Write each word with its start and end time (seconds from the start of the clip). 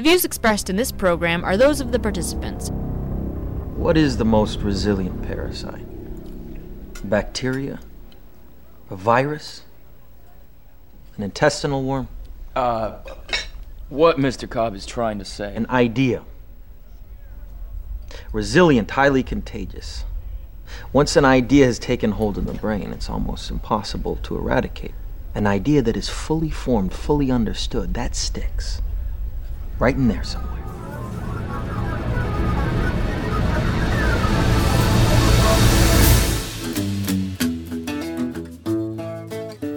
The 0.00 0.08
views 0.08 0.24
expressed 0.24 0.70
in 0.70 0.76
this 0.76 0.92
program 0.92 1.44
are 1.44 1.58
those 1.58 1.82
of 1.82 1.92
the 1.92 1.98
participants. 1.98 2.70
What 3.76 3.98
is 3.98 4.16
the 4.16 4.24
most 4.24 4.60
resilient 4.60 5.22
parasite? 5.24 5.84
Bacteria? 7.06 7.80
A 8.88 8.96
virus? 8.96 9.64
An 11.18 11.22
intestinal 11.22 11.82
worm? 11.82 12.08
Uh, 12.56 13.00
what 13.90 14.16
Mr. 14.16 14.48
Cobb 14.48 14.74
is 14.74 14.86
trying 14.86 15.18
to 15.18 15.24
say. 15.26 15.54
An 15.54 15.66
idea. 15.68 16.22
Resilient, 18.32 18.92
highly 18.92 19.22
contagious. 19.22 20.06
Once 20.94 21.14
an 21.14 21.26
idea 21.26 21.66
has 21.66 21.78
taken 21.78 22.12
hold 22.12 22.38
in 22.38 22.46
the 22.46 22.54
brain, 22.54 22.90
it's 22.90 23.10
almost 23.10 23.50
impossible 23.50 24.16
to 24.22 24.34
eradicate. 24.34 24.94
An 25.34 25.46
idea 25.46 25.82
that 25.82 25.94
is 25.94 26.08
fully 26.08 26.48
formed, 26.48 26.94
fully 26.94 27.30
understood, 27.30 27.92
that 27.92 28.16
sticks. 28.16 28.80
Right 29.80 29.94
in 29.94 30.08
there 30.08 30.22
somewhere. 30.22 30.50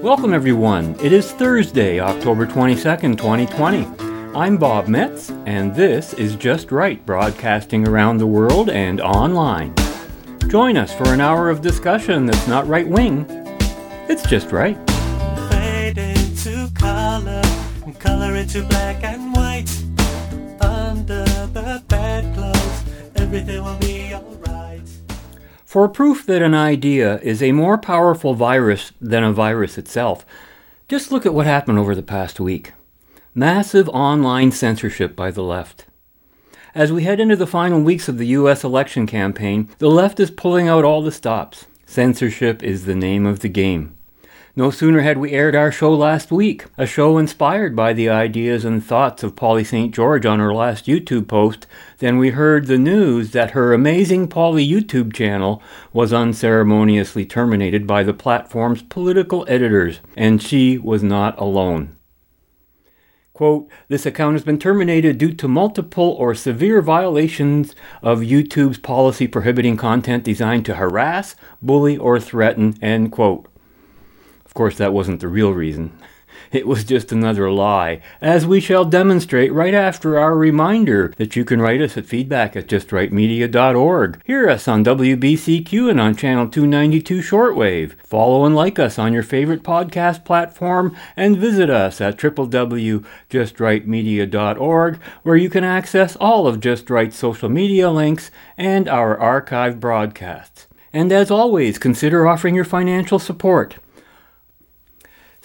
Welcome, 0.02 0.34
everyone. 0.34 0.98
It 1.02 1.14
is 1.14 1.32
Thursday, 1.32 2.02
October 2.02 2.46
22nd, 2.46 3.18
2020. 3.18 3.88
I'm 4.36 4.58
Bob 4.58 4.90
Metz, 4.90 5.32
and 5.46 5.74
this 5.74 6.14
is 6.16 6.36
Just 6.36 6.74
Right, 6.74 7.04
broadcasting 7.06 7.88
around 7.88 8.18
the 8.18 8.28
world 8.28 8.70
and 8.70 9.00
online. 9.00 9.74
Join 10.50 10.76
us 10.76 10.94
for 10.94 11.14
an 11.14 11.22
hour 11.22 11.50
of 11.50 11.62
discussion 11.62 12.26
that's 12.26 12.46
not 12.46 12.68
right 12.68 12.88
wing, 12.88 13.26
it's 14.10 14.28
just 14.28 14.52
right. 14.52 14.76
Fade 15.50 15.98
into 15.98 16.70
color, 16.74 17.42
color 18.00 18.36
into 18.36 18.64
black 18.64 19.02
and 19.06 19.34
white. 19.34 19.93
Under 21.04 21.26
the 21.48 21.84
bedclothes, 21.90 22.84
everything 23.18 23.62
will 23.62 23.78
be 23.80 24.14
alright. 24.14 24.88
For 25.66 25.90
proof 25.90 26.26
that 26.28 26.42
an 26.42 26.54
idea 26.54 27.20
is 27.20 27.44
a 27.44 27.52
more 27.52 27.78
powerful 27.78 28.36
virus 28.36 28.94
than 29.02 29.22
a 29.22 29.34
virus 29.34 29.78
itself, 29.78 30.26
just 30.88 31.12
look 31.12 31.26
at 31.26 31.34
what 31.34 31.46
happened 31.46 31.78
over 31.78 31.94
the 31.94 32.04
past 32.04 32.40
week. 32.40 32.72
Massive 33.36 33.90
online 33.90 34.54
censorship 34.54 35.14
by 35.14 35.30
the 35.30 35.44
left. 35.44 35.88
As 36.74 36.90
we 36.90 37.04
head 37.04 37.20
into 37.20 37.36
the 37.36 37.46
final 37.46 37.82
weeks 37.82 38.08
of 38.08 38.18
the 38.18 38.28
US 38.28 38.64
election 38.64 39.06
campaign, 39.06 39.68
the 39.80 39.90
left 39.90 40.22
is 40.22 40.32
pulling 40.32 40.70
out 40.70 40.86
all 40.86 41.02
the 41.02 41.12
stops. 41.12 41.66
Censorship 41.86 42.64
is 42.64 42.86
the 42.86 42.96
name 42.96 43.26
of 43.26 43.42
the 43.42 43.50
game. 43.50 43.94
No 44.56 44.70
sooner 44.70 45.02
had 45.02 45.18
we 45.18 45.32
aired 45.32 45.56
our 45.56 45.72
show 45.72 45.92
last 45.96 46.32
week, 46.32 46.66
a 46.78 46.86
show 46.86 47.18
inspired 47.18 47.76
by 47.76 47.92
the 47.92 48.08
ideas 48.08 48.64
and 48.64 48.86
thoughts 48.86 49.24
of 49.24 49.36
Polly 49.36 49.64
St. 49.64 49.92
George 49.92 50.28
on 50.28 50.38
her 50.38 50.54
last 50.54 50.86
YouTube 50.86 51.28
post, 51.28 51.66
than 51.98 52.20
we 52.20 52.30
heard 52.30 52.68
the 52.68 52.78
news 52.78 53.32
that 53.32 53.52
her 53.52 53.74
amazing 53.74 54.28
Polly 54.28 54.64
YouTube 54.64 55.12
channel 55.12 55.60
was 55.92 56.14
unceremoniously 56.14 57.26
terminated 57.26 57.88
by 57.88 58.04
the 58.04 58.14
platform's 58.14 58.84
political 58.84 59.44
editors, 59.50 60.02
and 60.16 60.40
she 60.40 60.78
was 60.78 61.02
not 61.02 61.36
alone. 61.40 61.98
Quote, 63.34 63.68
this 63.88 64.06
account 64.06 64.36
has 64.36 64.44
been 64.44 64.60
terminated 64.60 65.18
due 65.18 65.34
to 65.34 65.48
multiple 65.48 66.16
or 66.20 66.36
severe 66.36 66.80
violations 66.80 67.74
of 68.04 68.20
YouTube's 68.20 68.78
policy 68.78 69.28
prohibiting 69.28 69.78
content 69.78 70.24
designed 70.24 70.68
to 70.68 70.76
harass, 70.76 71.36
bully, 71.60 71.98
or 71.98 72.20
threaten, 72.20 72.76
end 72.84 73.12
quote. 73.12 73.48
Of 74.54 74.56
course, 74.56 74.78
that 74.78 74.94
wasn't 74.94 75.20
the 75.20 75.28
real 75.28 75.52
reason. 75.52 75.92
It 76.52 76.68
was 76.68 76.84
just 76.84 77.12
another 77.12 77.50
lie, 77.50 78.02
as 78.22 78.46
we 78.46 78.60
shall 78.60 78.86
demonstrate 78.86 79.52
right 79.52 79.74
after 79.74 80.20
our 80.20 80.38
reminder 80.38 81.12
that 81.18 81.36
you 81.36 81.44
can 81.44 81.60
write 81.60 81.82
us 81.82 81.98
at 81.98 82.06
feedback 82.06 82.56
at 82.56 82.68
justrightmedia.org. 82.68 84.22
Hear 84.24 84.48
us 84.48 84.68
on 84.68 84.86
WBCQ 84.86 85.90
and 85.90 86.00
on 86.00 86.16
channel 86.16 86.48
292 86.48 87.22
shortwave. 87.22 87.96
Follow 88.04 88.46
and 88.46 88.56
like 88.56 88.78
us 88.78 89.00
on 89.00 89.12
your 89.12 89.24
favorite 89.24 89.64
podcast 89.64 90.24
platform 90.24 90.96
and 91.18 91.36
visit 91.36 91.72
us 91.72 92.00
at 92.00 92.20
www.justrightmedia.org 92.20 95.00
where 95.24 95.36
you 95.36 95.50
can 95.50 95.64
access 95.64 96.16
all 96.18 96.46
of 96.46 96.60
Just 96.60 96.92
Right's 96.92 97.18
social 97.18 97.50
media 97.50 97.90
links 97.90 98.30
and 98.56 98.88
our 98.88 99.20
archive 99.20 99.80
broadcasts. 99.80 100.68
And 100.96 101.12
as 101.12 101.32
always, 101.32 101.80
consider 101.80 102.28
offering 102.28 102.54
your 102.54 102.66
financial 102.66 103.18
support. 103.18 103.78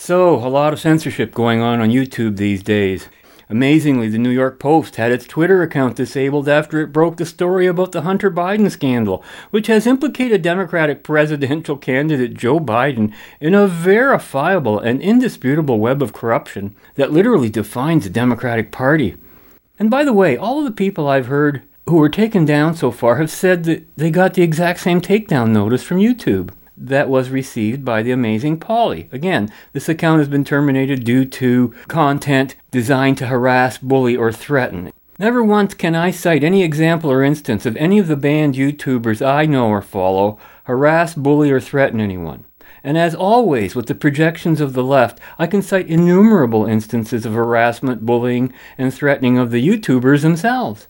So, 0.01 0.37
a 0.37 0.47
lot 0.47 0.73
of 0.73 0.79
censorship 0.79 1.35
going 1.35 1.61
on 1.61 1.81
on 1.81 1.91
YouTube 1.91 2.37
these 2.37 2.63
days. 2.63 3.09
Amazingly, 3.51 4.09
the 4.09 4.17
New 4.17 4.31
York 4.31 4.61
Post 4.61 4.95
had 4.95 5.11
its 5.11 5.27
Twitter 5.27 5.61
account 5.61 5.97
disabled 5.97 6.49
after 6.49 6.81
it 6.81 6.93
broke 6.93 7.17
the 7.17 7.27
story 7.27 7.67
about 7.67 7.91
the 7.91 8.03
Hunter 8.03 8.31
Biden 8.31 8.71
scandal, 8.71 9.25
which 9.51 9.67
has 9.67 9.89
implicated 9.89 10.41
Democratic 10.41 11.03
presidential 11.03 11.77
candidate 11.77 12.35
Joe 12.35 12.61
Biden 12.61 13.13
in 13.41 13.55
a 13.55 13.67
verifiable 13.67 14.79
and 14.79 15.03
indisputable 15.03 15.81
web 15.81 16.01
of 16.01 16.13
corruption 16.13 16.77
that 16.95 17.13
literally 17.13 17.51
defines 17.51 18.05
the 18.05 18.11
Democratic 18.11 18.71
Party. 18.71 19.17
And 19.81 19.91
by 19.91 20.05
the 20.05 20.13
way, 20.13 20.37
all 20.37 20.61
of 20.61 20.65
the 20.65 20.71
people 20.71 21.09
I've 21.09 21.27
heard 21.27 21.63
who 21.89 21.97
were 21.97 22.09
taken 22.09 22.45
down 22.45 22.75
so 22.75 22.93
far 22.93 23.17
have 23.17 23.33
said 23.33 23.65
that 23.65 23.85
they 23.97 24.13
got 24.13 24.35
the 24.35 24.43
exact 24.43 24.79
same 24.79 25.01
takedown 25.01 25.51
notice 25.51 25.83
from 25.83 25.99
YouTube 25.99 26.51
that 26.81 27.09
was 27.09 27.31
received 27.31 27.85
by 27.85 28.03
the 28.03 28.13
amazing 28.13 28.59
Polly. 28.59 29.09
Again, 29.13 29.51
this 29.73 29.89
account 29.89 30.21
has 30.21 30.29
been 30.29 30.45
terminated 30.45 31.05
due 31.05 31.25
to 31.25 31.75
content 31.89 32.57
designed 32.71 33.19
to 33.19 33.27
harass, 33.27 33.79
bully, 33.79 34.17
or 34.17 34.33
threaten. 34.33 34.93
Never 35.19 35.43
once 35.43 35.75
can 35.75 35.97
I 35.97 36.13
cite 36.13 36.45
any 36.45 36.63
example 36.63 37.11
or 37.11 37.25
instance 37.25 37.67
of 37.67 37.77
any 37.77 37.99
of 37.99 38.07
the 38.07 38.17
banned 38.17 38.55
YouTubers 38.55 39.25
I 39.27 39.47
know 39.47 39.69
or 39.69 39.83
follow 39.83 40.39
harass, 40.65 41.15
bully, 41.15 41.51
or 41.51 41.61
threaten 41.61 42.01
anyone. 42.01 42.45
And 42.85 42.97
as 42.97 43.15
always, 43.15 43.75
with 43.75 43.87
the 43.87 43.95
projections 43.95 44.61
of 44.61 44.75
the 44.75 44.85
left, 44.85 45.19
I 45.39 45.49
can 45.49 45.63
cite 45.63 45.89
innumerable 45.89 46.67
instances 46.67 47.27
of 47.27 47.35
harassment, 47.35 48.07
bullying, 48.07 48.53
and 48.77 48.95
threatening 48.95 49.39
of 49.39 49.51
the 49.51 49.67
YouTubers 49.67 50.23
themselves. 50.23 50.87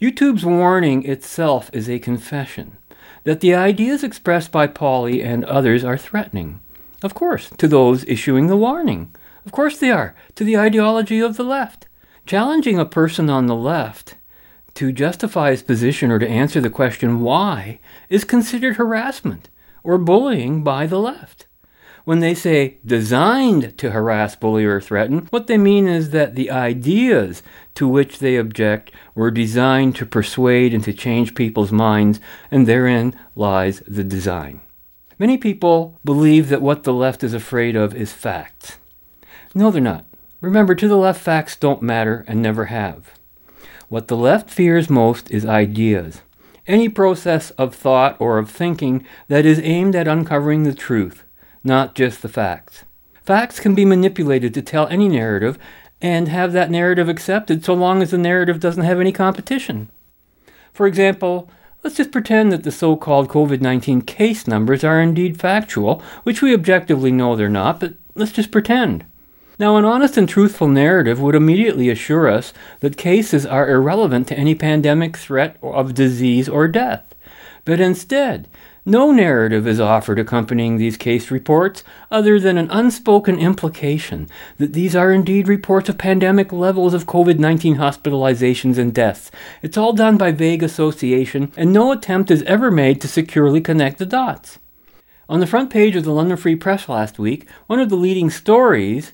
YouTube's 0.00 0.44
warning 0.44 1.06
itself 1.06 1.70
is 1.72 1.88
a 1.88 1.98
confession 1.98 2.76
that 3.24 3.40
the 3.40 3.54
ideas 3.54 4.02
expressed 4.02 4.50
by 4.50 4.66
Polly 4.66 5.22
and 5.22 5.44
others 5.44 5.84
are 5.84 5.98
threatening. 5.98 6.60
Of 7.02 7.14
course, 7.14 7.50
to 7.58 7.68
those 7.68 8.04
issuing 8.04 8.46
the 8.46 8.56
warning. 8.56 9.14
Of 9.44 9.52
course 9.52 9.78
they 9.78 9.90
are, 9.90 10.14
to 10.36 10.44
the 10.44 10.56
ideology 10.56 11.20
of 11.20 11.36
the 11.36 11.44
left. 11.44 11.86
Challenging 12.26 12.78
a 12.78 12.84
person 12.84 13.28
on 13.28 13.46
the 13.46 13.56
left 13.56 14.16
to 14.74 14.92
justify 14.92 15.50
his 15.50 15.62
position 15.62 16.10
or 16.10 16.18
to 16.18 16.28
answer 16.28 16.60
the 16.60 16.70
question 16.70 17.20
why 17.20 17.80
is 18.08 18.24
considered 18.24 18.76
harassment 18.76 19.48
or 19.82 19.98
bullying 19.98 20.62
by 20.62 20.86
the 20.86 20.98
left. 20.98 21.46
When 22.04 22.18
they 22.18 22.34
say 22.34 22.78
designed 22.84 23.78
to 23.78 23.92
harass, 23.92 24.34
bully, 24.34 24.64
or 24.64 24.80
threaten, 24.80 25.26
what 25.30 25.46
they 25.46 25.58
mean 25.58 25.86
is 25.86 26.10
that 26.10 26.34
the 26.34 26.50
ideas 26.50 27.42
to 27.74 27.86
which 27.86 28.18
they 28.18 28.36
object 28.36 28.90
were 29.14 29.30
designed 29.30 29.94
to 29.96 30.06
persuade 30.06 30.74
and 30.74 30.82
to 30.84 30.92
change 30.92 31.34
people's 31.34 31.70
minds, 31.70 32.18
and 32.50 32.66
therein 32.66 33.14
lies 33.36 33.82
the 33.86 34.02
design. 34.02 34.60
Many 35.18 35.38
people 35.38 36.00
believe 36.04 36.48
that 36.48 36.62
what 36.62 36.82
the 36.82 36.92
left 36.92 37.22
is 37.22 37.34
afraid 37.34 37.76
of 37.76 37.94
is 37.94 38.12
facts. 38.12 38.78
No, 39.54 39.70
they're 39.70 39.80
not. 39.80 40.04
Remember, 40.40 40.74
to 40.74 40.88
the 40.88 40.96
left, 40.96 41.20
facts 41.20 41.54
don't 41.54 41.82
matter 41.82 42.24
and 42.26 42.42
never 42.42 42.64
have. 42.64 43.12
What 43.88 44.08
the 44.08 44.16
left 44.16 44.50
fears 44.50 44.90
most 44.90 45.30
is 45.30 45.46
ideas. 45.46 46.22
Any 46.66 46.88
process 46.88 47.50
of 47.52 47.74
thought 47.74 48.16
or 48.18 48.38
of 48.38 48.50
thinking 48.50 49.06
that 49.28 49.46
is 49.46 49.60
aimed 49.60 49.94
at 49.94 50.08
uncovering 50.08 50.64
the 50.64 50.74
truth, 50.74 51.22
not 51.64 51.94
just 51.94 52.22
the 52.22 52.28
facts. 52.28 52.84
Facts 53.22 53.60
can 53.60 53.74
be 53.74 53.84
manipulated 53.84 54.52
to 54.54 54.62
tell 54.62 54.88
any 54.88 55.08
narrative 55.08 55.58
and 56.00 56.28
have 56.28 56.52
that 56.52 56.70
narrative 56.70 57.08
accepted 57.08 57.64
so 57.64 57.72
long 57.72 58.02
as 58.02 58.10
the 58.10 58.18
narrative 58.18 58.58
doesn't 58.58 58.84
have 58.84 59.00
any 59.00 59.12
competition. 59.12 59.88
For 60.72 60.86
example, 60.86 61.48
let's 61.84 61.96
just 61.96 62.10
pretend 62.10 62.50
that 62.50 62.64
the 62.64 62.72
so 62.72 62.96
called 62.96 63.28
COVID 63.28 63.60
19 63.60 64.02
case 64.02 64.48
numbers 64.48 64.82
are 64.82 65.00
indeed 65.00 65.40
factual, 65.40 66.02
which 66.24 66.42
we 66.42 66.52
objectively 66.52 67.12
know 67.12 67.36
they're 67.36 67.48
not, 67.48 67.78
but 67.78 67.94
let's 68.14 68.32
just 68.32 68.50
pretend. 68.50 69.04
Now, 69.58 69.76
an 69.76 69.84
honest 69.84 70.16
and 70.16 70.28
truthful 70.28 70.66
narrative 70.66 71.20
would 71.20 71.36
immediately 71.36 71.88
assure 71.88 72.28
us 72.28 72.52
that 72.80 72.96
cases 72.96 73.46
are 73.46 73.70
irrelevant 73.70 74.26
to 74.28 74.36
any 74.36 74.56
pandemic 74.56 75.16
threat 75.16 75.56
of 75.62 75.94
disease 75.94 76.48
or 76.48 76.66
death. 76.66 77.14
But 77.64 77.78
instead, 77.78 78.48
no 78.84 79.12
narrative 79.12 79.66
is 79.66 79.78
offered 79.78 80.18
accompanying 80.18 80.76
these 80.76 80.96
case 80.96 81.30
reports 81.30 81.84
other 82.10 82.40
than 82.40 82.58
an 82.58 82.70
unspoken 82.70 83.38
implication 83.38 84.28
that 84.58 84.72
these 84.72 84.96
are 84.96 85.12
indeed 85.12 85.46
reports 85.46 85.88
of 85.88 85.98
pandemic 85.98 86.52
levels 86.52 86.92
of 86.92 87.06
COVID 87.06 87.38
19 87.38 87.76
hospitalizations 87.76 88.78
and 88.78 88.92
deaths. 88.92 89.30
It's 89.62 89.76
all 89.76 89.92
done 89.92 90.18
by 90.18 90.32
vague 90.32 90.64
association, 90.64 91.52
and 91.56 91.72
no 91.72 91.92
attempt 91.92 92.30
is 92.30 92.42
ever 92.42 92.72
made 92.72 93.00
to 93.02 93.08
securely 93.08 93.60
connect 93.60 93.98
the 93.98 94.06
dots. 94.06 94.58
On 95.28 95.38
the 95.38 95.46
front 95.46 95.70
page 95.70 95.94
of 95.94 96.02
the 96.02 96.12
London 96.12 96.36
Free 96.36 96.56
Press 96.56 96.88
last 96.88 97.20
week, 97.20 97.46
one 97.68 97.78
of 97.78 97.88
the 97.88 97.96
leading 97.96 98.30
stories 98.30 99.12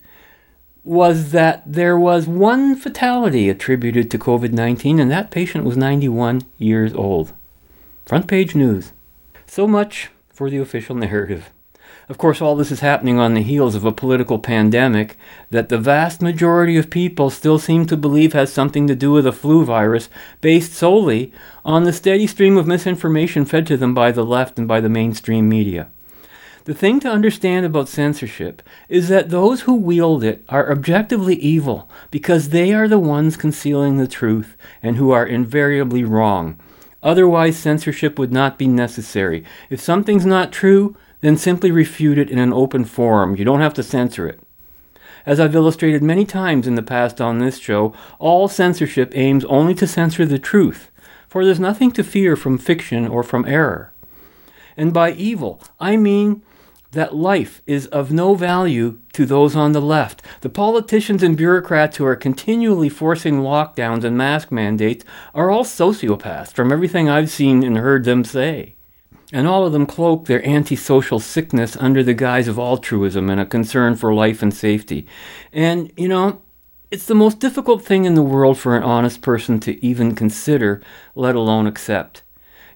was 0.82 1.32
that 1.32 1.62
there 1.70 1.98
was 1.98 2.26
one 2.26 2.74
fatality 2.74 3.50
attributed 3.50 4.10
to 4.10 4.18
COVID 4.18 4.52
19, 4.52 4.98
and 4.98 5.10
that 5.10 5.30
patient 5.30 5.64
was 5.64 5.76
91 5.76 6.40
years 6.56 6.94
old. 6.94 7.34
Front 8.06 8.26
page 8.26 8.54
news. 8.54 8.92
So 9.50 9.66
much 9.66 10.10
for 10.28 10.50
the 10.50 10.58
official 10.58 10.94
narrative. 10.94 11.48
Of 12.10 12.18
course, 12.18 12.42
all 12.42 12.54
this 12.54 12.70
is 12.70 12.80
happening 12.80 13.18
on 13.18 13.32
the 13.32 13.42
heels 13.42 13.74
of 13.74 13.86
a 13.86 13.92
political 13.92 14.38
pandemic 14.38 15.16
that 15.50 15.70
the 15.70 15.78
vast 15.78 16.20
majority 16.20 16.76
of 16.76 16.90
people 16.90 17.30
still 17.30 17.58
seem 17.58 17.86
to 17.86 17.96
believe 17.96 18.34
has 18.34 18.52
something 18.52 18.86
to 18.86 18.94
do 18.94 19.10
with 19.10 19.26
a 19.26 19.32
flu 19.32 19.64
virus 19.64 20.10
based 20.42 20.74
solely 20.74 21.32
on 21.64 21.84
the 21.84 21.94
steady 21.94 22.26
stream 22.26 22.58
of 22.58 22.66
misinformation 22.66 23.46
fed 23.46 23.66
to 23.68 23.78
them 23.78 23.94
by 23.94 24.12
the 24.12 24.24
left 24.24 24.58
and 24.58 24.68
by 24.68 24.82
the 24.82 24.90
mainstream 24.90 25.48
media. 25.48 25.88
The 26.64 26.74
thing 26.74 27.00
to 27.00 27.10
understand 27.10 27.64
about 27.64 27.88
censorship 27.88 28.60
is 28.90 29.08
that 29.08 29.30
those 29.30 29.62
who 29.62 29.74
wield 29.74 30.22
it 30.22 30.44
are 30.50 30.70
objectively 30.70 31.36
evil 31.36 31.88
because 32.10 32.50
they 32.50 32.74
are 32.74 32.86
the 32.86 32.98
ones 32.98 33.38
concealing 33.38 33.96
the 33.96 34.06
truth 34.06 34.58
and 34.82 34.98
who 34.98 35.10
are 35.10 35.26
invariably 35.26 36.04
wrong. 36.04 36.60
Otherwise, 37.02 37.56
censorship 37.56 38.18
would 38.18 38.32
not 38.32 38.58
be 38.58 38.66
necessary. 38.66 39.44
If 39.70 39.80
something's 39.80 40.26
not 40.26 40.52
true, 40.52 40.96
then 41.20 41.36
simply 41.36 41.70
refute 41.70 42.18
it 42.18 42.30
in 42.30 42.38
an 42.38 42.52
open 42.52 42.84
forum. 42.84 43.36
You 43.36 43.44
don't 43.44 43.60
have 43.60 43.74
to 43.74 43.82
censor 43.82 44.26
it. 44.26 44.40
As 45.26 45.38
I've 45.38 45.54
illustrated 45.54 46.02
many 46.02 46.24
times 46.24 46.66
in 46.66 46.74
the 46.74 46.82
past 46.82 47.20
on 47.20 47.38
this 47.38 47.58
show, 47.58 47.92
all 48.18 48.48
censorship 48.48 49.12
aims 49.14 49.44
only 49.44 49.74
to 49.74 49.86
censor 49.86 50.24
the 50.24 50.38
truth, 50.38 50.90
for 51.28 51.44
there's 51.44 51.60
nothing 51.60 51.90
to 51.92 52.04
fear 52.04 52.34
from 52.34 52.56
fiction 52.56 53.06
or 53.06 53.22
from 53.22 53.44
error. 53.44 53.92
And 54.76 54.92
by 54.92 55.12
evil, 55.12 55.60
I 55.78 55.96
mean 55.96 56.42
that 56.92 57.14
life 57.14 57.60
is 57.66 57.86
of 57.88 58.12
no 58.12 58.34
value 58.34 58.98
to 59.12 59.26
those 59.26 59.54
on 59.54 59.72
the 59.72 59.80
left. 59.80 60.22
The 60.40 60.48
politicians 60.48 61.22
and 61.22 61.36
bureaucrats 61.36 61.96
who 61.96 62.06
are 62.06 62.16
continually 62.16 62.88
forcing 62.88 63.40
lockdowns 63.40 64.04
and 64.04 64.16
mask 64.16 64.50
mandates 64.50 65.04
are 65.34 65.50
all 65.50 65.64
sociopaths, 65.64 66.52
from 66.52 66.72
everything 66.72 67.08
I've 67.08 67.30
seen 67.30 67.62
and 67.62 67.76
heard 67.76 68.04
them 68.04 68.24
say. 68.24 68.76
And 69.32 69.46
all 69.46 69.66
of 69.66 69.72
them 69.72 69.84
cloak 69.84 70.24
their 70.24 70.46
antisocial 70.46 71.20
sickness 71.20 71.76
under 71.76 72.02
the 72.02 72.14
guise 72.14 72.48
of 72.48 72.58
altruism 72.58 73.28
and 73.28 73.38
a 73.38 73.44
concern 73.44 73.94
for 73.94 74.14
life 74.14 74.42
and 74.42 74.54
safety. 74.54 75.06
And, 75.52 75.92
you 75.98 76.08
know, 76.08 76.40
it's 76.90 77.04
the 77.04 77.14
most 77.14 77.38
difficult 77.38 77.84
thing 77.84 78.06
in 78.06 78.14
the 78.14 78.22
world 78.22 78.58
for 78.58 78.74
an 78.74 78.82
honest 78.82 79.20
person 79.20 79.60
to 79.60 79.84
even 79.84 80.14
consider, 80.14 80.80
let 81.14 81.34
alone 81.34 81.66
accept. 81.66 82.22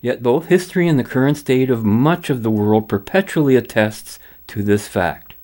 Yet 0.03 0.23
both 0.23 0.49
history 0.49 0.89
and 0.89 0.99
the 0.99 1.05
current 1.05 1.39
state 1.39 1.71
of 1.71 1.85
much 1.85 2.29
of 2.29 2.43
the 2.43 2.51
world 2.51 2.89
perpetually 2.89 3.57
attests 3.57 4.19
to 4.49 4.63
this 4.63 4.89
fact. 4.89 5.35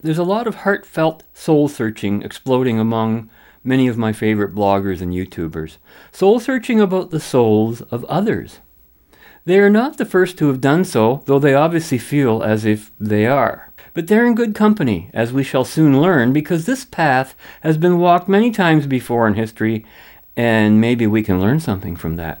There's 0.00 0.18
a 0.18 0.24
lot 0.24 0.46
of 0.46 0.54
heartfelt 0.54 1.24
soul 1.34 1.66
searching 1.66 2.22
exploding 2.22 2.78
among 2.78 3.28
many 3.64 3.88
of 3.88 3.98
my 3.98 4.12
favorite 4.12 4.54
bloggers 4.54 5.00
and 5.00 5.12
YouTubers. 5.12 5.78
Soul 6.12 6.38
searching 6.38 6.80
about 6.80 7.10
the 7.10 7.18
souls 7.18 7.82
of 7.82 8.04
others. 8.04 8.60
They 9.44 9.58
are 9.58 9.70
not 9.70 9.96
the 9.96 10.04
first 10.04 10.38
to 10.38 10.46
have 10.46 10.60
done 10.60 10.84
so, 10.84 11.22
though 11.26 11.40
they 11.40 11.54
obviously 11.54 11.98
feel 11.98 12.42
as 12.42 12.64
if 12.64 12.92
they 13.00 13.26
are. 13.26 13.72
But 13.94 14.06
they're 14.06 14.26
in 14.26 14.36
good 14.36 14.54
company, 14.54 15.10
as 15.12 15.32
we 15.32 15.42
shall 15.42 15.64
soon 15.64 16.00
learn, 16.00 16.32
because 16.32 16.66
this 16.66 16.84
path 16.84 17.34
has 17.62 17.76
been 17.76 17.98
walked 17.98 18.28
many 18.28 18.52
times 18.52 18.86
before 18.86 19.26
in 19.26 19.34
history, 19.34 19.84
and 20.36 20.80
maybe 20.80 21.06
we 21.06 21.24
can 21.24 21.40
learn 21.40 21.58
something 21.58 21.96
from 21.96 22.14
that. 22.14 22.40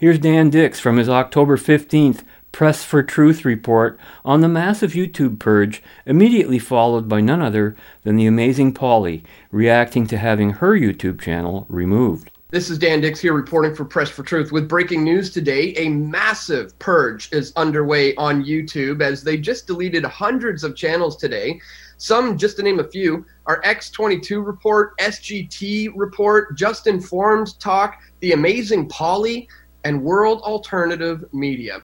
Here's 0.00 0.18
Dan 0.18 0.48
Dicks 0.48 0.80
from 0.80 0.96
his 0.96 1.10
October 1.10 1.58
15th 1.58 2.24
Press 2.52 2.82
for 2.82 3.02
Truth 3.02 3.44
report 3.44 4.00
on 4.24 4.40
the 4.40 4.48
massive 4.48 4.92
YouTube 4.92 5.38
purge, 5.38 5.82
immediately 6.06 6.58
followed 6.58 7.06
by 7.06 7.20
none 7.20 7.42
other 7.42 7.76
than 8.02 8.16
the 8.16 8.24
amazing 8.24 8.72
Polly 8.72 9.22
reacting 9.50 10.06
to 10.06 10.16
having 10.16 10.52
her 10.52 10.72
YouTube 10.72 11.20
channel 11.20 11.66
removed. 11.68 12.30
This 12.48 12.70
is 12.70 12.78
Dan 12.78 13.02
Dicks 13.02 13.20
here 13.20 13.34
reporting 13.34 13.74
for 13.74 13.84
Press 13.84 14.08
for 14.08 14.22
Truth 14.22 14.52
with 14.52 14.70
breaking 14.70 15.04
news 15.04 15.30
today. 15.30 15.74
A 15.76 15.90
massive 15.90 16.76
purge 16.78 17.30
is 17.30 17.52
underway 17.56 18.14
on 18.16 18.42
YouTube 18.42 19.02
as 19.02 19.22
they 19.22 19.36
just 19.36 19.66
deleted 19.66 20.02
hundreds 20.04 20.64
of 20.64 20.74
channels 20.74 21.18
today. 21.18 21.60
Some, 21.98 22.38
just 22.38 22.56
to 22.56 22.62
name 22.62 22.80
a 22.80 22.88
few, 22.88 23.26
are 23.44 23.60
X22 23.60 24.44
Report, 24.44 24.96
SGT 24.96 25.92
Report, 25.94 26.56
Just 26.56 26.86
Informed 26.86 27.60
Talk, 27.60 28.00
The 28.20 28.32
Amazing 28.32 28.88
Polly, 28.88 29.46
and 29.84 30.02
World 30.02 30.42
Alternative 30.42 31.24
Media. 31.32 31.82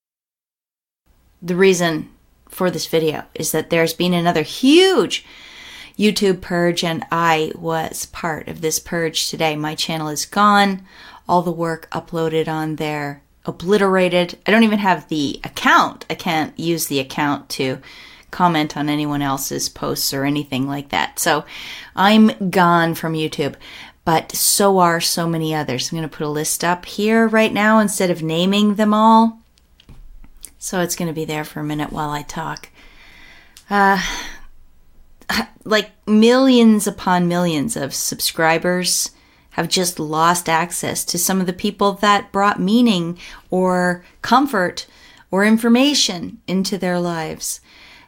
The 1.41 1.55
reason 1.55 2.09
for 2.49 2.71
this 2.71 2.87
video 2.87 3.25
is 3.35 3.51
that 3.51 3.69
there's 3.69 3.93
been 3.93 4.13
another 4.13 4.41
huge 4.41 5.25
YouTube 5.97 6.41
purge, 6.41 6.83
and 6.83 7.05
I 7.11 7.51
was 7.55 8.05
part 8.07 8.47
of 8.47 8.61
this 8.61 8.79
purge 8.79 9.29
today. 9.29 9.55
My 9.55 9.75
channel 9.75 10.09
is 10.09 10.25
gone, 10.25 10.85
all 11.27 11.41
the 11.41 11.51
work 11.51 11.89
uploaded 11.91 12.47
on 12.47 12.75
there 12.75 13.21
obliterated. 13.47 14.37
I 14.45 14.51
don't 14.51 14.63
even 14.63 14.79
have 14.79 15.07
the 15.07 15.39
account. 15.43 16.05
I 16.09 16.15
can't 16.15 16.57
use 16.59 16.87
the 16.87 16.99
account 16.99 17.49
to 17.51 17.79
comment 18.29 18.75
on 18.75 18.89
anyone 18.89 19.21
else's 19.21 19.69
posts 19.69 20.13
or 20.13 20.25
anything 20.25 20.67
like 20.67 20.89
that. 20.89 21.17
So 21.17 21.45
I'm 21.95 22.49
gone 22.49 22.93
from 22.93 23.13
YouTube, 23.13 23.55
but 24.07 24.31
so 24.31 24.79
are 24.79 25.01
so 25.01 25.27
many 25.27 25.53
others. 25.53 25.91
I'm 25.91 25.97
going 25.97 26.09
to 26.09 26.17
put 26.17 26.25
a 26.25 26.29
list 26.29 26.63
up 26.63 26.85
here 26.85 27.27
right 27.27 27.51
now 27.51 27.79
instead 27.79 28.09
of 28.09 28.23
naming 28.23 28.75
them 28.75 28.93
all. 28.93 29.41
So 30.57 30.79
it's 30.79 30.95
going 30.95 31.09
to 31.09 31.13
be 31.13 31.25
there 31.25 31.43
for 31.43 31.59
a 31.59 31.65
minute 31.65 31.91
while 31.91 32.11
I 32.11 32.21
talk. 32.21 32.69
Uh, 33.69 34.01
like 35.65 35.91
millions 36.07 36.87
upon 36.87 37.27
millions 37.27 37.75
of 37.75 37.93
subscribers 37.93 39.11
have 39.49 39.67
just 39.67 39.99
lost 39.99 40.47
access 40.47 41.03
to 41.03 41.17
some 41.17 41.41
of 41.41 41.45
the 41.45 41.51
people 41.51 41.91
that 41.91 42.31
brought 42.31 42.61
meaning 42.61 43.19
or 43.49 44.05
comfort 44.21 44.87
or 45.31 45.43
information 45.43 46.37
into 46.47 46.77
their 46.77 46.97
lives. 46.97 47.59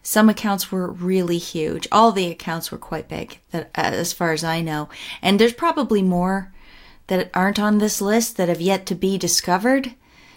Some 0.01 0.30
accounts 0.30 0.72
were 0.72 0.92
really 0.92 1.38
huge. 1.38 1.88
All 1.92 2.12
the 2.12 2.31
accounts 2.31 2.72
were 2.72 2.78
quite 2.78 3.07
big, 3.07 3.40
that, 3.51 3.69
as 3.75 4.13
far 4.13 4.31
as 4.31 4.44
I 4.44 4.62
know. 4.62 4.90
And 5.22 5.40
there's 5.40 5.54
probably 5.54 6.01
more 6.01 6.54
that 7.07 7.30
aren't 7.34 7.60
on 7.60 7.78
this 7.78 8.01
list 8.01 8.38
that 8.38 8.50
have 8.50 8.62
yet 8.62 8.86
to 8.88 8.96
be 8.96 9.18
discovered. 9.18 9.94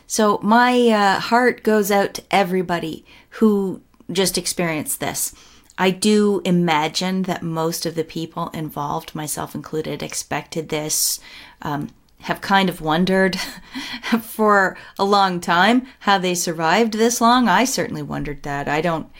So 0.06 0.38
my 0.42 0.88
uh, 0.88 1.20
heart 1.20 1.62
goes 1.62 1.90
out 1.90 2.14
to 2.14 2.22
everybody 2.30 3.04
who 3.30 3.82
just 4.10 4.36
experienced 4.36 5.00
this. 5.00 5.34
I 5.78 5.90
do 5.90 6.42
imagine 6.44 7.22
that 7.22 7.42
most 7.42 7.86
of 7.86 7.94
the 7.94 8.04
people 8.04 8.50
involved, 8.50 9.14
myself 9.14 9.54
included, 9.54 10.02
expected 10.02 10.68
this, 10.68 11.18
um, 11.62 11.88
have 12.22 12.40
kind 12.40 12.68
of 12.68 12.80
wondered 12.80 13.36
for 14.20 14.76
a 14.98 15.04
long 15.04 15.40
time 15.40 15.86
how 16.00 16.18
they 16.18 16.34
survived 16.34 16.92
this 16.92 17.20
long. 17.20 17.48
I 17.48 17.64
certainly 17.64 18.02
wondered 18.02 18.42
that. 18.42 18.68
I 18.68 18.80
don't 18.80 19.10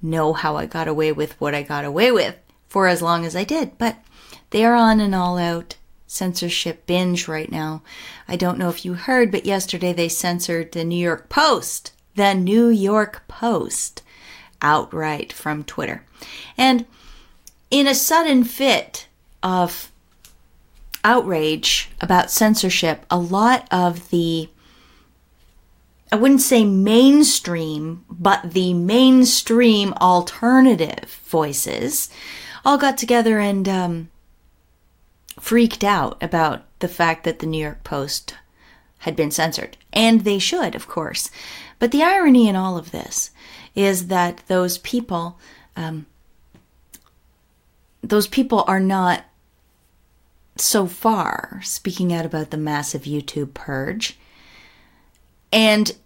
know 0.00 0.32
how 0.32 0.56
I 0.56 0.66
got 0.66 0.88
away 0.88 1.12
with 1.12 1.40
what 1.40 1.54
I 1.54 1.62
got 1.62 1.84
away 1.84 2.12
with 2.12 2.36
for 2.68 2.86
as 2.86 3.02
long 3.02 3.24
as 3.24 3.34
I 3.34 3.44
did, 3.44 3.78
but 3.78 3.96
they 4.50 4.64
are 4.64 4.74
on 4.74 5.00
an 5.00 5.14
all 5.14 5.38
out 5.38 5.76
censorship 6.06 6.86
binge 6.86 7.28
right 7.28 7.50
now. 7.50 7.82
I 8.26 8.36
don't 8.36 8.58
know 8.58 8.68
if 8.68 8.84
you 8.84 8.94
heard, 8.94 9.30
but 9.30 9.46
yesterday 9.46 9.92
they 9.92 10.08
censored 10.08 10.72
the 10.72 10.84
New 10.84 11.02
York 11.02 11.28
Post. 11.28 11.92
The 12.14 12.34
New 12.34 12.68
York 12.68 13.22
Post 13.28 14.02
outright 14.60 15.32
from 15.32 15.64
Twitter. 15.64 16.04
And 16.56 16.86
in 17.70 17.86
a 17.86 17.94
sudden 17.94 18.44
fit 18.44 19.06
of 19.42 19.92
outrage 21.04 21.90
about 22.00 22.30
censorship, 22.30 23.04
a 23.10 23.18
lot 23.18 23.68
of 23.70 24.10
the 24.10 24.48
I 26.10 26.16
wouldn't 26.16 26.40
say 26.40 26.64
mainstream, 26.64 28.04
but 28.08 28.52
the 28.52 28.72
mainstream 28.72 29.92
alternative 29.94 31.20
voices 31.26 32.08
all 32.64 32.78
got 32.78 32.96
together 32.96 33.38
and 33.38 33.68
um, 33.68 34.10
freaked 35.38 35.84
out 35.84 36.22
about 36.22 36.64
the 36.78 36.88
fact 36.88 37.24
that 37.24 37.40
the 37.40 37.46
New 37.46 37.62
York 37.62 37.84
Post 37.84 38.34
had 38.98 39.16
been 39.16 39.30
censored. 39.30 39.76
And 39.92 40.22
they 40.22 40.38
should, 40.38 40.74
of 40.74 40.88
course. 40.88 41.30
But 41.78 41.92
the 41.92 42.02
irony 42.02 42.48
in 42.48 42.56
all 42.56 42.76
of 42.76 42.90
this 42.90 43.30
is 43.74 44.08
that 44.08 44.42
those 44.48 44.78
people, 44.78 45.38
um, 45.76 46.06
those 48.02 48.26
people 48.26 48.64
are 48.66 48.80
not 48.80 49.24
so 50.56 50.86
far 50.86 51.60
speaking 51.62 52.12
out 52.12 52.26
about 52.26 52.50
the 52.50 52.56
massive 52.56 53.02
YouTube 53.02 53.54
purge. 53.54 54.18
And 55.52 55.96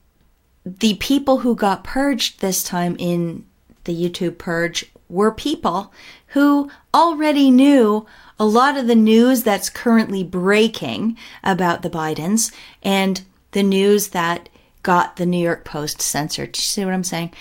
the 0.64 0.94
people 0.94 1.38
who 1.38 1.54
got 1.54 1.84
purged 1.84 2.40
this 2.40 2.62
time 2.62 2.96
in 2.98 3.44
the 3.84 3.94
YouTube 3.94 4.38
purge 4.38 4.90
were 5.08 5.32
people 5.32 5.92
who 6.28 6.70
already 6.94 7.50
knew 7.50 8.06
a 8.38 8.46
lot 8.46 8.78
of 8.78 8.86
the 8.86 8.94
news 8.94 9.42
that's 9.42 9.68
currently 9.68 10.24
breaking 10.24 11.16
about 11.44 11.82
the 11.82 11.90
Bidens 11.90 12.52
and 12.82 13.22
the 13.50 13.62
news 13.62 14.08
that 14.08 14.48
got 14.82 15.16
the 15.16 15.26
New 15.26 15.42
York 15.42 15.64
Post 15.64 16.00
censored. 16.00 16.52
Do 16.52 16.58
you 16.58 16.62
see 16.62 16.84
what 16.84 16.94
I'm 16.94 17.04
saying? 17.04 17.32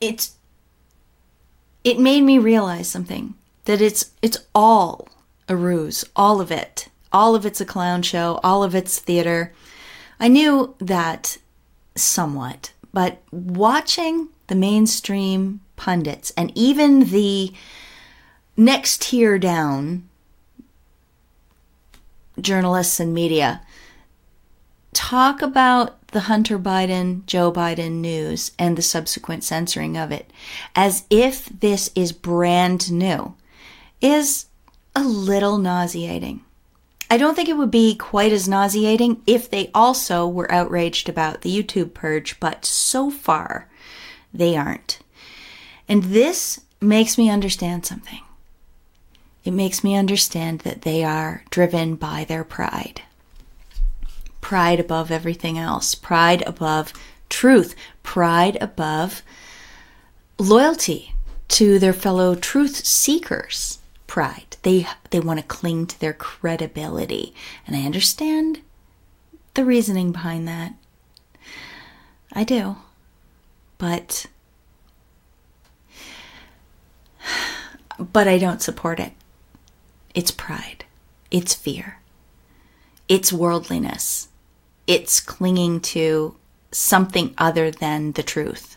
It's 0.00 0.36
it 1.82 1.98
made 1.98 2.22
me 2.22 2.38
realize 2.38 2.88
something. 2.88 3.34
that 3.64 3.80
it's 3.80 4.10
it's 4.22 4.38
all 4.54 5.08
a 5.48 5.56
ruse, 5.56 6.04
all 6.14 6.40
of 6.40 6.50
it. 6.50 6.88
All 7.12 7.34
of 7.34 7.44
it's 7.44 7.60
a 7.60 7.64
clown 7.64 8.02
show, 8.02 8.38
all 8.44 8.62
of 8.62 8.74
it's 8.74 8.98
theater. 8.98 9.52
I 10.20 10.28
knew 10.28 10.74
that 10.78 11.38
somewhat, 11.96 12.72
but 12.92 13.22
watching 13.32 14.28
the 14.48 14.54
mainstream 14.54 15.60
pundits 15.76 16.30
and 16.36 16.52
even 16.54 17.10
the 17.10 17.52
next 18.56 19.02
tier 19.02 19.38
down 19.38 20.06
journalists 22.38 23.00
and 23.00 23.14
media 23.14 23.62
talk 24.92 25.40
about 25.40 26.08
the 26.08 26.20
Hunter 26.20 26.58
Biden, 26.58 27.24
Joe 27.24 27.50
Biden 27.50 28.00
news 28.00 28.52
and 28.58 28.76
the 28.76 28.82
subsequent 28.82 29.42
censoring 29.42 29.96
of 29.96 30.12
it 30.12 30.30
as 30.76 31.04
if 31.08 31.46
this 31.46 31.90
is 31.94 32.12
brand 32.12 32.92
new 32.92 33.34
is 34.02 34.46
a 34.94 35.02
little 35.02 35.56
nauseating. 35.56 36.44
I 37.12 37.16
don't 37.16 37.34
think 37.34 37.48
it 37.48 37.56
would 37.56 37.72
be 37.72 37.96
quite 37.96 38.30
as 38.30 38.46
nauseating 38.46 39.20
if 39.26 39.50
they 39.50 39.72
also 39.74 40.28
were 40.28 40.50
outraged 40.50 41.08
about 41.08 41.40
the 41.40 41.50
YouTube 41.50 41.92
purge, 41.92 42.38
but 42.38 42.64
so 42.64 43.10
far 43.10 43.68
they 44.32 44.56
aren't. 44.56 45.00
And 45.88 46.04
this 46.04 46.60
makes 46.80 47.18
me 47.18 47.28
understand 47.28 47.84
something. 47.84 48.20
It 49.44 49.50
makes 49.50 49.82
me 49.82 49.96
understand 49.96 50.60
that 50.60 50.82
they 50.82 51.02
are 51.02 51.42
driven 51.50 51.96
by 51.96 52.24
their 52.24 52.44
pride. 52.44 53.02
Pride 54.40 54.78
above 54.78 55.10
everything 55.10 55.58
else, 55.58 55.96
pride 55.96 56.44
above 56.46 56.92
truth, 57.28 57.74
pride 58.04 58.56
above 58.60 59.22
loyalty 60.38 61.14
to 61.48 61.80
their 61.80 61.92
fellow 61.92 62.36
truth 62.36 62.86
seekers 62.86 63.79
pride. 64.10 64.56
They 64.62 64.88
they 65.10 65.20
want 65.20 65.38
to 65.38 65.46
cling 65.46 65.86
to 65.86 66.00
their 66.00 66.12
credibility. 66.12 67.32
And 67.64 67.76
I 67.76 67.86
understand 67.86 68.60
the 69.54 69.64
reasoning 69.64 70.10
behind 70.10 70.48
that. 70.48 70.74
I 72.32 72.42
do. 72.42 72.74
But 73.78 74.26
but 77.98 78.26
I 78.26 78.36
don't 78.36 78.60
support 78.60 78.98
it. 78.98 79.12
It's 80.12 80.32
pride. 80.32 80.84
It's 81.30 81.54
fear. 81.54 82.00
It's 83.06 83.32
worldliness. 83.32 84.26
It's 84.88 85.20
clinging 85.20 85.82
to 85.94 86.34
something 86.72 87.32
other 87.38 87.70
than 87.70 88.10
the 88.12 88.24
truth. 88.24 88.76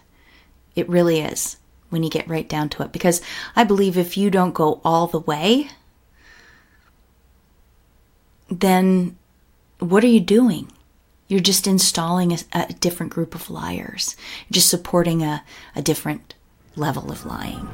It 0.75 0.87
really 0.87 1.21
is 1.21 1.57
when 1.93 2.03
you 2.03 2.09
get 2.09 2.27
right 2.27 2.49
down 2.49 2.67
to 2.69 2.83
it. 2.83 2.91
Because 2.91 3.21
I 3.55 3.63
believe 3.63 3.97
if 3.97 4.17
you 4.17 4.31
don't 4.31 4.53
go 4.53 4.81
all 4.83 5.05
the 5.05 5.19
way, 5.19 5.69
then 8.49 9.15
what 9.79 10.03
are 10.03 10.07
you 10.07 10.19
doing? 10.19 10.71
You're 11.27 11.39
just 11.39 11.67
installing 11.67 12.33
a, 12.33 12.37
a 12.51 12.73
different 12.73 13.13
group 13.13 13.35
of 13.35 13.49
liars, 13.49 14.15
You're 14.49 14.55
just 14.55 14.69
supporting 14.69 15.23
a, 15.23 15.43
a 15.75 15.81
different 15.81 16.33
level 16.75 17.11
of 17.11 17.25
lying. 17.25 17.69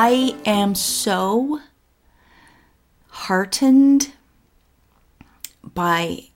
I 0.00 0.36
am 0.46 0.76
so 0.76 1.60
heartened 3.08 4.12
by 5.64 6.28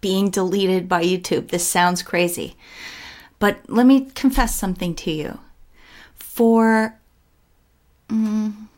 being 0.00 0.30
deleted 0.30 0.88
by 0.88 1.04
YouTube. 1.04 1.48
This 1.48 1.68
sounds 1.68 2.02
crazy. 2.02 2.56
But 3.38 3.58
let 3.68 3.84
me 3.84 4.08
confess 4.14 4.54
something 4.54 4.94
to 4.94 5.10
you. 5.10 5.38
For, 6.14 6.98
mm, 8.08 8.68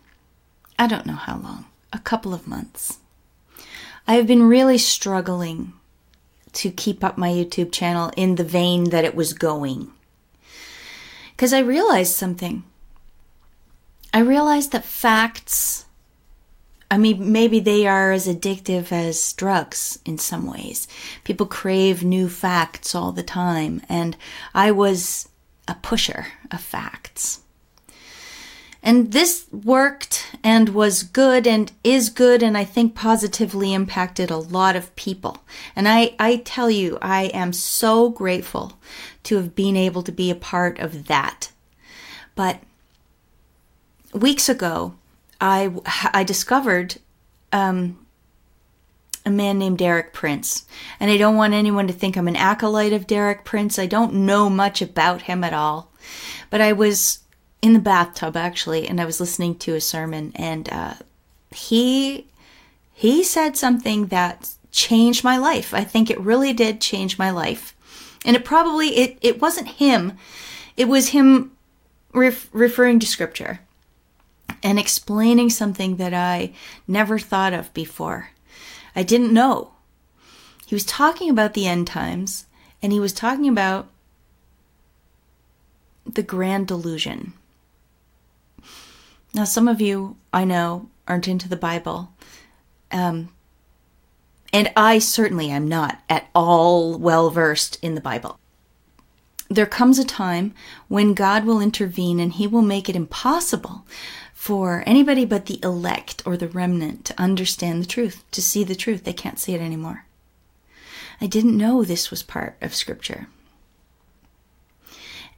I 0.76 0.88
don't 0.88 1.06
know 1.06 1.12
how 1.12 1.38
long, 1.38 1.66
a 1.92 2.00
couple 2.00 2.34
of 2.34 2.48
months, 2.48 2.98
I 4.08 4.14
have 4.14 4.26
been 4.26 4.48
really 4.48 4.78
struggling 4.78 5.72
to 6.54 6.72
keep 6.72 7.04
up 7.04 7.16
my 7.16 7.30
YouTube 7.30 7.70
channel 7.70 8.10
in 8.16 8.34
the 8.34 8.42
vein 8.42 8.90
that 8.90 9.04
it 9.04 9.14
was 9.14 9.34
going. 9.34 9.92
Because 11.30 11.52
I 11.52 11.60
realized 11.60 12.16
something. 12.16 12.64
I 14.12 14.20
realized 14.20 14.72
that 14.72 14.84
facts, 14.84 15.84
I 16.90 16.98
mean, 16.98 17.32
maybe 17.32 17.60
they 17.60 17.86
are 17.86 18.12
as 18.12 18.26
addictive 18.26 18.92
as 18.92 19.32
drugs 19.32 19.98
in 20.04 20.18
some 20.18 20.46
ways. 20.46 20.88
People 21.24 21.46
crave 21.46 22.02
new 22.02 22.28
facts 22.28 22.94
all 22.94 23.12
the 23.12 23.22
time, 23.22 23.82
and 23.88 24.16
I 24.54 24.70
was 24.70 25.28
a 25.68 25.74
pusher 25.74 26.28
of 26.50 26.60
facts. 26.60 27.40
And 28.86 29.10
this 29.10 29.46
worked 29.50 30.36
and 30.44 30.68
was 30.68 31.02
good 31.02 31.44
and 31.44 31.72
is 31.82 32.08
good 32.08 32.40
and 32.40 32.56
I 32.56 32.62
think 32.62 32.94
positively 32.94 33.74
impacted 33.74 34.30
a 34.30 34.36
lot 34.36 34.76
of 34.76 34.94
people. 34.94 35.38
And 35.74 35.88
I, 35.88 36.14
I 36.20 36.36
tell 36.36 36.70
you, 36.70 36.96
I 37.02 37.24
am 37.34 37.52
so 37.52 38.10
grateful 38.10 38.78
to 39.24 39.36
have 39.38 39.56
been 39.56 39.76
able 39.76 40.04
to 40.04 40.12
be 40.12 40.30
a 40.30 40.36
part 40.36 40.78
of 40.78 41.08
that. 41.08 41.50
But 42.36 42.60
weeks 44.16 44.48
ago, 44.48 44.94
I, 45.40 45.72
I 46.12 46.24
discovered 46.24 46.96
um, 47.52 48.06
a 49.24 49.30
man 49.30 49.58
named 49.58 49.78
Derek 49.78 50.12
Prince. 50.12 50.66
And 51.00 51.10
I 51.10 51.16
don't 51.16 51.36
want 51.36 51.52
anyone 51.52 51.88
to 51.88 51.92
think 51.92 52.16
I'm 52.16 52.28
an 52.28 52.36
acolyte 52.36 52.92
of 52.92 53.06
Derek 53.06 53.44
Prince. 53.44 53.78
I 53.78 53.86
don't 53.86 54.14
know 54.14 54.48
much 54.48 54.80
about 54.80 55.22
him 55.22 55.42
at 55.42 55.52
all. 55.52 55.90
But 56.48 56.60
I 56.60 56.72
was 56.72 57.20
in 57.60 57.72
the 57.72 57.78
bathtub 57.80 58.36
actually, 58.36 58.88
and 58.88 59.00
I 59.00 59.04
was 59.04 59.18
listening 59.18 59.56
to 59.56 59.74
a 59.74 59.80
sermon, 59.80 60.32
and 60.36 60.68
uh, 60.70 60.94
he 61.50 62.26
he 62.92 63.24
said 63.24 63.56
something 63.56 64.06
that 64.06 64.50
changed 64.70 65.24
my 65.24 65.36
life. 65.36 65.74
I 65.74 65.82
think 65.82 66.08
it 66.08 66.20
really 66.20 66.52
did 66.52 66.80
change 66.80 67.18
my 67.18 67.30
life, 67.30 67.74
and 68.24 68.36
it 68.36 68.44
probably 68.44 68.96
it 68.96 69.18
it 69.20 69.40
wasn't 69.40 69.68
him, 69.68 70.12
it 70.76 70.86
was 70.86 71.08
him 71.08 71.52
ref- 72.12 72.48
referring 72.52 73.00
to 73.00 73.06
scripture 73.06 73.60
and 74.66 74.80
explaining 74.80 75.48
something 75.48 75.94
that 75.94 76.12
I 76.12 76.52
never 76.88 77.20
thought 77.20 77.52
of 77.52 77.72
before. 77.72 78.30
I 78.96 79.04
didn't 79.04 79.32
know. 79.32 79.74
He 80.66 80.74
was 80.74 80.84
talking 80.84 81.30
about 81.30 81.54
the 81.54 81.68
end 81.68 81.86
times, 81.86 82.46
and 82.82 82.92
he 82.92 82.98
was 82.98 83.12
talking 83.12 83.48
about 83.48 83.86
the 86.04 86.24
grand 86.24 86.66
delusion. 86.66 87.32
Now, 89.32 89.44
some 89.44 89.68
of 89.68 89.80
you 89.80 90.16
I 90.32 90.44
know 90.44 90.88
aren't 91.06 91.28
into 91.28 91.48
the 91.48 91.54
Bible, 91.54 92.12
um, 92.90 93.28
and 94.52 94.72
I 94.76 94.98
certainly 94.98 95.48
am 95.48 95.68
not 95.68 96.02
at 96.08 96.26
all 96.34 96.98
well 96.98 97.30
versed 97.30 97.78
in 97.82 97.94
the 97.94 98.00
Bible. 98.00 98.40
There 99.48 99.64
comes 99.64 100.00
a 100.00 100.04
time 100.04 100.54
when 100.88 101.14
God 101.14 101.44
will 101.44 101.60
intervene 101.60 102.18
and 102.18 102.32
he 102.32 102.48
will 102.48 102.62
make 102.62 102.88
it 102.88 102.96
impossible 102.96 103.86
for 104.46 104.84
anybody 104.86 105.24
but 105.24 105.46
the 105.46 105.58
elect 105.64 106.22
or 106.24 106.36
the 106.36 106.46
remnant 106.46 107.04
to 107.04 107.20
understand 107.20 107.82
the 107.82 107.86
truth, 107.86 108.22
to 108.30 108.40
see 108.40 108.62
the 108.62 108.76
truth. 108.76 109.02
They 109.02 109.12
can't 109.12 109.40
see 109.40 109.54
it 109.54 109.60
anymore. 109.60 110.04
I 111.20 111.26
didn't 111.26 111.58
know 111.58 111.82
this 111.82 112.12
was 112.12 112.22
part 112.22 112.56
of 112.60 112.72
Scripture. 112.72 113.26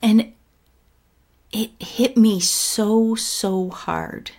And 0.03 0.35
it 1.51 1.71
hit 1.81 2.19
me 2.19 2.39
so, 2.39 3.15
so 3.15 3.71
hard 3.71 4.33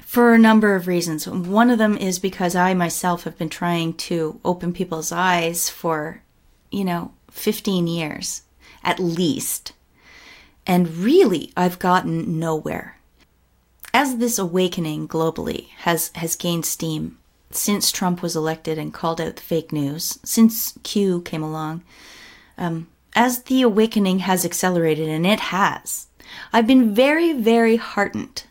for 0.00 0.34
a 0.34 0.38
number 0.38 0.74
of 0.74 0.88
reasons. 0.88 1.28
One 1.28 1.70
of 1.70 1.78
them 1.78 1.96
is 1.96 2.18
because 2.18 2.56
I 2.56 2.74
myself 2.74 3.22
have 3.22 3.38
been 3.38 3.50
trying 3.50 3.94
to 4.08 4.40
open 4.44 4.72
people's 4.72 5.12
eyes 5.12 5.70
for, 5.70 6.24
you 6.72 6.84
know, 6.84 7.12
15 7.30 7.86
years 7.86 8.42
at 8.82 8.98
least. 8.98 9.74
And 10.66 10.88
really, 10.96 11.52
I've 11.56 11.78
gotten 11.78 12.40
nowhere 12.40 12.97
as 13.92 14.16
this 14.16 14.38
awakening 14.38 15.08
globally 15.08 15.68
has, 15.78 16.10
has 16.14 16.36
gained 16.36 16.66
steam 16.66 17.18
since 17.50 17.90
Trump 17.90 18.22
was 18.22 18.36
elected 18.36 18.78
and 18.78 18.92
called 18.92 19.20
out 19.20 19.36
the 19.36 19.42
fake 19.42 19.72
news, 19.72 20.18
since 20.24 20.78
Q 20.82 21.22
came 21.22 21.42
along, 21.42 21.82
um, 22.58 22.88
as 23.14 23.44
the 23.44 23.62
awakening 23.62 24.20
has 24.20 24.44
accelerated, 24.44 25.08
and 25.08 25.26
it 25.26 25.40
has, 25.40 26.08
I've 26.52 26.66
been 26.66 26.94
very, 26.94 27.32
very 27.32 27.76
heartened 27.76 28.44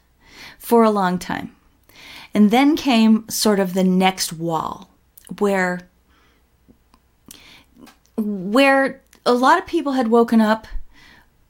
for 0.57 0.83
a 0.83 0.89
long 0.89 1.19
time. 1.19 1.55
And 2.33 2.51
then 2.51 2.75
came 2.75 3.27
sort 3.29 3.59
of 3.59 3.73
the 3.73 3.83
next 3.83 4.33
wall 4.33 4.89
where 5.39 5.87
where 8.15 9.01
a 9.25 9.33
lot 9.33 9.59
of 9.59 9.67
people 9.67 9.93
had 9.93 10.07
woken 10.07 10.41
up 10.41 10.67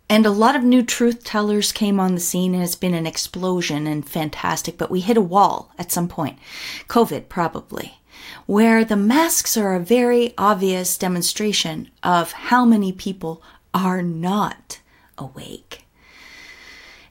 And 0.10 0.26
a 0.26 0.32
lot 0.32 0.56
of 0.56 0.64
new 0.64 0.84
truth 0.84 1.24
tellers 1.24 1.72
came 1.74 2.00
on 2.00 2.16
the 2.16 2.22
scene, 2.22 2.54
and 2.54 2.64
it's 2.64 2.76
been 2.76 2.94
an 2.94 3.06
explosion 3.06 3.88
and 3.88 4.08
fantastic. 4.08 4.78
But 4.78 4.90
we 4.90 5.02
hit 5.02 5.18
a 5.18 5.22
wall 5.22 5.74
at 5.78 5.92
some 5.92 6.08
point. 6.08 6.40
COVID, 6.88 7.28
probably, 7.28 8.00
where 8.46 8.86
the 8.86 8.96
masks 8.96 9.58
are 9.58 9.76
a 9.76 9.82
very 9.82 10.34
obvious 10.38 10.98
demonstration 10.98 11.90
of 12.04 12.32
how 12.32 12.64
many 12.64 12.94
people 12.94 13.44
are 13.74 14.02
not 14.02 14.80
awake. 15.18 15.86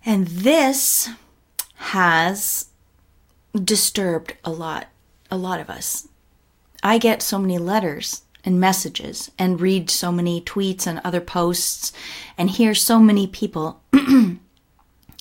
And 0.04 0.26
this 0.28 1.10
has 1.74 2.68
disturbed 3.54 4.34
a 4.44 4.50
lot, 4.50 4.86
a 5.30 5.36
lot 5.36 5.60
of 5.60 5.68
us. 5.68 6.08
I 6.82 6.98
get 6.98 7.22
so 7.22 7.38
many 7.38 7.58
letters 7.58 8.22
and 8.46 8.60
messages 8.60 9.30
and 9.38 9.60
read 9.60 9.90
so 9.90 10.12
many 10.12 10.40
tweets 10.40 10.86
and 10.86 11.00
other 11.04 11.20
posts 11.20 11.92
and 12.38 12.48
hear 12.48 12.74
so 12.74 13.00
many 13.00 13.26
people 13.26 13.82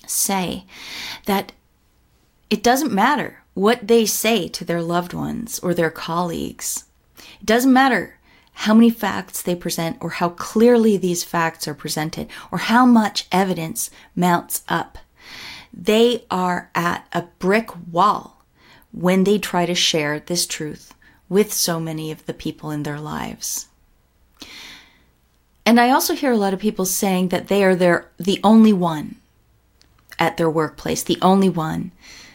say 0.06 0.64
that 1.26 1.52
it 2.48 2.62
doesn't 2.62 2.92
matter 2.92 3.42
what 3.54 3.88
they 3.88 4.06
say 4.06 4.46
to 4.46 4.64
their 4.64 4.80
loved 4.80 5.12
ones 5.12 5.58
or 5.58 5.74
their 5.74 5.90
colleagues. 5.90 6.84
It 7.40 7.46
doesn't 7.46 7.72
matter 7.72 8.18
how 8.52 8.72
many 8.72 8.88
facts 8.88 9.42
they 9.42 9.54
present 9.54 9.98
or 10.00 10.10
how 10.10 10.30
clearly 10.30 10.96
these 10.96 11.24
facts 11.24 11.66
are 11.66 11.74
presented 11.74 12.28
or 12.50 12.58
how 12.58 12.86
much 12.86 13.26
evidence 13.32 13.90
mounts 14.14 14.62
up. 14.68 14.98
They 15.74 16.24
are 16.30 16.70
at 16.74 17.06
a 17.12 17.22
brick 17.38 17.70
wall 17.92 18.44
when 18.92 19.24
they 19.24 19.38
try 19.38 19.66
to 19.66 19.74
share 19.74 20.20
this 20.20 20.46
truth 20.46 20.94
with 21.28 21.52
so 21.52 21.80
many 21.80 22.10
of 22.10 22.24
the 22.26 22.34
people 22.34 22.70
in 22.70 22.82
their 22.82 23.00
lives. 23.00 23.68
And 25.64 25.80
I 25.80 25.90
also 25.90 26.14
hear 26.14 26.32
a 26.32 26.36
lot 26.36 26.54
of 26.54 26.60
people 26.60 26.84
saying 26.84 27.28
that 27.28 27.48
they 27.48 27.64
are 27.64 27.74
their, 27.74 28.08
the 28.18 28.38
only 28.44 28.72
one 28.72 29.16
at 30.18 30.36
their 30.36 30.48
workplace, 30.48 31.02
the 31.02 31.18
only 31.20 31.48
one, 31.48 31.90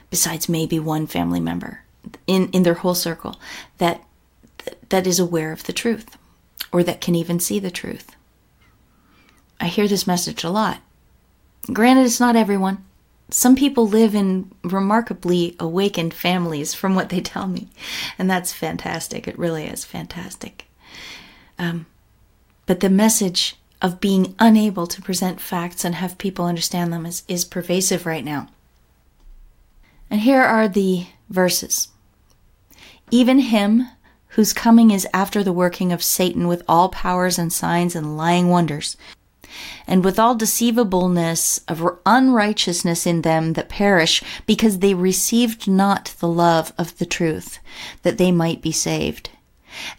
besides 0.09 0.49
maybe 0.49 0.79
one 0.79 1.07
family 1.07 1.39
member 1.39 1.83
in, 2.27 2.49
in 2.49 2.63
their 2.63 2.73
whole 2.75 2.95
circle, 2.95 3.39
that, 3.77 4.03
that 4.89 5.07
is 5.07 5.19
aware 5.19 5.53
of 5.53 5.63
the 5.63 5.73
truth 5.73 6.17
or 6.73 6.83
that 6.83 7.01
can 7.01 7.15
even 7.15 7.39
see 7.39 7.59
the 7.59 7.71
truth. 7.71 8.15
I 9.59 9.67
hear 9.67 9.87
this 9.87 10.07
message 10.07 10.43
a 10.43 10.49
lot. 10.49 10.81
Granted, 11.71 12.05
it's 12.05 12.19
not 12.19 12.35
everyone 12.35 12.83
some 13.33 13.55
people 13.55 13.87
live 13.87 14.13
in 14.13 14.51
remarkably 14.63 15.55
awakened 15.59 16.13
families 16.13 16.73
from 16.73 16.95
what 16.95 17.09
they 17.09 17.21
tell 17.21 17.47
me. 17.47 17.69
And 18.19 18.29
that's 18.29 18.53
fantastic. 18.53 19.27
It 19.27 19.39
really 19.39 19.65
is 19.65 19.85
fantastic. 19.85 20.65
Um, 21.57 21.85
but 22.65 22.81
the 22.81 22.89
message 22.89 23.55
of 23.81 23.99
being 23.99 24.35
unable 24.37 24.85
to 24.87 25.01
present 25.01 25.41
facts 25.41 25.83
and 25.83 25.95
have 25.95 26.17
people 26.17 26.45
understand 26.45 26.93
them 26.93 27.05
is, 27.05 27.23
is 27.27 27.45
pervasive 27.45 28.05
right 28.05 28.23
now. 28.23 28.47
And 30.09 30.21
here 30.21 30.41
are 30.41 30.67
the 30.67 31.07
verses 31.29 31.87
Even 33.09 33.39
him 33.39 33.87
whose 34.29 34.53
coming 34.53 34.91
is 34.91 35.07
after 35.13 35.43
the 35.43 35.53
working 35.53 35.91
of 35.91 36.03
Satan 36.03 36.47
with 36.47 36.63
all 36.67 36.89
powers 36.89 37.37
and 37.37 37.51
signs 37.51 37.95
and 37.95 38.17
lying 38.17 38.49
wonders 38.49 38.97
and 39.87 40.03
with 40.03 40.19
all 40.19 40.35
deceivableness 40.35 41.61
of 41.67 41.85
unrighteousness 42.05 43.05
in 43.05 43.21
them 43.21 43.53
that 43.53 43.69
perish, 43.69 44.23
because 44.45 44.79
they 44.79 44.93
received 44.93 45.67
not 45.67 46.15
the 46.19 46.27
love 46.27 46.73
of 46.77 46.97
the 46.97 47.05
truth, 47.05 47.59
that 48.03 48.17
they 48.17 48.31
might 48.31 48.61
be 48.61 48.71
saved. 48.71 49.29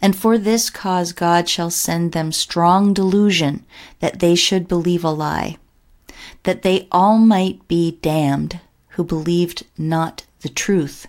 And 0.01 0.15
for 0.15 0.37
this 0.37 0.69
cause 0.69 1.13
God 1.13 1.49
shall 1.49 1.69
send 1.69 2.11
them 2.11 2.31
strong 2.31 2.93
delusion, 2.93 3.65
that 3.99 4.19
they 4.19 4.35
should 4.35 4.67
believe 4.67 5.03
a 5.03 5.09
lie, 5.09 5.57
that 6.43 6.61
they 6.61 6.87
all 6.91 7.17
might 7.17 7.67
be 7.67 7.97
damned, 8.01 8.59
who 8.89 9.03
believed 9.03 9.65
not 9.77 10.25
the 10.41 10.49
truth, 10.49 11.07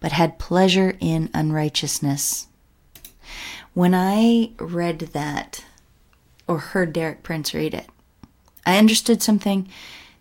but 0.00 0.12
had 0.12 0.38
pleasure 0.38 0.96
in 1.00 1.28
unrighteousness. 1.34 2.46
When 3.74 3.94
I 3.94 4.52
read 4.58 5.00
that, 5.00 5.62
or 6.48 6.58
heard 6.58 6.92
Derek 6.92 7.22
Prince 7.22 7.54
read 7.54 7.74
it, 7.74 7.88
I 8.64 8.78
understood 8.78 9.22
something 9.22 9.68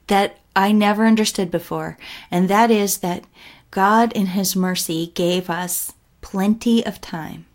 that 0.08 0.40
I 0.56 0.72
never 0.72 1.06
understood 1.06 1.52
before, 1.52 1.98
and 2.32 2.48
that 2.50 2.72
is 2.72 3.00
that 3.00 3.26
God, 3.72 4.14
in 4.14 4.28
His 4.28 4.56
mercy, 4.56 5.12
gave 5.16 5.50
us 5.50 5.94
plenty 6.22 6.86
of 6.86 7.02
time 7.02 7.46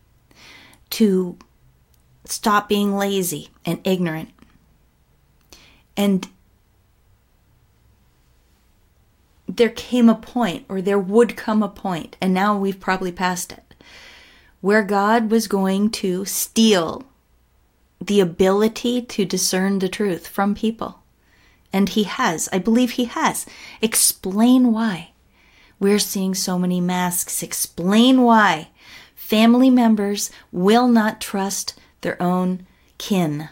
to 0.91 1.39
stop 2.25 2.69
being 2.69 2.97
lazy 2.97 3.49
and 3.65 3.81
ignorant. 3.85 4.31
And 5.97 6.29
there 9.49 9.71
came 9.71 10.09
a 10.09 10.15
point, 10.15 10.65
or 10.69 10.81
there 10.81 10.99
would 10.99 11.37
come 11.37 11.63
a 11.63 11.69
point, 11.69 12.17
and 12.21 12.33
now 12.33 12.57
we've 12.57 12.81
probably 12.81 13.13
passed 13.13 13.53
it, 13.53 13.75
where 14.61 14.83
God 14.83 15.31
was 15.31 15.49
going 15.49 15.91
to 15.91 16.25
steal 16.25 17.05
the 18.01 18.21
ability 18.21 19.03
to 19.03 19.25
discern 19.25 19.79
the 19.79 19.89
truth 19.89 20.27
from 20.27 20.55
people. 20.55 21.03
And 21.73 21.89
he 21.89 22.05
has. 22.05 22.49
I 22.53 22.59
believe 22.59 22.93
he 22.93 23.05
has. 23.05 23.47
Explain 23.81 24.73
why. 24.73 25.11
We're 25.79 25.99
seeing 25.99 26.35
so 26.35 26.59
many 26.59 26.81
masks. 26.81 27.43
Explain 27.43 28.23
why. 28.23 28.69
Family 29.15 29.71
members 29.71 30.31
will 30.51 30.89
not 30.89 31.21
trust 31.21 31.79
their 32.01 32.21
own 32.21 32.67
kin 32.99 33.49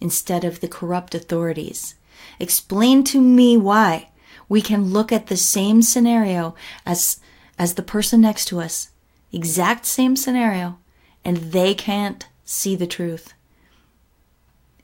instead 0.00 0.44
of 0.44 0.60
the 0.60 0.68
corrupt 0.68 1.14
authorities. 1.14 1.96
Explain 2.38 3.02
to 3.04 3.20
me 3.20 3.56
why 3.56 4.10
we 4.48 4.62
can 4.62 4.92
look 4.92 5.10
at 5.10 5.26
the 5.26 5.36
same 5.36 5.82
scenario 5.82 6.54
as 6.84 7.20
as 7.58 7.74
the 7.74 7.82
person 7.82 8.20
next 8.20 8.44
to 8.46 8.60
us, 8.60 8.90
exact 9.32 9.86
same 9.86 10.14
scenario, 10.14 10.78
and 11.24 11.38
they 11.52 11.74
can't 11.74 12.26
see 12.44 12.76
the 12.76 12.86
truth. 12.86 13.32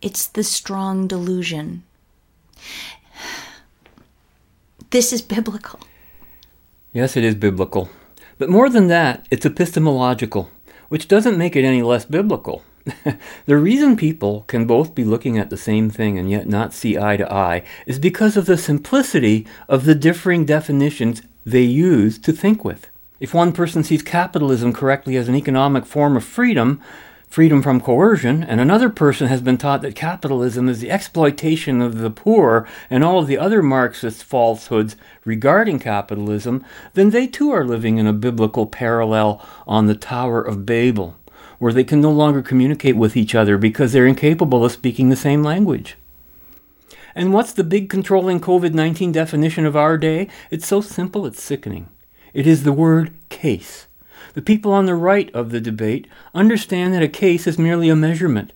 It's 0.03 0.27
the 0.27 0.43
strong 0.43 1.07
delusion. 1.07 1.85
This 4.91 5.12
is 5.12 5.23
biblical. 5.23 5.79
Yes, 6.93 7.17
it 7.17 7.23
is 7.23 7.37
biblical. 7.37 7.88
But 8.37 8.51
more 8.51 8.69
than 8.69 8.88
that, 8.88 9.27
it's 9.31 9.47
epistemological, 9.47 10.51
which 10.88 11.07
doesn't 11.07 11.38
make 11.38 11.55
it 11.55 11.65
any 11.65 11.83
less 11.83 12.05
biblical. 12.05 12.65
the 13.47 13.57
reason 13.57 13.97
people 13.97 14.43
can 14.49 14.67
both 14.67 14.93
be 14.93 15.05
looking 15.05 15.38
at 15.38 15.51
the 15.51 15.57
same 15.57 15.88
thing 15.88 16.19
and 16.19 16.29
yet 16.29 16.49
not 16.49 16.75
see 16.75 16.99
eye 16.99 17.17
to 17.17 17.33
eye 17.33 17.62
is 17.87 18.01
because 18.01 18.37
of 18.37 18.47
the 18.47 18.59
simplicity 18.59 19.47
of 19.69 19.85
the 19.85 19.95
differing 19.95 20.45
definitions 20.45 21.23
they 21.47 21.62
use 21.62 22.19
to 22.19 22.33
think 22.33 22.65
with. 22.65 22.88
If 23.21 23.33
one 23.33 23.53
person 23.53 23.85
sees 23.85 24.03
capitalism 24.03 24.73
correctly 24.73 25.17
as 25.17 25.29
an 25.29 25.37
economic 25.37 25.87
form 25.87 26.17
of 26.17 26.25
freedom, 26.25 26.83
freedom 27.33 27.62
from 27.62 27.81
coercion, 27.81 28.45
and 28.45 28.61
another 28.61 28.90
person 28.90 29.27
has 29.27 29.40
been 29.40 29.57
taught 29.57 29.81
that 29.81 29.95
capitalism 29.95 30.68
is 30.68 30.81
the 30.81 30.90
exploitation 30.90 31.81
of 31.81 31.97
the 31.97 32.11
poor 32.11 32.68
and 32.90 33.03
all 33.03 33.21
of 33.21 33.27
the 33.27 33.38
other 33.38 33.62
Marxist 33.62 34.23
falsehoods 34.23 34.97
regarding 35.25 35.79
capitalism, 35.79 36.62
then 36.92 37.09
they 37.09 37.27
too 37.27 37.51
are 37.51 37.64
living 37.64 37.97
in 37.97 38.07
a 38.07 38.12
biblical 38.12 38.66
parallel 38.66 39.42
on 39.66 39.87
the 39.87 39.95
Tower 39.95 40.42
of 40.42 40.66
Babel, 40.66 41.16
where 41.59 41.73
they 41.73 41.85
can 41.85 42.03
no 42.03 42.12
longer 42.12 42.42
communicate 42.42 42.99
with 42.99 43.16
each 43.16 43.35
other 43.35 43.57
because 43.57 43.95
they're 43.95 44.07
incapable 44.07 44.62
of 44.62 44.73
speaking 44.73 45.09
the 45.09 45.16
same 45.16 45.42
language. 45.42 45.97
And 47.14 47.33
what's 47.33 47.55
the 47.55 47.64
big 47.64 47.88
controlling 47.88 48.40
COVID 48.40 48.75
19 48.75 49.11
definition 49.11 49.64
of 49.64 49.75
our 49.75 49.97
day? 49.97 50.29
It's 50.51 50.66
so 50.66 50.83
simple 50.83 51.25
it's 51.25 51.42
sickening. 51.42 51.88
It 52.35 52.47
is 52.47 52.64
the 52.64 52.75
word 52.75 53.14
case. 53.31 53.87
The 54.35 54.42
people 54.42 54.73
on 54.73 54.87
the 54.87 54.95
right 54.95 55.33
of 55.35 55.51
the 55.51 55.61
debate 55.61 56.07
understand 56.35 56.95
that 56.95 57.03
a 57.03 57.09
case 57.09 57.47
is 57.47 57.59
merely 57.59 57.88
a 57.88 57.97
measurement, 57.97 58.53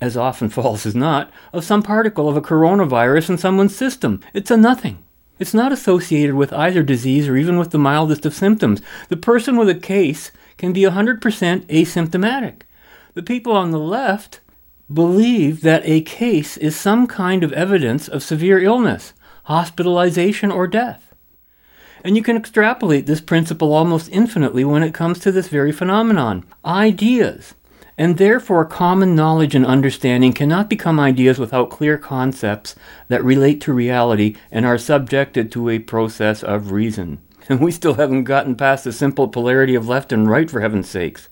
as 0.00 0.16
often 0.16 0.48
false 0.50 0.86
as 0.86 0.94
not, 0.94 1.30
of 1.52 1.64
some 1.64 1.82
particle 1.82 2.28
of 2.28 2.36
a 2.36 2.42
coronavirus 2.42 3.30
in 3.30 3.38
someone's 3.38 3.76
system. 3.76 4.20
It's 4.32 4.50
a 4.50 4.56
nothing. 4.56 5.02
It's 5.38 5.54
not 5.54 5.72
associated 5.72 6.34
with 6.34 6.52
either 6.52 6.82
disease 6.82 7.26
or 7.26 7.36
even 7.36 7.58
with 7.58 7.70
the 7.70 7.78
mildest 7.78 8.26
of 8.26 8.34
symptoms. 8.34 8.82
The 9.08 9.16
person 9.16 9.56
with 9.56 9.70
a 9.70 9.74
case 9.74 10.30
can 10.58 10.72
be 10.72 10.82
100% 10.82 11.18
asymptomatic. 11.18 12.62
The 13.14 13.22
people 13.22 13.52
on 13.52 13.70
the 13.70 13.78
left 13.78 14.40
believe 14.92 15.62
that 15.62 15.82
a 15.84 16.02
case 16.02 16.56
is 16.58 16.76
some 16.76 17.06
kind 17.06 17.42
of 17.42 17.52
evidence 17.54 18.06
of 18.06 18.22
severe 18.22 18.62
illness, 18.62 19.14
hospitalization, 19.44 20.50
or 20.50 20.66
death. 20.66 21.09
And 22.04 22.16
you 22.16 22.22
can 22.22 22.36
extrapolate 22.36 23.06
this 23.06 23.20
principle 23.20 23.72
almost 23.72 24.08
infinitely 24.10 24.64
when 24.64 24.82
it 24.82 24.94
comes 24.94 25.18
to 25.20 25.32
this 25.32 25.48
very 25.48 25.72
phenomenon. 25.72 26.44
Ideas, 26.64 27.54
and 27.98 28.16
therefore 28.16 28.64
common 28.64 29.14
knowledge 29.14 29.54
and 29.54 29.66
understanding, 29.66 30.32
cannot 30.32 30.70
become 30.70 30.98
ideas 30.98 31.38
without 31.38 31.70
clear 31.70 31.98
concepts 31.98 32.74
that 33.08 33.22
relate 33.22 33.60
to 33.62 33.72
reality 33.72 34.36
and 34.50 34.64
are 34.64 34.78
subjected 34.78 35.52
to 35.52 35.68
a 35.68 35.78
process 35.78 36.42
of 36.42 36.72
reason. 36.72 37.20
And 37.48 37.60
we 37.60 37.72
still 37.72 37.94
haven't 37.94 38.24
gotten 38.24 38.54
past 38.54 38.84
the 38.84 38.92
simple 38.92 39.26
polarity 39.26 39.74
of 39.74 39.88
left 39.88 40.12
and 40.12 40.30
right, 40.30 40.48
for 40.48 40.60
heaven's 40.60 40.88
sakes. 40.88 41.28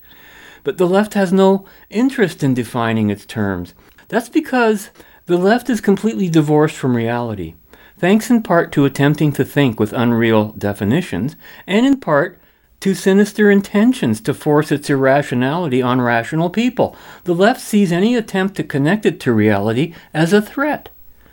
But 0.64 0.76
the 0.76 0.87
left 0.87 1.14
has 1.14 1.33
no 1.33 1.64
interest 1.90 2.42
in 2.42 2.54
defining 2.54 3.09
its 3.09 3.24
terms. 3.24 3.72
That's 4.09 4.28
because 4.28 4.90
The 5.26 5.37
left 5.37 5.68
is 5.68 5.83
completely 5.83 6.31
divorced 6.31 6.74
from 6.74 6.96
reality, 6.96 7.54
thanks 7.99 8.31
in 8.31 8.43
part 8.43 8.73
to 8.73 8.85
attempting 8.85 9.33
to 9.33 9.45
think 9.45 9.79
with 9.79 9.93
unreal 9.93 10.53
definitions, 10.53 11.37
and 11.67 11.85
in 11.85 11.99
part 11.99 12.39
to 12.81 12.95
sinister 12.95 13.51
intentions 13.51 14.21
to 14.21 14.33
force 14.33 14.71
its 14.71 14.89
irrationality 14.89 15.83
on 15.83 16.01
rational 16.01 16.49
people. 16.49 16.97
The 17.25 17.35
left 17.35 17.61
sees 17.61 17.91
any 17.91 18.15
attempt 18.15 18.55
to 18.57 18.65
connect 18.65 19.05
it 19.05 19.19
to 19.21 19.33
reality 19.33 19.95
as 20.15 20.33
a 20.33 20.41
threat, 20.41 20.89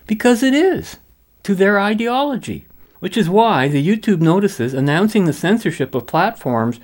because 0.07 0.41
it 0.41 0.53
is, 0.53 0.97
to 1.43 1.53
their 1.53 1.79
ideology, 1.79 2.65
which 2.99 3.15
is 3.15 3.29
why 3.29 3.67
the 3.67 3.85
YouTube 3.85 4.21
notices 4.21 4.73
announcing 4.73 5.25
the 5.25 5.33
censorship 5.33 5.93
of 5.93 6.07
platforms 6.07 6.79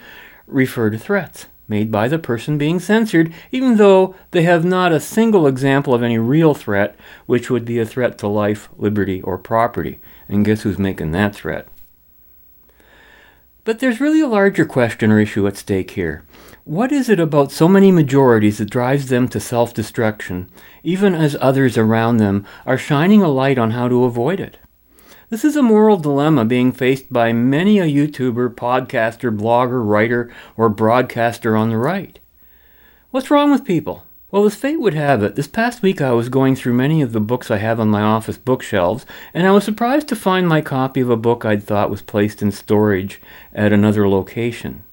refer 0.46 0.90
to 0.92 0.98
threats 1.00 1.48
made 1.72 1.90
by 1.90 2.08
the 2.08 2.20
person 2.20 2.58
being 2.58 2.80
censored, 2.80 3.34
even 3.52 3.78
though 3.78 4.14
they 4.32 4.44
have 4.44 4.64
not 4.66 4.92
a 4.92 5.00
single 5.00 5.48
example 5.48 5.96
of 5.96 6.04
any 6.04 6.20
real 6.20 6.54
threat, 6.54 6.96
which 7.26 7.50
would 7.50 7.66
be 7.66 7.80
a 7.80 7.86
threat 7.86 8.18
to 8.20 8.28
life, 8.28 8.70
liberty, 8.78 9.22
or 9.22 9.38
property. 9.38 10.00
And 10.28 10.46
guess 10.46 10.62
who's 10.62 10.78
making 10.78 11.12
that 11.12 11.34
threat? 11.34 11.68
But 13.64 13.80
there's 13.80 14.02
really 14.02 14.20
a 14.20 14.28
larger 14.28 14.66
question 14.66 15.12
or 15.12 15.20
issue 15.20 15.48
at 15.48 15.56
stake 15.56 15.92
here. 15.92 16.24
What 16.66 16.92
is 16.92 17.10
it 17.10 17.20
about 17.20 17.52
so 17.52 17.68
many 17.68 17.92
majorities 17.92 18.58
that 18.58 18.70
drives 18.70 19.08
them 19.08 19.28
to 19.30 19.40
self 19.40 19.74
destruction, 19.74 20.50
even 20.84 21.16
as 21.16 21.38
others 21.40 21.78
around 21.78 22.18
them 22.18 22.46
are 22.66 22.78
shining 22.78 23.22
a 23.22 23.30
light 23.30 23.58
on 23.58 23.72
how 23.72 23.88
to 23.88 24.04
avoid 24.04 24.40
it? 24.40 24.58
This 25.32 25.46
is 25.46 25.56
a 25.56 25.64
moral 25.64 25.96
dilemma 25.96 26.44
being 26.44 26.74
faced 26.74 27.14
by 27.14 27.32
many 27.32 27.80
a 27.80 27.86
YouTuber, 27.86 28.54
podcaster, 28.54 29.34
blogger, 29.34 29.82
writer, 29.82 30.30
or 30.58 30.68
broadcaster 30.68 31.56
on 31.56 31.70
the 31.70 31.78
right. 31.78 32.20
What's 33.12 33.32
wrong 33.32 33.50
with 33.50 33.64
people? 33.64 34.04
Well, 34.30 34.44
as 34.44 34.56
fate 34.56 34.82
would 34.82 34.94
have 34.94 35.24
it, 35.24 35.38
this 35.38 35.48
past 35.48 35.82
week 35.82 36.02
I 36.02 36.12
was 36.12 36.28
going 36.28 36.58
through 36.58 36.74
many 36.74 37.02
of 37.02 37.14
the 37.14 37.22
books 37.22 37.50
I 37.50 37.60
have 37.60 37.80
on 37.80 37.88
my 37.88 38.02
office 38.02 38.38
bookshelves, 38.38 39.06
and 39.34 39.48
I 39.48 39.52
was 39.52 39.64
surprised 39.64 40.10
to 40.10 40.18
find 40.18 40.50
my 40.50 40.60
copy 40.60 41.00
of 41.00 41.10
a 41.10 41.16
book 41.16 41.46
I'd 41.46 41.64
thought 41.64 41.90
was 41.90 42.02
placed 42.02 42.42
in 42.42 42.52
storage 42.52 43.22
at 43.54 43.72
another 43.72 44.10
location. 44.10 44.84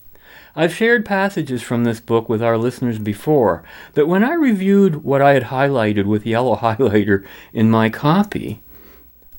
I've 0.55 0.73
shared 0.73 1.05
passages 1.05 1.63
from 1.63 1.83
this 1.83 1.99
book 1.99 2.29
with 2.29 2.45
our 2.45 2.57
listeners 2.57 3.01
before, 3.01 3.65
but 3.93 4.07
when 4.07 4.23
I 4.23 4.35
reviewed 4.35 5.03
what 5.03 5.21
I 5.21 5.35
had 5.35 5.45
highlighted 5.45 6.05
with 6.05 6.25
yellow 6.25 6.55
highlighter 6.63 7.27
in 7.53 7.73
my 7.73 7.91
copy, 7.91 8.61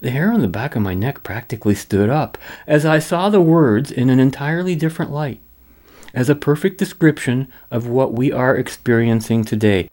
the 0.02 0.12
hair 0.12 0.32
on 0.32 0.42
the 0.42 0.48
back 0.48 0.76
of 0.76 0.82
my 0.82 0.94
neck 0.94 1.24
practically 1.24 1.76
stood 1.76 2.10
up 2.10 2.38
as 2.66 2.86
I 2.86 3.00
saw 3.00 3.30
the 3.30 3.42
words 3.42 3.92
in 3.92 4.10
an 4.10 4.20
entirely 4.20 4.76
different 4.76 5.12
light, 5.12 5.40
as 6.14 6.30
a 6.30 6.36
perfect 6.36 6.78
description 6.78 7.52
of 7.70 7.88
what 7.88 8.14
we 8.14 8.32
are 8.32 8.56
experiencing 8.56 9.44
today. 9.44 9.90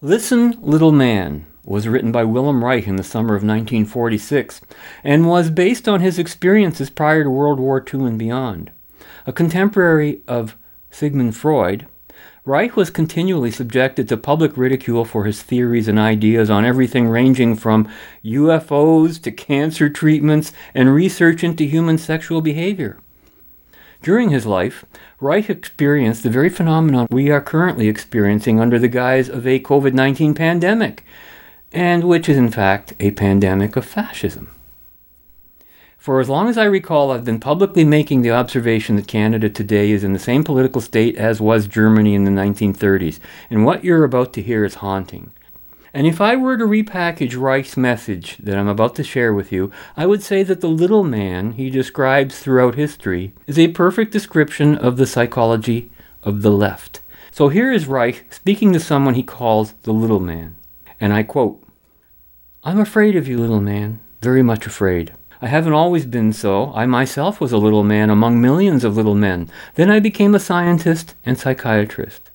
Listen, 0.00 0.56
Little 0.60 0.92
Man 0.92 1.44
was 1.64 1.86
written 1.86 2.10
by 2.10 2.24
Wilhelm 2.24 2.64
Reich 2.64 2.86
in 2.86 2.96
the 2.96 3.02
summer 3.02 3.34
of 3.34 3.42
1946 3.42 4.62
and 5.04 5.28
was 5.28 5.50
based 5.50 5.86
on 5.86 6.00
his 6.00 6.18
experiences 6.18 6.88
prior 6.88 7.24
to 7.24 7.30
World 7.30 7.60
War 7.60 7.84
II 7.84 8.04
and 8.04 8.18
beyond. 8.18 8.70
A 9.26 9.32
contemporary 9.32 10.22
of 10.26 10.56
Sigmund 10.90 11.36
Freud, 11.36 11.86
Reich 12.48 12.76
was 12.76 12.88
continually 12.88 13.50
subjected 13.50 14.08
to 14.08 14.16
public 14.16 14.56
ridicule 14.56 15.04
for 15.04 15.26
his 15.26 15.42
theories 15.42 15.86
and 15.86 15.98
ideas 15.98 16.48
on 16.48 16.64
everything 16.64 17.06
ranging 17.06 17.54
from 17.54 17.86
UFOs 18.24 19.20
to 19.24 19.30
cancer 19.30 19.90
treatments 19.90 20.50
and 20.72 20.94
research 20.94 21.44
into 21.44 21.64
human 21.64 21.98
sexual 21.98 22.40
behavior. 22.40 22.98
During 24.00 24.30
his 24.30 24.46
life, 24.46 24.86
Reich 25.20 25.50
experienced 25.50 26.22
the 26.22 26.30
very 26.30 26.48
phenomenon 26.48 27.06
we 27.10 27.30
are 27.30 27.42
currently 27.42 27.86
experiencing 27.86 28.58
under 28.58 28.78
the 28.78 28.88
guise 28.88 29.28
of 29.28 29.46
a 29.46 29.60
COVID 29.60 29.92
19 29.92 30.32
pandemic, 30.32 31.04
and 31.70 32.04
which 32.04 32.30
is 32.30 32.38
in 32.38 32.50
fact 32.50 32.94
a 32.98 33.10
pandemic 33.10 33.76
of 33.76 33.84
fascism. 33.84 34.48
For 35.98 36.20
as 36.20 36.28
long 36.28 36.48
as 36.48 36.56
I 36.56 36.64
recall, 36.64 37.10
I've 37.10 37.24
been 37.24 37.40
publicly 37.40 37.84
making 37.84 38.22
the 38.22 38.30
observation 38.30 38.94
that 38.96 39.08
Canada 39.08 39.50
today 39.50 39.90
is 39.90 40.04
in 40.04 40.12
the 40.12 40.20
same 40.20 40.44
political 40.44 40.80
state 40.80 41.16
as 41.16 41.40
was 41.40 41.66
Germany 41.66 42.14
in 42.14 42.22
the 42.22 42.30
1930s, 42.30 43.18
and 43.50 43.64
what 43.64 43.84
you're 43.84 44.04
about 44.04 44.32
to 44.34 44.42
hear 44.42 44.64
is 44.64 44.76
haunting. 44.76 45.32
And 45.92 46.06
if 46.06 46.20
I 46.20 46.36
were 46.36 46.56
to 46.56 46.64
repackage 46.64 47.38
Reich's 47.38 47.76
message 47.76 48.38
that 48.38 48.56
I'm 48.56 48.68
about 48.68 48.94
to 48.94 49.02
share 49.02 49.34
with 49.34 49.50
you, 49.50 49.72
I 49.96 50.06
would 50.06 50.22
say 50.22 50.44
that 50.44 50.60
the 50.60 50.68
little 50.68 51.02
man 51.02 51.52
he 51.52 51.68
describes 51.68 52.38
throughout 52.38 52.76
history 52.76 53.32
is 53.48 53.58
a 53.58 53.68
perfect 53.68 54.12
description 54.12 54.76
of 54.76 54.98
the 54.98 55.06
psychology 55.06 55.90
of 56.22 56.42
the 56.42 56.52
left. 56.52 57.00
So 57.32 57.48
here 57.48 57.72
is 57.72 57.88
Reich 57.88 58.32
speaking 58.32 58.72
to 58.72 58.80
someone 58.80 59.14
he 59.14 59.24
calls 59.24 59.72
the 59.82 59.92
little 59.92 60.20
man. 60.20 60.54
And 61.00 61.12
I 61.12 61.24
quote 61.24 61.60
I'm 62.62 62.78
afraid 62.78 63.16
of 63.16 63.26
you, 63.26 63.38
little 63.38 63.60
man, 63.60 63.98
very 64.22 64.44
much 64.44 64.64
afraid. 64.64 65.12
I 65.40 65.46
haven't 65.46 65.72
always 65.72 66.04
been 66.04 66.32
so. 66.32 66.72
I 66.74 66.86
myself 66.86 67.40
was 67.40 67.52
a 67.52 67.58
little 67.58 67.84
man 67.84 68.10
among 68.10 68.40
millions 68.40 68.82
of 68.82 68.96
little 68.96 69.14
men. 69.14 69.48
Then 69.76 69.90
I 69.90 70.00
became 70.00 70.34
a 70.34 70.40
scientist 70.40 71.14
and 71.24 71.38
psychiatrist. 71.38 72.30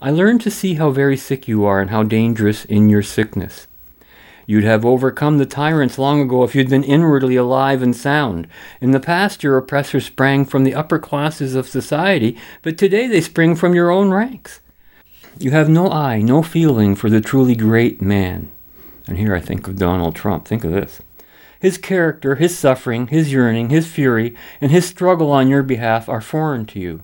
I 0.00 0.10
learned 0.10 0.40
to 0.40 0.50
see 0.50 0.74
how 0.74 0.90
very 0.90 1.16
sick 1.16 1.46
you 1.46 1.64
are 1.64 1.80
and 1.80 1.90
how 1.90 2.02
dangerous 2.02 2.64
in 2.64 2.88
your 2.88 3.02
sickness. 3.02 3.68
You'd 4.44 4.64
have 4.64 4.84
overcome 4.84 5.38
the 5.38 5.46
tyrants 5.46 5.98
long 5.98 6.20
ago 6.20 6.42
if 6.42 6.56
you'd 6.56 6.68
been 6.68 6.82
inwardly 6.82 7.36
alive 7.36 7.80
and 7.80 7.94
sound. 7.94 8.48
In 8.80 8.90
the 8.90 8.98
past, 8.98 9.44
your 9.44 9.56
oppressors 9.56 10.06
sprang 10.06 10.44
from 10.44 10.64
the 10.64 10.74
upper 10.74 10.98
classes 10.98 11.54
of 11.54 11.68
society, 11.68 12.36
but 12.62 12.76
today 12.76 13.06
they 13.06 13.20
spring 13.20 13.54
from 13.54 13.74
your 13.74 13.92
own 13.92 14.10
ranks. 14.10 14.60
You 15.38 15.52
have 15.52 15.68
no 15.68 15.88
eye, 15.88 16.20
no 16.20 16.42
feeling 16.42 16.96
for 16.96 17.08
the 17.08 17.20
truly 17.20 17.54
great 17.54 18.02
man. 18.02 18.50
And 19.06 19.16
here 19.16 19.34
I 19.34 19.40
think 19.40 19.68
of 19.68 19.78
Donald 19.78 20.16
Trump. 20.16 20.46
Think 20.46 20.64
of 20.64 20.72
this. 20.72 21.00
His 21.62 21.78
character, 21.78 22.34
his 22.34 22.58
suffering, 22.58 23.06
his 23.06 23.32
yearning, 23.32 23.70
his 23.70 23.86
fury, 23.86 24.34
and 24.60 24.72
his 24.72 24.84
struggle 24.84 25.30
on 25.30 25.46
your 25.46 25.62
behalf 25.62 26.08
are 26.08 26.20
foreign 26.20 26.66
to 26.66 26.80
you. 26.80 27.02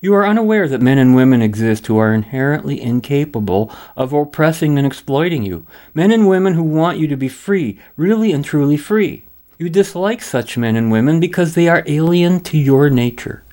You 0.00 0.12
are 0.14 0.26
unaware 0.26 0.66
that 0.66 0.82
men 0.82 0.98
and 0.98 1.14
women 1.14 1.40
exist 1.40 1.86
who 1.86 1.96
are 1.96 2.12
inherently 2.12 2.82
incapable 2.82 3.70
of 3.96 4.12
oppressing 4.12 4.76
and 4.76 4.84
exploiting 4.84 5.44
you. 5.44 5.68
Men 5.94 6.10
and 6.10 6.28
women 6.28 6.54
who 6.54 6.64
want 6.64 6.98
you 6.98 7.06
to 7.06 7.16
be 7.16 7.28
free, 7.28 7.78
really 7.96 8.32
and 8.32 8.44
truly 8.44 8.76
free. 8.76 9.22
You 9.56 9.68
dislike 9.68 10.20
such 10.20 10.58
men 10.58 10.74
and 10.74 10.90
women 10.90 11.20
because 11.20 11.54
they 11.54 11.68
are 11.68 11.84
alien 11.86 12.40
to 12.40 12.58
your 12.58 12.90
nature. 12.90 13.44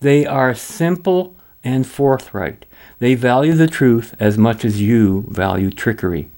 They 0.00 0.26
are 0.26 0.54
simple 0.54 1.34
and 1.64 1.86
forthright. 1.86 2.66
They 2.98 3.14
value 3.14 3.54
the 3.54 3.66
truth 3.66 4.14
as 4.20 4.36
much 4.36 4.66
as 4.66 4.82
you 4.82 5.24
value 5.30 5.70
trickery. 5.70 6.28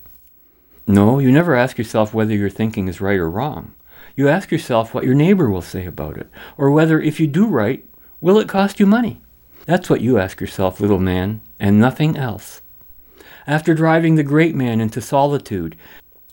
No, 0.90 1.20
you 1.20 1.30
never 1.30 1.54
ask 1.54 1.78
yourself 1.78 2.12
whether 2.12 2.34
your 2.34 2.50
thinking 2.50 2.88
is 2.88 3.00
right 3.00 3.20
or 3.20 3.30
wrong. 3.30 3.74
You 4.16 4.28
ask 4.28 4.50
yourself 4.50 4.92
what 4.92 5.04
your 5.04 5.14
neighbor 5.14 5.48
will 5.48 5.62
say 5.62 5.86
about 5.86 6.16
it, 6.16 6.28
or 6.58 6.72
whether 6.72 7.00
if 7.00 7.20
you 7.20 7.28
do 7.28 7.46
right, 7.46 7.86
will 8.20 8.40
it 8.40 8.48
cost 8.48 8.80
you 8.80 8.86
money? 8.86 9.20
That's 9.66 9.88
what 9.88 10.00
you 10.00 10.18
ask 10.18 10.40
yourself, 10.40 10.80
little 10.80 10.98
man, 10.98 11.42
and 11.60 11.78
nothing 11.78 12.16
else. 12.16 12.60
After 13.46 13.72
driving 13.72 14.16
the 14.16 14.24
great 14.24 14.56
man 14.56 14.80
into 14.80 15.00
solitude, 15.00 15.76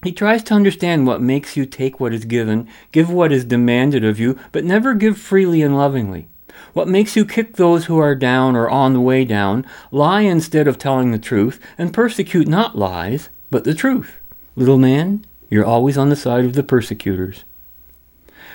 he 0.03 0.11
tries 0.11 0.41
to 0.45 0.55
understand 0.55 1.05
what 1.05 1.21
makes 1.21 1.55
you 1.55 1.67
take 1.67 1.99
what 1.99 2.11
is 2.11 2.25
given, 2.25 2.67
give 2.91 3.11
what 3.11 3.31
is 3.31 3.45
demanded 3.45 4.03
of 4.03 4.19
you, 4.19 4.39
but 4.51 4.65
never 4.65 4.95
give 4.95 5.19
freely 5.19 5.61
and 5.61 5.77
lovingly. 5.77 6.29
What 6.73 6.87
makes 6.87 7.15
you 7.15 7.25
kick 7.25 7.57
those 7.57 7.85
who 7.85 7.99
are 7.99 8.15
down 8.15 8.55
or 8.55 8.67
on 8.67 8.93
the 8.93 9.01
way 9.01 9.23
down, 9.23 9.67
lie 9.91 10.21
instead 10.21 10.67
of 10.67 10.79
telling 10.79 11.11
the 11.11 11.19
truth, 11.19 11.59
and 11.77 11.93
persecute 11.93 12.47
not 12.47 12.75
lies, 12.75 13.29
but 13.51 13.63
the 13.63 13.75
truth. 13.75 14.17
Little 14.57 14.79
man, 14.79 15.23
you're 15.51 15.63
always 15.63 15.99
on 15.99 16.09
the 16.09 16.15
side 16.15 16.43
of 16.43 16.53
the 16.53 16.63
persecutors. 16.63 17.43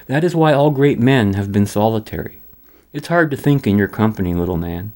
That 0.09 0.25
is 0.25 0.35
why 0.35 0.53
all 0.53 0.73
great 0.73 0.99
men 0.99 1.35
have 1.35 1.53
been 1.53 1.65
solitary. 1.65 2.43
It's 2.93 3.07
hard 3.07 3.31
to 3.31 3.37
think 3.37 3.69
in 3.69 3.79
your 3.79 3.87
company, 3.87 4.35
little 4.35 4.57
man. 4.57 4.95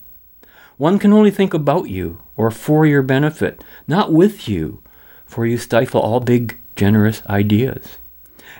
One 0.78 0.98
can 0.98 1.12
only 1.12 1.30
think 1.30 1.54
about 1.54 1.88
you, 1.88 2.20
or 2.36 2.50
for 2.50 2.84
your 2.84 3.02
benefit, 3.02 3.62
not 3.86 4.12
with 4.12 4.48
you, 4.48 4.82
for 5.26 5.46
you 5.46 5.58
stifle 5.58 6.00
all 6.00 6.18
big, 6.18 6.58
generous 6.74 7.22
ideas. 7.26 7.98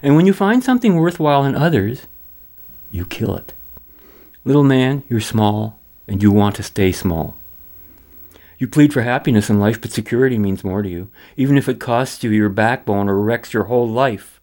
And 0.00 0.14
when 0.14 0.26
you 0.26 0.32
find 0.32 0.62
something 0.62 0.94
worthwhile 0.94 1.44
in 1.44 1.56
others, 1.56 2.06
you 2.92 3.06
kill 3.06 3.35
it. 3.35 3.54
Little 4.44 4.62
man, 4.62 5.02
you're 5.09 5.20
small, 5.20 5.80
and 6.06 6.22
you 6.22 6.30
want 6.30 6.54
to 6.54 6.62
stay 6.62 6.92
small. 6.92 7.37
You 8.59 8.69
plead 8.69 8.92
for 8.92 9.03
happiness 9.03 9.51
in 9.51 9.61
life, 9.61 9.81
but 9.81 9.90
security 9.90 10.38
means 10.38 10.64
more 10.64 10.83
to 10.83 10.88
you, 10.88 11.11
even 11.37 11.59
if 11.59 11.69
it 11.69 11.79
costs 11.79 12.25
you 12.25 12.31
your 12.31 12.49
backbone 12.49 13.09
or 13.09 13.21
wrecks 13.21 13.53
your 13.53 13.64
whole 13.64 13.88
life. 13.88 14.40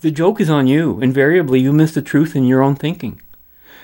The 0.00 0.10
joke 0.10 0.40
is 0.40 0.50
on 0.50 0.66
you. 0.66 1.00
Invariably, 1.00 1.60
you 1.60 1.72
miss 1.72 1.94
the 1.94 2.02
truth 2.02 2.36
in 2.36 2.44
your 2.44 2.62
own 2.62 2.76
thinking. 2.76 3.20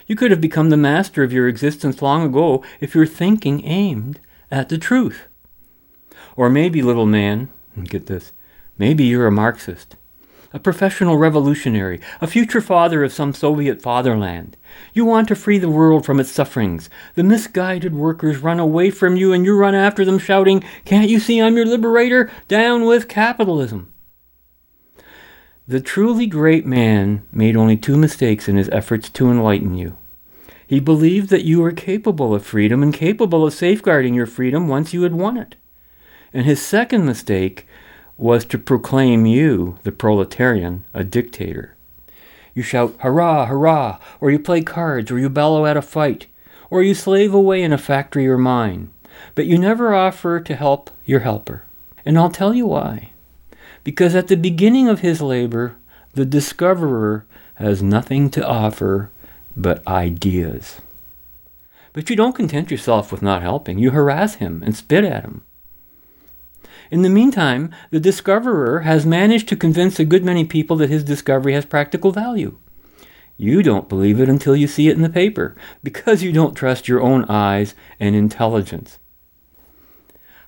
You 0.07 0.17
could 0.17 0.31
have 0.31 0.41
become 0.41 0.71
the 0.71 0.77
master 0.77 1.23
of 1.23 1.33
your 1.33 1.49
existence 1.49 2.01
long 2.01 2.23
ago 2.23 2.63
if 2.81 2.95
your 2.95 3.07
thinking 3.07 3.65
aimed 3.65 4.21
at 4.51 4.69
the 4.69 4.79
truth. 4.79 5.27
Or 6.37 6.49
maybe, 6.49 6.83
little 6.83 7.07
man, 7.07 7.51
get 7.85 8.07
this, 8.07 8.33
maybe 8.79 9.05
you're 9.05 9.27
a 9.27 9.33
Marxist. 9.33 9.97
A 10.57 10.59
professional 10.59 11.19
revolutionary, 11.19 12.01
a 12.23 12.27
future 12.27 12.63
father 12.63 13.05
of 13.05 13.13
some 13.13 13.35
Soviet 13.35 13.83
fatherland. 13.83 14.57
You 14.95 15.05
want 15.05 15.29
to 15.29 15.35
free 15.35 15.59
the 15.59 15.69
world 15.69 16.07
from 16.07 16.19
its 16.19 16.31
sufferings. 16.31 16.89
The 17.15 17.23
misguided 17.23 17.95
workers 17.95 18.39
run 18.39 18.59
away 18.59 18.91
from 18.91 19.17
you 19.17 19.35
and 19.35 19.45
you 19.45 19.55
run 19.55 19.75
after 19.75 20.03
them 20.03 20.19
shouting, 20.19 20.65
Can't 20.87 21.11
you 21.11 21.21
see 21.21 21.43
I'm 21.43 21.59
your 21.59 21.67
liberator? 21.67 22.31
Down 22.49 22.87
with 22.87 23.07
capitalism. 23.07 23.93
The 25.69 25.83
truly 25.83 26.27
great 26.27 26.65
man 26.65 27.23
made 27.31 27.55
only 27.55 27.77
two 27.77 27.99
mistakes 27.99 28.49
in 28.49 28.57
his 28.57 28.71
efforts 28.71 29.11
to 29.11 29.31
enlighten 29.31 29.75
you. 29.75 29.99
He 30.67 30.81
believed 30.81 31.29
that 31.29 31.45
you 31.45 31.61
were 31.61 31.73
capable 31.73 32.35
of 32.35 32.47
freedom 32.47 32.83
and 32.83 32.95
capable 32.95 33.45
of 33.45 33.53
safeguarding 33.53 34.15
your 34.15 34.25
freedom 34.25 34.69
once 34.69 34.95
you 34.95 35.03
had 35.03 35.13
won 35.13 35.37
it. 35.37 35.57
And 36.33 36.47
his 36.47 36.65
second 36.65 37.05
mistake 37.05 37.67
was 38.19 38.45
to 38.47 38.59
proclaim 38.59 39.27
you, 39.27 39.79
the 39.83 39.93
proletarian, 39.93 40.85
a 40.95 41.05
dictator. 41.05 41.75
You 42.55 42.63
shout, 42.63 42.95
hurrah, 43.01 43.47
hurrah, 43.47 43.99
or 44.21 44.31
you 44.31 44.39
play 44.39 44.63
cards, 44.63 45.11
or 45.11 45.19
you 45.19 45.29
bellow 45.29 45.67
at 45.67 45.77
a 45.77 45.83
fight, 45.83 46.27
or 46.71 46.83
you 46.83 46.95
slave 46.95 47.35
away 47.35 47.63
in 47.63 47.73
a 47.73 47.79
factory 47.79 48.27
or 48.27 48.39
mine, 48.39 48.91
but 49.35 49.47
you 49.47 49.59
never 49.59 49.95
offer 49.95 50.41
to 50.41 50.57
help 50.57 50.91
your 51.05 51.21
helper. 51.21 51.65
And 52.05 52.19
I'll 52.19 52.31
tell 52.31 52.55
you 52.55 52.67
why. 52.67 53.11
Because 53.85 54.15
at 54.15 54.29
the 54.29 54.37
beginning 54.37 54.89
of 54.89 55.01
his 55.01 55.21
labor, 55.21 55.77
the 56.15 56.25
discoverer 56.25 57.27
has 57.57 57.83
nothing 57.83 58.31
to 58.31 58.47
offer 58.47 59.11
but 59.55 59.87
ideas. 59.87 60.81
But 61.93 62.11
you 62.11 62.17
don't 62.17 62.35
content 62.35 62.71
yourself 62.71 63.11
with 63.13 63.23
not 63.23 63.43
helping. 63.43 63.79
You 63.79 63.91
harass 63.91 64.37
him 64.37 64.63
and 64.63 64.77
spit 64.77 65.05
at 65.05 65.23
him. 65.23 65.43
In 66.91 67.03
the 67.03 67.09
meantime, 67.09 67.71
the 67.91 68.01
discoverer 68.01 68.81
has 68.81 69.05
managed 69.05 69.49
to 69.49 69.57
convince 69.57 69.99
a 69.99 70.05
good 70.05 70.25
many 70.25 70.45
people 70.45 70.77
that 70.77 70.91
his 70.91 71.05
discovery 71.05 71.55
has 71.55 71.65
practical 71.65 72.13
value. 72.13 72.57
You 73.37 73.63
don't 73.63 73.89
believe 73.89 74.21
it 74.21 74.29
until 74.29 74.57
you 74.57 74.67
see 74.67 74.89
it 74.89 74.97
in 74.97 75.03
the 75.03 75.11
paper, 75.11 75.57
because 75.83 76.23
you 76.23 76.33
don't 76.33 76.55
trust 76.55 76.89
your 76.89 77.03
own 77.03 77.25
eyes 77.25 77.75
and 78.01 78.15
intelligence. 78.15 78.99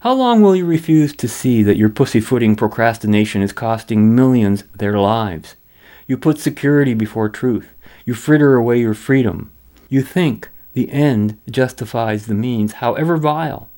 How 0.01 0.15
long 0.15 0.43
will 0.43 0.55
you 0.55 0.65
refuse 0.65 1.13
to 1.17 1.29
see 1.29 1.63
that 1.65 1.77
your 1.77 1.89
pussyfooting 1.89 2.55
procrastination 2.55 3.43
is 3.43 3.53
costing 3.53 4.15
millions 4.15 4.63
their 4.75 4.99
lives? 4.99 5.57
You 6.07 6.17
put 6.17 6.39
security 6.39 6.95
before 6.95 7.29
truth. 7.29 7.69
You 8.05 8.15
fritter 8.15 8.55
away 8.55 8.79
your 8.79 8.95
freedom. 8.95 9.51
You 9.89 10.03
think 10.03 10.49
the 10.73 10.91
end 10.93 11.39
justifies 11.51 12.27
the 12.27 12.35
means, 12.35 12.75
however 12.75 13.17
vile. 13.17 13.69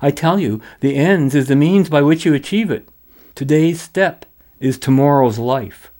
I 0.00 0.10
tell 0.10 0.38
you, 0.38 0.60
the 0.80 0.96
ends 0.96 1.34
is 1.34 1.48
the 1.48 1.56
means 1.56 1.88
by 1.88 2.02
which 2.02 2.24
you 2.24 2.34
achieve 2.34 2.70
it. 2.70 2.88
Today's 3.34 3.80
step 3.80 4.26
is 4.60 4.78
tomorrow's 4.78 5.38
life. 5.38 5.90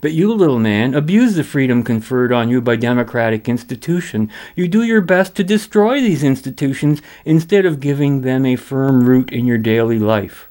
But 0.00 0.12
you, 0.12 0.32
little 0.32 0.58
man, 0.58 0.94
abuse 0.94 1.34
the 1.34 1.44
freedom 1.44 1.82
conferred 1.82 2.32
on 2.32 2.48
you 2.48 2.62
by 2.62 2.76
democratic 2.76 3.48
institution. 3.48 4.30
You 4.56 4.66
do 4.66 4.82
your 4.82 5.02
best 5.02 5.34
to 5.36 5.44
destroy 5.44 6.00
these 6.00 6.24
institutions 6.24 7.02
instead 7.26 7.66
of 7.66 7.80
giving 7.80 8.22
them 8.22 8.46
a 8.46 8.56
firm 8.56 9.04
root 9.04 9.30
in 9.30 9.46
your 9.46 9.58
daily 9.58 9.98
life. 9.98 10.48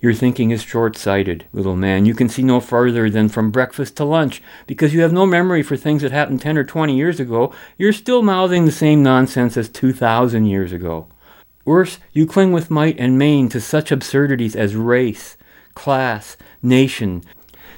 Your 0.00 0.14
thinking 0.14 0.50
is 0.50 0.62
short 0.62 0.96
sighted, 0.96 1.44
little 1.52 1.76
man. 1.76 2.06
You 2.06 2.14
can 2.14 2.28
see 2.28 2.42
no 2.42 2.58
farther 2.58 3.08
than 3.08 3.28
from 3.28 3.52
breakfast 3.52 3.96
to 3.98 4.04
lunch. 4.04 4.42
Because 4.66 4.92
you 4.92 5.00
have 5.02 5.12
no 5.12 5.26
memory 5.26 5.62
for 5.62 5.76
things 5.76 6.02
that 6.02 6.10
happened 6.10 6.40
10 6.40 6.58
or 6.58 6.64
20 6.64 6.96
years 6.96 7.20
ago, 7.20 7.54
you're 7.78 7.92
still 7.92 8.20
mouthing 8.20 8.64
the 8.64 8.72
same 8.72 9.00
nonsense 9.00 9.56
as 9.56 9.68
2,000 9.68 10.46
years 10.46 10.72
ago. 10.72 11.06
Worse, 11.64 11.98
you 12.12 12.26
cling 12.26 12.52
with 12.52 12.70
might 12.70 12.98
and 12.98 13.18
main 13.18 13.48
to 13.50 13.60
such 13.60 13.92
absurdities 13.92 14.56
as 14.56 14.74
race, 14.74 15.36
class, 15.74 16.36
nation, 16.62 17.22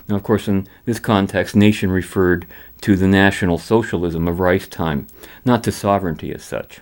now, 0.09 0.17
of 0.17 0.23
course, 0.23 0.49
in 0.49 0.69
this 0.85 0.99
context, 0.99 1.57
nation 1.57 1.91
referred 1.91 2.47
to 2.83 2.97
the 2.97 3.09
National 3.09 3.57
Socialism 3.57 4.29
of 4.29 4.39
Reich's 4.39 4.69
time, 4.69 5.07
not 5.45 5.65
to 5.65 5.73
sovereignty 5.73 6.33
as 6.33 6.45
such. 6.45 6.81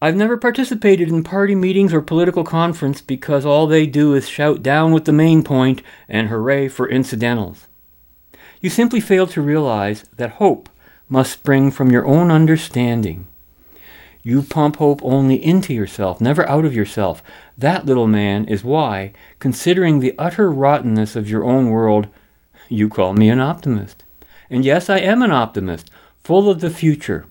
I've 0.00 0.16
never 0.16 0.36
participated 0.36 1.08
in 1.08 1.24
party 1.24 1.54
meetings 1.54 1.92
or 1.92 2.00
political 2.00 2.44
conference 2.44 3.00
because 3.00 3.44
all 3.44 3.66
they 3.66 3.86
do 3.86 4.14
is 4.14 4.28
shout 4.28 4.62
down 4.62 4.92
with 4.92 5.06
the 5.06 5.12
main 5.12 5.42
point 5.42 5.82
and 6.08 6.28
hooray 6.28 6.68
for 6.68 6.88
incidentals. 6.88 7.66
You 8.60 8.70
simply 8.70 9.00
fail 9.00 9.26
to 9.28 9.42
realize 9.42 10.04
that 10.16 10.32
hope 10.32 10.68
must 11.08 11.32
spring 11.32 11.70
from 11.70 11.90
your 11.90 12.06
own 12.06 12.30
understanding. 12.30 13.26
You 14.26 14.40
pump 14.40 14.76
hope 14.76 15.00
only 15.04 15.36
into 15.36 15.74
yourself, 15.74 16.18
never 16.18 16.48
out 16.48 16.64
of 16.64 16.74
yourself. 16.74 17.22
That, 17.58 17.84
little 17.84 18.06
man, 18.06 18.46
is 18.46 18.64
why, 18.64 19.12
considering 19.38 20.00
the 20.00 20.14
utter 20.18 20.50
rottenness 20.50 21.14
of 21.14 21.28
your 21.28 21.44
own 21.44 21.68
world, 21.68 22.08
you 22.70 22.88
call 22.88 23.12
me 23.12 23.28
an 23.28 23.38
optimist. 23.38 24.02
And 24.48 24.64
yes, 24.64 24.88
I 24.88 25.00
am 25.00 25.20
an 25.20 25.30
optimist, 25.30 25.90
full 26.22 26.48
of 26.48 26.62
the 26.62 26.70
future. 26.70 27.26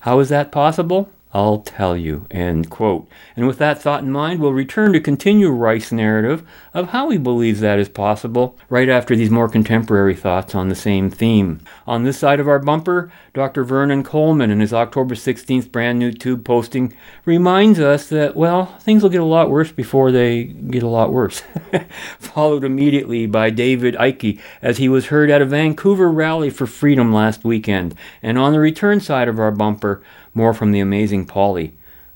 How 0.00 0.18
is 0.18 0.28
that 0.30 0.50
possible? 0.50 1.08
I'll 1.36 1.58
tell 1.58 1.98
you. 1.98 2.26
End 2.30 2.70
quote. 2.70 3.06
And 3.36 3.46
with 3.46 3.58
that 3.58 3.82
thought 3.82 4.02
in 4.02 4.10
mind, 4.10 4.40
we'll 4.40 4.54
return 4.54 4.94
to 4.94 5.00
continue 5.00 5.50
Reich's 5.50 5.92
narrative 5.92 6.42
of 6.72 6.88
how 6.88 7.10
he 7.10 7.18
believes 7.18 7.60
that 7.60 7.78
is 7.78 7.90
possible 7.90 8.56
right 8.70 8.88
after 8.88 9.14
these 9.14 9.28
more 9.28 9.46
contemporary 9.46 10.14
thoughts 10.14 10.54
on 10.54 10.70
the 10.70 10.74
same 10.74 11.10
theme. 11.10 11.60
On 11.86 12.04
this 12.04 12.18
side 12.18 12.40
of 12.40 12.48
our 12.48 12.58
bumper, 12.58 13.12
Dr. 13.34 13.64
Vernon 13.64 14.02
Coleman 14.02 14.50
in 14.50 14.60
his 14.60 14.72
October 14.72 15.14
16th 15.14 15.70
Brand 15.70 15.98
New 15.98 16.10
Tube 16.10 16.42
posting 16.42 16.94
reminds 17.26 17.80
us 17.80 18.08
that, 18.08 18.34
well, 18.34 18.64
things 18.80 19.02
will 19.02 19.10
get 19.10 19.20
a 19.20 19.24
lot 19.24 19.50
worse 19.50 19.70
before 19.70 20.10
they 20.10 20.44
get 20.44 20.82
a 20.82 20.88
lot 20.88 21.12
worse. 21.12 21.42
Followed 22.18 22.64
immediately 22.64 23.26
by 23.26 23.50
David 23.50 23.94
Icke 23.96 24.40
as 24.62 24.78
he 24.78 24.88
was 24.88 25.08
heard 25.08 25.28
at 25.28 25.42
a 25.42 25.44
Vancouver 25.44 26.10
rally 26.10 26.48
for 26.48 26.66
freedom 26.66 27.12
last 27.12 27.44
weekend. 27.44 27.94
And 28.22 28.38
on 28.38 28.54
the 28.54 28.58
return 28.58 29.00
side 29.00 29.28
of 29.28 29.38
our 29.38 29.50
bumper, 29.50 30.02
more 30.36 30.52
from 30.52 30.70
the 30.70 30.80
amazing 30.80 31.24
Polly, 31.24 31.72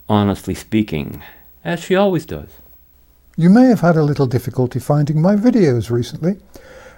honestly 0.09 0.54
speaking, 0.54 1.22
as 1.64 1.80
she 1.80 1.96
always 1.96 2.26
does. 2.26 2.50
You 3.37 3.48
may 3.48 3.66
have 3.66 3.80
had 3.80 3.96
a 3.96 4.02
little 4.02 4.26
difficulty 4.26 4.78
finding 4.78 5.22
my 5.22 5.37
videos 5.37 5.90
recently. 5.90 6.37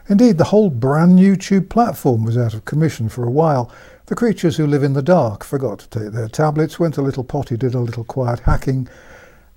Indeed, 0.08 0.38
the 0.38 0.44
whole 0.44 0.68
Brand 0.68 1.14
New 1.14 1.37
Tube 1.37 1.68
platform 1.68 2.24
was 2.24 2.37
out 2.37 2.54
of 2.54 2.64
commission 2.64 3.08
for 3.08 3.24
a 3.24 3.30
while. 3.30 3.70
The 4.06 4.16
creatures 4.16 4.56
who 4.56 4.66
live 4.66 4.82
in 4.82 4.94
the 4.94 5.02
dark 5.02 5.44
forgot 5.44 5.78
to 5.78 5.88
take 5.88 6.12
their 6.12 6.26
tablets, 6.26 6.80
went 6.80 6.96
a 6.96 7.02
little 7.02 7.22
potty, 7.22 7.56
did 7.56 7.74
a 7.74 7.78
little 7.78 8.02
quiet 8.02 8.40
hacking, 8.40 8.88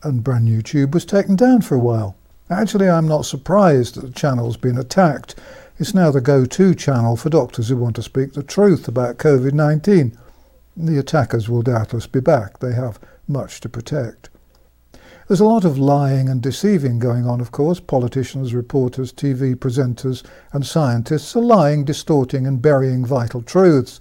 and 0.04 0.24
Brand 0.24 0.46
New 0.46 0.62
Tube 0.62 0.94
was 0.94 1.04
taken 1.04 1.36
down 1.36 1.62
for 1.62 1.74
a 1.74 1.80
while. 1.80 2.16
Actually, 2.48 2.88
I'm 2.88 3.08
not 3.08 3.26
surprised 3.26 3.96
that 3.96 4.02
the 4.02 4.12
channel's 4.12 4.58
been 4.58 4.78
attacked. 4.78 5.34
It's 5.80 5.96
now 5.96 6.12
the 6.12 6.22
go-to 6.22 6.76
channel 6.76 7.18
for 7.18 7.32
doctors 7.32 7.70
who 7.70 7.78
want 7.78 7.96
to 7.96 8.04
speak 8.04 8.34
the 8.34 8.44
truth 8.44 8.88
about 8.88 9.18
COVID-19. 9.18 10.16
The 10.78 11.00
attackers 11.00 11.48
will 11.48 11.62
doubtless 11.62 12.06
be 12.06 12.20
back. 12.20 12.60
They 12.60 12.74
have 12.74 13.00
much 13.28 13.62
to 13.62 13.70
protect. 13.70 14.30
There's 15.28 15.40
a 15.40 15.46
lot 15.46 15.64
of 15.64 15.80
lying 15.80 16.28
and 16.28 16.42
deceiving 16.42 17.00
going 17.00 17.26
on, 17.26 17.40
of 17.40 17.52
course. 17.52 17.80
Politicians, 17.80 18.54
reporters, 18.54 19.14
TV 19.14 19.56
presenters, 19.56 20.22
and 20.52 20.66
scientists 20.66 21.36
are 21.36 21.42
lying, 21.42 21.86
distorting, 21.86 22.46
and 22.46 22.62
burying 22.62 23.06
vital 23.06 23.42
truths. 23.42 24.00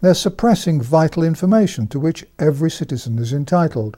They're 0.00 0.12
suppressing 0.12 0.82
vital 0.82 1.22
information 1.22 1.86
to 1.88 2.00
which 2.00 2.26
every 2.38 2.70
citizen 2.70 3.18
is 3.18 3.32
entitled. 3.32 3.96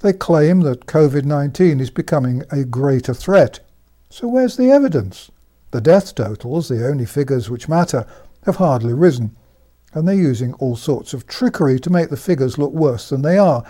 They 0.00 0.12
claim 0.12 0.60
that 0.60 0.86
COVID 0.86 1.24
19 1.24 1.80
is 1.80 1.90
becoming 1.90 2.42
a 2.50 2.64
greater 2.64 3.14
threat. 3.14 3.60
So 4.10 4.28
where's 4.28 4.56
the 4.56 4.70
evidence? 4.70 5.30
The 5.70 5.80
death 5.80 6.14
totals, 6.14 6.68
the 6.68 6.86
only 6.86 7.06
figures 7.06 7.50
which 7.50 7.68
matter, 7.68 8.06
have 8.44 8.56
hardly 8.56 8.92
risen 8.92 9.34
and 9.96 10.06
they're 10.06 10.14
using 10.14 10.52
all 10.54 10.76
sorts 10.76 11.14
of 11.14 11.26
trickery 11.26 11.80
to 11.80 11.88
make 11.88 12.10
the 12.10 12.18
figures 12.18 12.58
look 12.58 12.72
worse 12.72 13.08
than 13.08 13.22
they 13.22 13.38
are. 13.38 13.64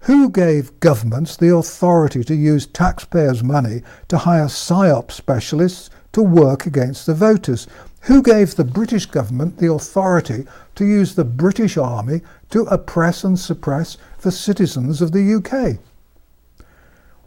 Who 0.00 0.28
gave 0.28 0.78
governments 0.80 1.34
the 1.34 1.56
authority 1.56 2.22
to 2.24 2.34
use 2.34 2.66
taxpayers' 2.66 3.42
money 3.42 3.82
to 4.08 4.18
hire 4.18 4.48
PSYOP 4.48 5.10
specialists 5.10 5.88
to 6.12 6.22
work 6.22 6.66
against 6.66 7.06
the 7.06 7.14
voters? 7.14 7.66
Who 8.02 8.22
gave 8.22 8.54
the 8.54 8.64
British 8.64 9.06
government 9.06 9.56
the 9.56 9.72
authority 9.72 10.44
to 10.74 10.84
use 10.84 11.14
the 11.14 11.24
British 11.24 11.78
Army 11.78 12.20
to 12.50 12.64
oppress 12.64 13.24
and 13.24 13.38
suppress 13.38 13.96
the 14.20 14.32
citizens 14.32 15.00
of 15.00 15.12
the 15.12 15.34
UK? 15.36 15.78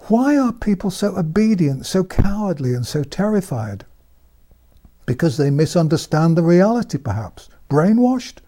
Why 0.08 0.38
are 0.38 0.53
people 0.53 0.91
so 0.91 1.17
obedient, 1.17 1.88
so 1.88 2.03
cowardly, 2.03 2.75
and 2.75 2.86
so 2.86 3.03
terrified? 3.03 3.86
Because 5.08 5.38
they 5.38 5.49
misunderstand 5.49 6.38
the 6.38 6.43
reality, 6.43 6.99
perhaps 6.99 7.49
brainwashed? 7.69 8.39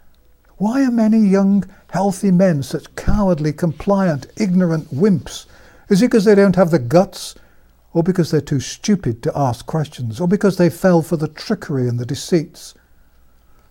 Why 0.58 0.84
are 0.84 0.92
many 0.92 1.20
young, 1.20 1.66
healthy 1.90 2.32
men 2.32 2.64
such 2.64 2.96
cowardly, 2.96 3.54
compliant, 3.54 4.28
ignorant 4.38 4.94
wimps? 4.94 5.46
Is 5.90 6.02
it 6.02 6.08
because 6.08 6.26
they 6.26 6.36
don't 6.36 6.56
have 6.56 6.72
the 6.72 6.80
guts? 6.80 7.36
Or 7.94 8.04
because 8.04 8.32
they're 8.32 8.42
too 8.42 8.60
stupid 8.60 9.24
to 9.24 9.38
ask 9.38 9.66
questions? 9.66 10.20
Or 10.20 10.28
because 10.28 10.58
they 10.58 10.70
fell 10.70 11.02
for 11.02 11.18
the 11.18 11.28
trickery 11.28 11.88
and 11.88 12.00
the 12.00 12.06
deceits? 12.06 12.74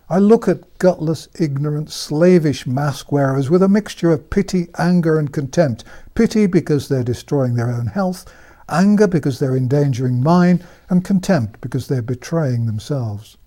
I 0.09 0.19
look 0.19 0.47
at 0.47 0.79
gutless, 0.79 1.27
ignorant, 1.37 1.91
slavish 1.91 2.65
mask 2.65 3.11
wearers 3.11 3.49
with 3.49 3.61
a 3.61 3.67
mixture 3.67 4.11
of 4.11 4.29
pity, 4.29 4.69
anger, 4.77 5.19
and 5.19 5.33
contempt. 5.33 5.83
Pity 6.15 6.47
because 6.47 6.87
they're 6.87 7.03
destroying 7.03 7.55
their 7.55 7.69
own 7.69 7.87
health, 7.87 8.25
anger 8.69 9.07
because 9.07 9.39
they're 9.39 9.57
endangering 9.57 10.23
mine, 10.23 10.63
and 10.89 11.03
contempt 11.03 11.59
because 11.59 11.87
they're 11.87 12.01
betraying 12.01 12.65
themselves. 12.65 13.37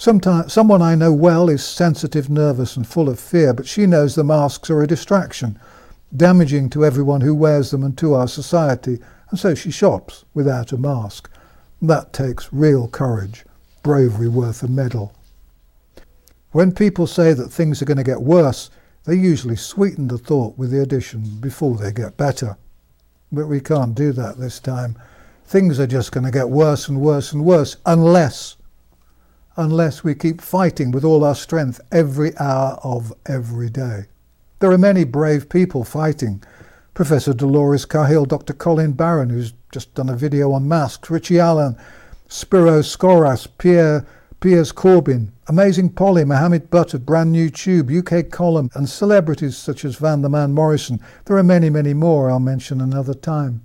Sometimes, 0.00 0.50
someone 0.50 0.80
I 0.80 0.94
know 0.94 1.12
well 1.12 1.50
is 1.50 1.62
sensitive, 1.62 2.30
nervous, 2.30 2.74
and 2.74 2.86
full 2.86 3.10
of 3.10 3.20
fear, 3.20 3.52
but 3.52 3.66
she 3.66 3.84
knows 3.84 4.14
the 4.14 4.24
masks 4.24 4.70
are 4.70 4.80
a 4.80 4.86
distraction, 4.86 5.58
damaging 6.16 6.70
to 6.70 6.86
everyone 6.86 7.20
who 7.20 7.34
wears 7.34 7.70
them 7.70 7.84
and 7.84 7.98
to 7.98 8.14
our 8.14 8.26
society, 8.26 8.98
and 9.28 9.38
so 9.38 9.54
she 9.54 9.70
shops 9.70 10.24
without 10.32 10.72
a 10.72 10.78
mask. 10.78 11.30
That 11.82 12.14
takes 12.14 12.50
real 12.50 12.88
courage, 12.88 13.44
bravery 13.82 14.28
worth 14.28 14.62
a 14.62 14.68
medal. 14.68 15.12
When 16.52 16.72
people 16.72 17.06
say 17.06 17.34
that 17.34 17.52
things 17.52 17.82
are 17.82 17.84
going 17.84 17.98
to 17.98 18.02
get 18.02 18.22
worse, 18.22 18.70
they 19.04 19.16
usually 19.16 19.56
sweeten 19.56 20.08
the 20.08 20.16
thought 20.16 20.56
with 20.56 20.70
the 20.70 20.80
addition 20.80 21.40
before 21.40 21.76
they 21.76 21.92
get 21.92 22.16
better. 22.16 22.56
But 23.30 23.48
we 23.48 23.60
can't 23.60 23.94
do 23.94 24.12
that 24.12 24.38
this 24.38 24.60
time. 24.60 24.96
Things 25.44 25.78
are 25.78 25.86
just 25.86 26.10
going 26.10 26.24
to 26.24 26.30
get 26.30 26.48
worse 26.48 26.88
and 26.88 27.02
worse 27.02 27.34
and 27.34 27.44
worse 27.44 27.76
unless 27.84 28.56
unless 29.60 30.02
we 30.02 30.14
keep 30.14 30.40
fighting 30.40 30.90
with 30.90 31.04
all 31.04 31.22
our 31.22 31.34
strength 31.34 31.80
every 31.92 32.36
hour 32.38 32.78
of 32.82 33.12
every 33.26 33.70
day. 33.70 34.06
There 34.58 34.72
are 34.72 34.78
many 34.78 35.04
brave 35.04 35.48
people 35.48 35.84
fighting. 35.84 36.42
Professor 36.94 37.32
Dolores 37.32 37.84
Cahill, 37.86 38.26
Dr. 38.26 38.52
Colin 38.52 38.92
Barron, 38.92 39.30
who's 39.30 39.52
just 39.72 39.94
done 39.94 40.08
a 40.08 40.16
video 40.16 40.52
on 40.52 40.68
masks, 40.68 41.10
Richie 41.10 41.38
Allen, 41.38 41.76
Spiro 42.28 42.80
Skouras, 42.80 43.46
Pierre 43.58 44.06
Piers 44.40 44.72
Corbyn, 44.72 45.32
Amazing 45.48 45.90
Polly, 45.90 46.24
Mohammed 46.24 46.70
Butt 46.70 46.94
of 46.94 47.04
Brand 47.04 47.30
New 47.30 47.50
Tube, 47.50 47.90
UK 47.90 48.30
Column, 48.30 48.70
and 48.74 48.88
celebrities 48.88 49.56
such 49.56 49.84
as 49.84 49.96
Van 49.96 50.22
the 50.22 50.30
Man 50.30 50.54
Morrison. 50.54 50.98
There 51.26 51.36
are 51.36 51.42
many, 51.42 51.68
many 51.68 51.92
more 51.92 52.30
I'll 52.30 52.40
mention 52.40 52.80
another 52.80 53.12
time. 53.12 53.60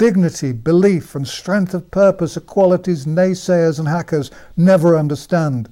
Dignity, 0.00 0.52
belief, 0.52 1.14
and 1.14 1.28
strength 1.28 1.74
of 1.74 1.90
purpose 1.90 2.34
are 2.34 2.40
qualities 2.40 3.04
naysayers 3.04 3.78
and 3.78 3.86
hackers 3.86 4.30
never 4.56 4.96
understand. 4.96 5.68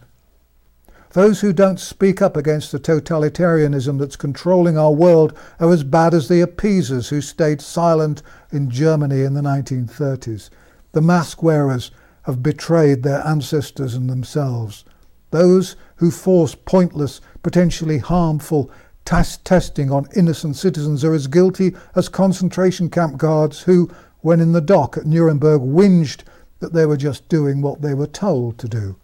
Those 1.15 1.41
who 1.41 1.55
don't 1.55 1.81
speak 1.81 2.21
up 2.21 2.37
against 2.37 2.71
the 2.71 2.79
totalitarianism 2.79 3.99
that's 3.99 4.17
controlling 4.17 4.77
our 4.77 4.93
world 4.93 5.33
are 5.59 5.73
as 5.73 5.83
bad 5.83 6.13
as 6.13 6.29
the 6.29 6.43
appeasers 6.43 7.09
who 7.09 7.23
stayed 7.23 7.63
silent 7.63 8.23
in 8.53 8.69
Germany 8.69 9.23
in 9.23 9.33
the 9.33 9.41
1930s. 9.41 10.51
The 10.93 11.01
mask 11.01 11.43
wearers 11.43 11.91
have 12.25 12.43
betrayed 12.43 13.05
their 13.05 13.27
ancestors 13.27 13.95
and 13.95 14.11
themselves. 14.11 14.85
Those 15.31 15.75
who 15.97 16.11
force 16.11 16.55
pointless, 16.55 17.23
potentially 17.43 17.97
harmful 17.97 18.71
test 19.09 19.43
testing 19.43 19.91
on 19.91 20.07
innocent 20.15 20.55
citizens 20.55 21.03
are 21.03 21.15
as 21.15 21.29
guilty 21.29 21.75
as 21.97 22.11
concentration 22.11 22.91
camp 22.91 23.17
guards 23.17 23.63
who, 23.63 23.91
when 24.21 24.41
in 24.41 24.53
the 24.53 24.61
dock 24.61 24.97
at 24.97 25.07
Nuremberg, 25.07 25.61
whinged 25.61 26.23
that 26.61 26.73
they 26.73 26.87
were 26.87 26.97
just 26.97 27.29
doing 27.29 27.63
what 27.63 27.83
they 27.83 27.95
were 27.95 28.07
told 28.07 28.59
to 28.59 28.69
do. 28.69 28.97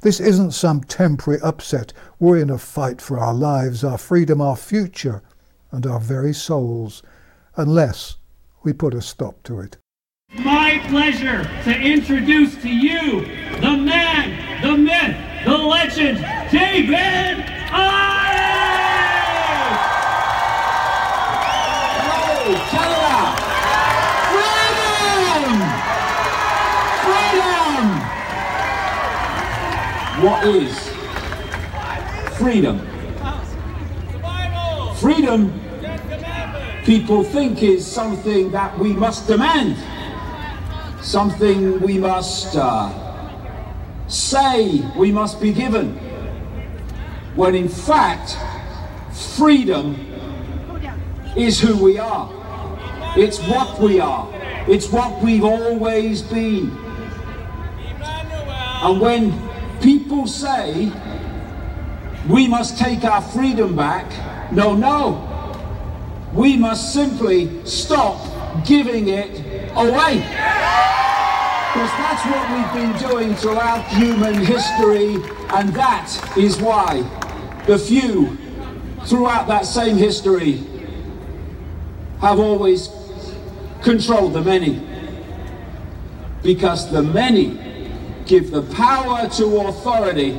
This 0.00 0.20
isn't 0.20 0.52
some 0.52 0.82
temporary 0.82 1.40
upset. 1.42 1.92
We're 2.18 2.38
in 2.38 2.50
a 2.50 2.58
fight 2.58 3.00
for 3.00 3.18
our 3.18 3.34
lives, 3.34 3.84
our 3.84 3.98
freedom, 3.98 4.40
our 4.40 4.56
future, 4.56 5.22
and 5.70 5.86
our 5.86 6.00
very 6.00 6.32
souls, 6.32 7.02
unless 7.56 8.16
we 8.62 8.72
put 8.72 8.94
a 8.94 9.02
stop 9.02 9.42
to 9.44 9.60
it 9.60 9.76
my 10.38 10.80
pleasure 10.88 11.44
to 11.64 11.78
introduce 11.78 12.54
to 12.62 12.68
you 12.68 13.20
the 13.60 13.76
man, 13.76 14.62
the 14.62 14.76
myth, 14.76 15.16
the 15.44 15.56
legend, 15.56 16.18
David 16.50 17.44
Icke. 17.70 18.22
What 30.22 30.46
is 30.46 30.88
freedom? 32.38 32.86
Freedom, 34.96 35.60
people 36.84 37.24
think, 37.24 37.62
is 37.62 37.84
something 37.84 38.50
that 38.52 38.78
we 38.78 38.92
must 38.92 39.26
demand 39.26 39.76
something 41.02 41.80
we 41.80 41.98
must 41.98 42.56
uh, 42.56 42.90
say 44.08 44.80
we 44.96 45.10
must 45.10 45.40
be 45.40 45.52
given, 45.52 45.94
when 47.34 47.54
in 47.54 47.68
fact, 47.68 48.38
freedom 49.36 49.96
is 51.36 51.60
who 51.60 51.82
we 51.82 51.98
are. 51.98 52.30
It's 53.16 53.38
what 53.40 53.80
we 53.80 54.00
are. 54.00 54.28
It's 54.68 54.90
what 54.90 55.22
we've 55.22 55.44
always 55.44 56.22
been. 56.22 56.70
And 58.82 59.00
when 59.00 59.51
people 60.12 60.26
say 60.26 60.92
we 62.28 62.46
must 62.46 62.76
take 62.76 63.02
our 63.02 63.22
freedom 63.22 63.74
back, 63.74 64.06
no, 64.52 64.76
no. 64.76 65.28
We 66.34 66.54
must 66.58 66.92
simply 66.92 67.64
stop 67.64 68.20
giving 68.66 69.08
it 69.08 69.40
away. 69.74 70.18
Because 71.72 71.92
that's 71.96 72.26
what 72.26 72.44
we've 72.52 72.72
been 72.82 73.10
doing 73.10 73.34
throughout 73.36 73.88
human 73.88 74.34
history, 74.34 75.14
and 75.54 75.70
that 75.70 76.36
is 76.36 76.60
why 76.60 77.00
the 77.66 77.78
few 77.78 78.36
throughout 79.06 79.48
that 79.48 79.64
same 79.64 79.96
history 79.96 80.62
have 82.20 82.38
always 82.38 82.90
controlled 83.82 84.34
the 84.34 84.42
many. 84.42 84.86
Because 86.42 86.92
the 86.92 87.02
many 87.02 87.61
give 88.26 88.50
the 88.50 88.62
power 88.74 89.28
to 89.28 89.56
authority 89.68 90.32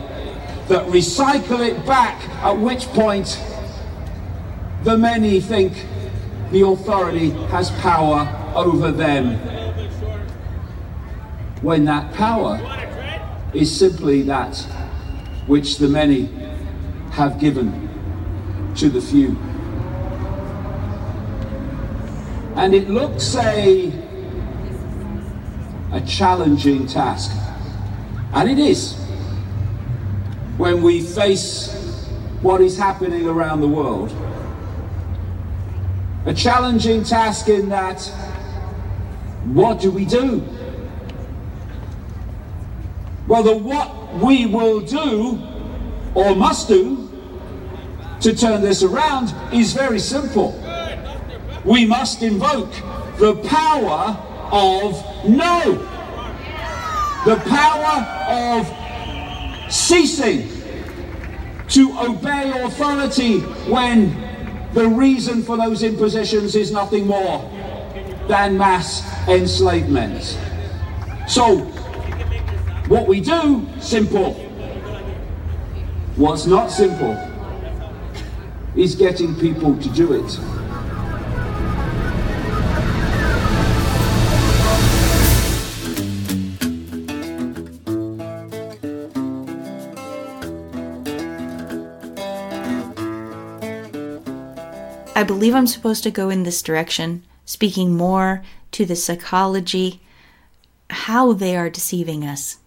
that 0.67 0.85
recycle 0.87 1.59
it 1.59 1.85
back, 1.85 2.27
at 2.43 2.57
which 2.57 2.85
point 2.87 3.41
the 4.83 4.97
many 4.97 5.39
think 5.39 5.85
the 6.51 6.61
authority 6.61 7.29
has 7.49 7.71
power 7.81 8.27
over 8.55 8.91
them 8.91 9.37
when 11.61 11.85
that 11.85 12.13
power 12.13 12.59
is 13.53 13.73
simply 13.75 14.21
that 14.23 14.57
which 15.47 15.77
the 15.77 15.87
many 15.87 16.25
have 17.11 17.39
given 17.39 17.89
to 18.75 18.89
the 18.89 19.01
few. 19.01 19.37
And 22.55 22.73
it 22.73 22.89
looks 22.89 23.35
a, 23.35 23.91
a 25.91 26.01
challenging 26.01 26.85
task. 26.87 27.31
And 28.33 28.49
it 28.49 28.59
is 28.59 28.93
when 30.57 30.81
we 30.81 31.01
face 31.01 31.71
what 32.41 32.61
is 32.61 32.77
happening 32.77 33.27
around 33.27 33.61
the 33.61 33.67
world. 33.67 34.11
A 36.25 36.33
challenging 36.33 37.03
task 37.03 37.47
in 37.47 37.69
that 37.69 37.99
what 39.45 39.79
do 39.81 39.91
we 39.91 40.05
do? 40.05 40.41
Well, 43.27 43.43
the 43.43 43.57
what 43.57 44.15
we 44.15 44.45
will 44.45 44.79
do 44.79 45.41
or 46.15 46.35
must 46.35 46.67
do 46.67 47.09
to 48.21 48.35
turn 48.35 48.61
this 48.61 48.83
around 48.83 49.33
is 49.53 49.73
very 49.73 49.99
simple. 49.99 50.59
We 51.65 51.85
must 51.85 52.23
invoke 52.23 52.71
the 53.17 53.35
power 53.47 54.17
of 54.51 55.27
no. 55.27 55.89
The 57.25 57.37
power 57.47 58.05
of 58.27 59.73
ceasing 59.73 60.49
to 61.69 61.97
obey 61.99 62.51
authority 62.63 63.39
when 63.69 64.11
the 64.73 64.87
reason 64.87 65.41
for 65.41 65.55
those 65.55 65.83
impositions 65.83 66.55
is 66.55 66.71
nothing 66.71 67.07
more 67.07 67.49
than 68.27 68.57
mass 68.57 69.03
enslavement. 69.29 70.37
So 71.27 71.59
what 72.87 73.07
we 73.07 73.21
do, 73.21 73.69
simple. 73.79 74.33
What's 76.17 76.45
not 76.45 76.71
simple 76.71 77.17
is 78.75 78.95
getting 78.95 79.33
people 79.39 79.77
to 79.77 79.89
do 79.89 80.11
it. 80.13 80.39
I 95.23 95.25
believe 95.25 95.55
I'm 95.55 95.67
supposed 95.67 96.03
to 96.03 96.11
go 96.11 96.29
in 96.29 96.43
this 96.43 96.61
direction, 96.61 97.23
speaking 97.45 97.95
more 97.95 98.43
to 98.73 98.85
the 98.85 98.97
psychology, 98.97 100.01
how 100.89 101.31
they 101.31 101.55
are 101.55 101.69
deceiving 101.69 102.25
us. 102.25 102.57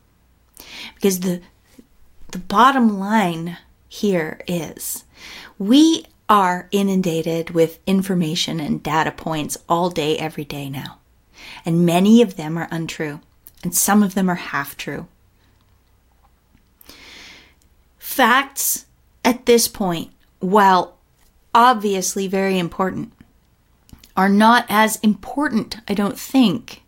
Because 0.94 1.20
the 1.20 1.42
the 2.32 2.38
bottom 2.38 2.98
line 2.98 3.58
here 3.90 4.40
is 4.48 5.04
we 5.58 6.06
are 6.30 6.70
inundated 6.70 7.50
with 7.50 7.78
information 7.86 8.58
and 8.58 8.82
data 8.82 9.12
points 9.12 9.58
all 9.68 9.90
day, 9.90 10.16
every 10.16 10.46
day 10.46 10.70
now. 10.70 10.96
And 11.66 11.84
many 11.84 12.22
of 12.22 12.36
them 12.36 12.56
are 12.56 12.68
untrue, 12.70 13.20
and 13.62 13.74
some 13.74 14.02
of 14.02 14.14
them 14.14 14.30
are 14.30 14.36
half 14.36 14.78
true. 14.78 15.08
Facts 17.98 18.86
at 19.22 19.44
this 19.44 19.68
point, 19.68 20.10
while 20.40 20.95
obviously 21.56 22.28
very 22.28 22.58
important, 22.58 23.12
are 24.14 24.28
not 24.28 24.66
as 24.68 24.96
important, 24.96 25.78
I 25.88 25.94
don't 25.94 26.18
think, 26.18 26.82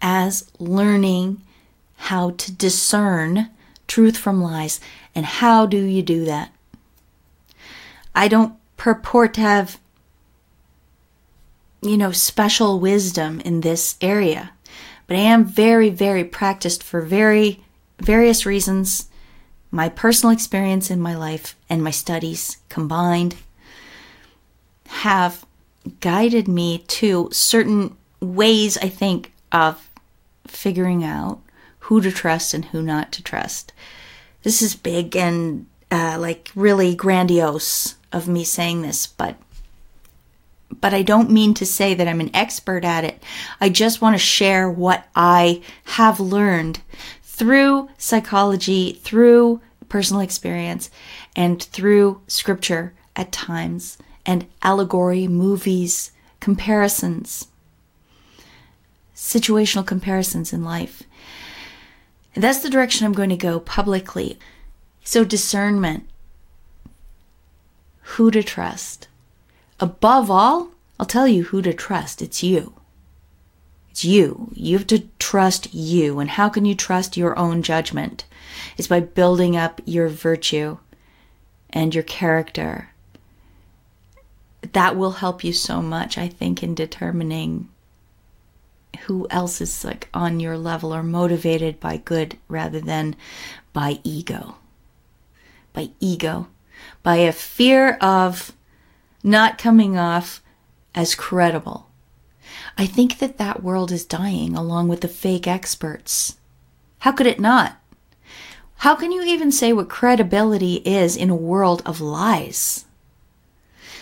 as 0.00 0.50
learning 0.58 1.42
how 1.96 2.30
to 2.30 2.50
discern 2.50 3.50
truth 3.86 4.16
from 4.16 4.42
lies. 4.42 4.80
And 5.14 5.26
how 5.26 5.66
do 5.66 5.76
you 5.76 6.02
do 6.02 6.24
that? 6.24 6.50
I 8.14 8.26
don't 8.26 8.54
purport 8.78 9.34
to 9.34 9.42
have, 9.42 9.78
you 11.82 11.98
know, 11.98 12.10
special 12.10 12.80
wisdom 12.80 13.40
in 13.40 13.60
this 13.60 13.96
area, 14.00 14.52
but 15.06 15.16
I 15.18 15.20
am 15.20 15.44
very, 15.44 15.90
very 15.90 16.24
practiced 16.24 16.82
for 16.82 17.02
very 17.02 17.62
various 17.98 18.46
reasons. 18.46 19.08
My 19.70 19.90
personal 19.90 20.32
experience 20.32 20.90
in 20.90 21.00
my 21.00 21.14
life 21.14 21.54
and 21.68 21.84
my 21.84 21.90
studies 21.90 22.56
combined 22.70 23.36
have 24.90 25.46
guided 26.00 26.48
me 26.48 26.78
to 26.86 27.28
certain 27.32 27.96
ways, 28.20 28.76
I 28.78 28.88
think, 28.88 29.32
of 29.52 29.88
figuring 30.46 31.04
out 31.04 31.40
who 31.80 32.00
to 32.00 32.10
trust 32.10 32.54
and 32.54 32.66
who 32.66 32.82
not 32.82 33.12
to 33.12 33.22
trust. 33.22 33.72
This 34.42 34.60
is 34.60 34.74
big 34.74 35.16
and 35.16 35.66
uh, 35.90 36.18
like 36.18 36.50
really 36.54 36.94
grandiose 36.94 37.96
of 38.12 38.28
me 38.28 38.44
saying 38.44 38.82
this, 38.82 39.06
but 39.06 39.36
but 40.80 40.94
I 40.94 41.02
don't 41.02 41.30
mean 41.30 41.52
to 41.54 41.66
say 41.66 41.94
that 41.94 42.06
I'm 42.06 42.20
an 42.20 42.34
expert 42.34 42.84
at 42.84 43.04
it. 43.04 43.22
I 43.60 43.70
just 43.70 44.00
want 44.00 44.14
to 44.14 44.18
share 44.18 44.70
what 44.70 45.06
I 45.16 45.62
have 45.84 46.20
learned 46.20 46.80
through 47.24 47.88
psychology, 47.98 48.92
through 48.92 49.60
personal 49.88 50.22
experience, 50.22 50.88
and 51.34 51.60
through 51.60 52.20
scripture 52.28 52.92
at 53.16 53.32
times, 53.32 53.98
and 54.30 54.46
allegory, 54.62 55.26
movies, 55.26 56.12
comparisons, 56.38 57.48
situational 59.12 59.84
comparisons 59.84 60.52
in 60.52 60.62
life. 60.62 61.02
And 62.32 62.44
that's 62.44 62.60
the 62.60 62.70
direction 62.70 63.04
I'm 63.04 63.12
going 63.12 63.30
to 63.30 63.36
go 63.36 63.58
publicly. 63.58 64.38
So, 65.02 65.24
discernment 65.24 66.08
who 68.02 68.30
to 68.30 68.44
trust. 68.44 69.08
Above 69.80 70.30
all, 70.30 70.68
I'll 71.00 71.06
tell 71.06 71.26
you 71.26 71.44
who 71.44 71.60
to 71.62 71.74
trust. 71.74 72.22
It's 72.22 72.40
you. 72.40 72.74
It's 73.90 74.04
you. 74.04 74.52
You 74.54 74.78
have 74.78 74.86
to 74.88 75.08
trust 75.18 75.74
you. 75.74 76.20
And 76.20 76.30
how 76.30 76.48
can 76.48 76.64
you 76.64 76.76
trust 76.76 77.16
your 77.16 77.36
own 77.36 77.62
judgment? 77.62 78.26
It's 78.78 78.86
by 78.86 79.00
building 79.00 79.56
up 79.56 79.80
your 79.86 80.08
virtue 80.08 80.78
and 81.70 81.92
your 81.92 82.04
character. 82.04 82.89
That 84.72 84.96
will 84.96 85.12
help 85.12 85.42
you 85.42 85.52
so 85.52 85.80
much, 85.80 86.18
I 86.18 86.28
think, 86.28 86.62
in 86.62 86.74
determining 86.74 87.68
who 89.02 89.26
else 89.30 89.60
is 89.60 89.84
like 89.84 90.08
on 90.12 90.40
your 90.40 90.58
level 90.58 90.94
or 90.94 91.02
motivated 91.02 91.80
by 91.80 91.96
good 91.96 92.36
rather 92.48 92.80
than 92.80 93.16
by 93.72 94.00
ego. 94.04 94.56
By 95.72 95.90
ego 96.00 96.48
by 97.02 97.16
a 97.16 97.32
fear 97.32 97.94
of 98.00 98.52
not 99.22 99.58
coming 99.58 99.98
off 99.98 100.42
as 100.94 101.14
credible. 101.14 101.88
I 102.76 102.86
think 102.86 103.18
that 103.18 103.38
that 103.38 103.62
world 103.62 103.92
is 103.92 104.04
dying 104.04 104.56
along 104.56 104.88
with 104.88 105.02
the 105.02 105.08
fake 105.08 105.46
experts. 105.46 106.38
How 107.00 107.12
could 107.12 107.26
it 107.26 107.40
not? 107.40 107.80
How 108.76 108.94
can 108.94 109.12
you 109.12 109.22
even 109.22 109.52
say 109.52 109.72
what 109.72 109.88
credibility 109.88 110.76
is 110.76 111.16
in 111.16 111.30
a 111.30 111.34
world 111.34 111.82
of 111.84 112.00
lies? 112.00 112.86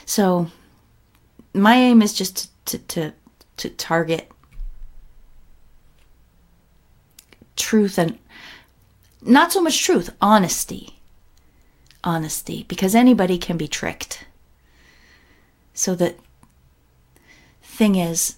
So, 0.08 0.50
my 1.52 1.74
aim 1.74 2.00
is 2.00 2.14
just 2.14 2.50
to, 2.66 2.78
to, 2.78 3.12
to 3.58 3.68
target 3.68 4.30
truth 7.56 7.98
and 7.98 8.18
not 9.20 9.52
so 9.52 9.60
much 9.60 9.82
truth, 9.82 10.10
honesty 10.22 10.98
honesty 12.04 12.64
because 12.68 12.94
anybody 12.94 13.38
can 13.38 13.56
be 13.56 13.68
tricked. 13.68 14.24
So 15.74 15.94
the 15.94 16.14
thing 17.62 17.96
is, 17.96 18.36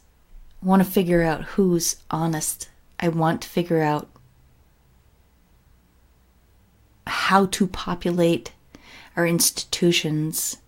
I 0.62 0.66
want 0.66 0.84
to 0.84 0.90
figure 0.90 1.22
out 1.22 1.44
who's 1.54 1.96
honest. 2.10 2.68
I 2.98 3.08
want 3.08 3.42
to 3.42 3.48
figure 3.48 3.80
out 3.80 4.08
how 7.06 7.46
to 7.46 7.66
populate 7.66 8.52
our 9.16 9.26
institutions 9.26 10.58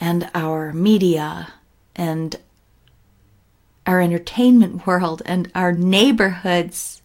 and 0.00 0.30
our 0.34 0.72
media 0.72 1.54
and 1.96 2.36
our 3.86 4.00
entertainment 4.00 4.86
world 4.86 5.22
and 5.26 5.50
our 5.54 5.72
neighborhoods 5.72 7.02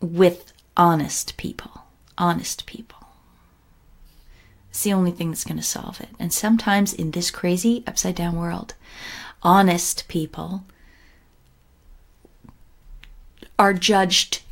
with 0.00 0.52
honest 0.76 1.36
people 1.36 1.82
honest 2.18 2.66
people. 2.66 2.98
It's 4.70 4.82
the 4.82 4.92
only 4.92 5.10
thing 5.10 5.30
that's 5.30 5.44
going 5.44 5.58
to 5.58 5.62
solve 5.62 6.00
it. 6.00 6.08
And 6.18 6.32
sometimes 6.32 6.94
in 6.94 7.10
this 7.10 7.30
crazy, 7.30 7.82
upside 7.86 8.14
down 8.14 8.36
world, 8.36 8.74
honest 9.42 10.08
people 10.08 10.64
are 13.58 13.74
judged 13.74 14.42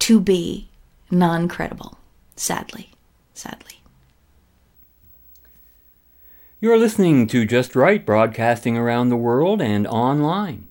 to 0.00 0.20
be 0.20 0.68
non 1.10 1.48
credible, 1.48 1.98
sadly. 2.34 2.90
Sadly. 3.32 3.75
You're 6.66 6.78
listening 6.78 7.28
to 7.28 7.46
Just 7.46 7.76
Right, 7.76 8.04
broadcasting 8.04 8.76
around 8.76 9.08
the 9.08 9.16
world 9.16 9.62
and 9.62 9.86
online. 9.86 10.66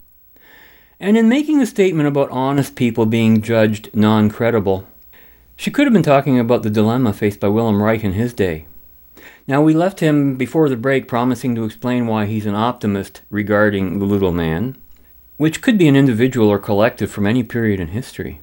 And 1.00 1.16
in 1.16 1.30
making 1.30 1.60
the 1.60 1.66
statement 1.66 2.06
about 2.06 2.30
honest 2.32 2.76
people 2.76 3.06
being 3.06 3.42
judged 3.42 3.96
non 3.96 4.30
credible, 4.30 4.86
she 5.56 5.72
could 5.72 5.86
have 5.86 5.94
been 5.94 6.04
talking 6.04 6.38
about 6.38 6.64
the 6.64 6.70
dilemma 6.70 7.14
faced 7.14 7.40
by 7.40 7.48
Wilhelm 7.48 7.82
Reich 7.82 8.04
in 8.04 8.12
his 8.12 8.34
day. 8.34 8.66
Now, 9.48 9.62
we 9.62 9.74
left 9.74 10.02
him 10.02 10.36
before 10.36 10.68
the 10.68 10.76
break 10.76 11.08
promising 11.08 11.56
to 11.56 11.64
explain 11.64 12.08
why 12.08 12.26
he's 12.26 12.46
an 12.46 12.56
optimist 12.56 13.22
regarding 13.30 14.00
the 14.00 14.06
little 14.06 14.34
man, 14.34 14.76
which 15.38 15.62
could 15.62 15.78
be 15.78 15.88
an 15.88 15.96
individual 15.96 16.50
or 16.50 16.60
collective 16.60 17.10
from 17.10 17.26
any 17.26 17.42
period 17.42 17.80
in 17.80 17.88
history. 17.88 18.42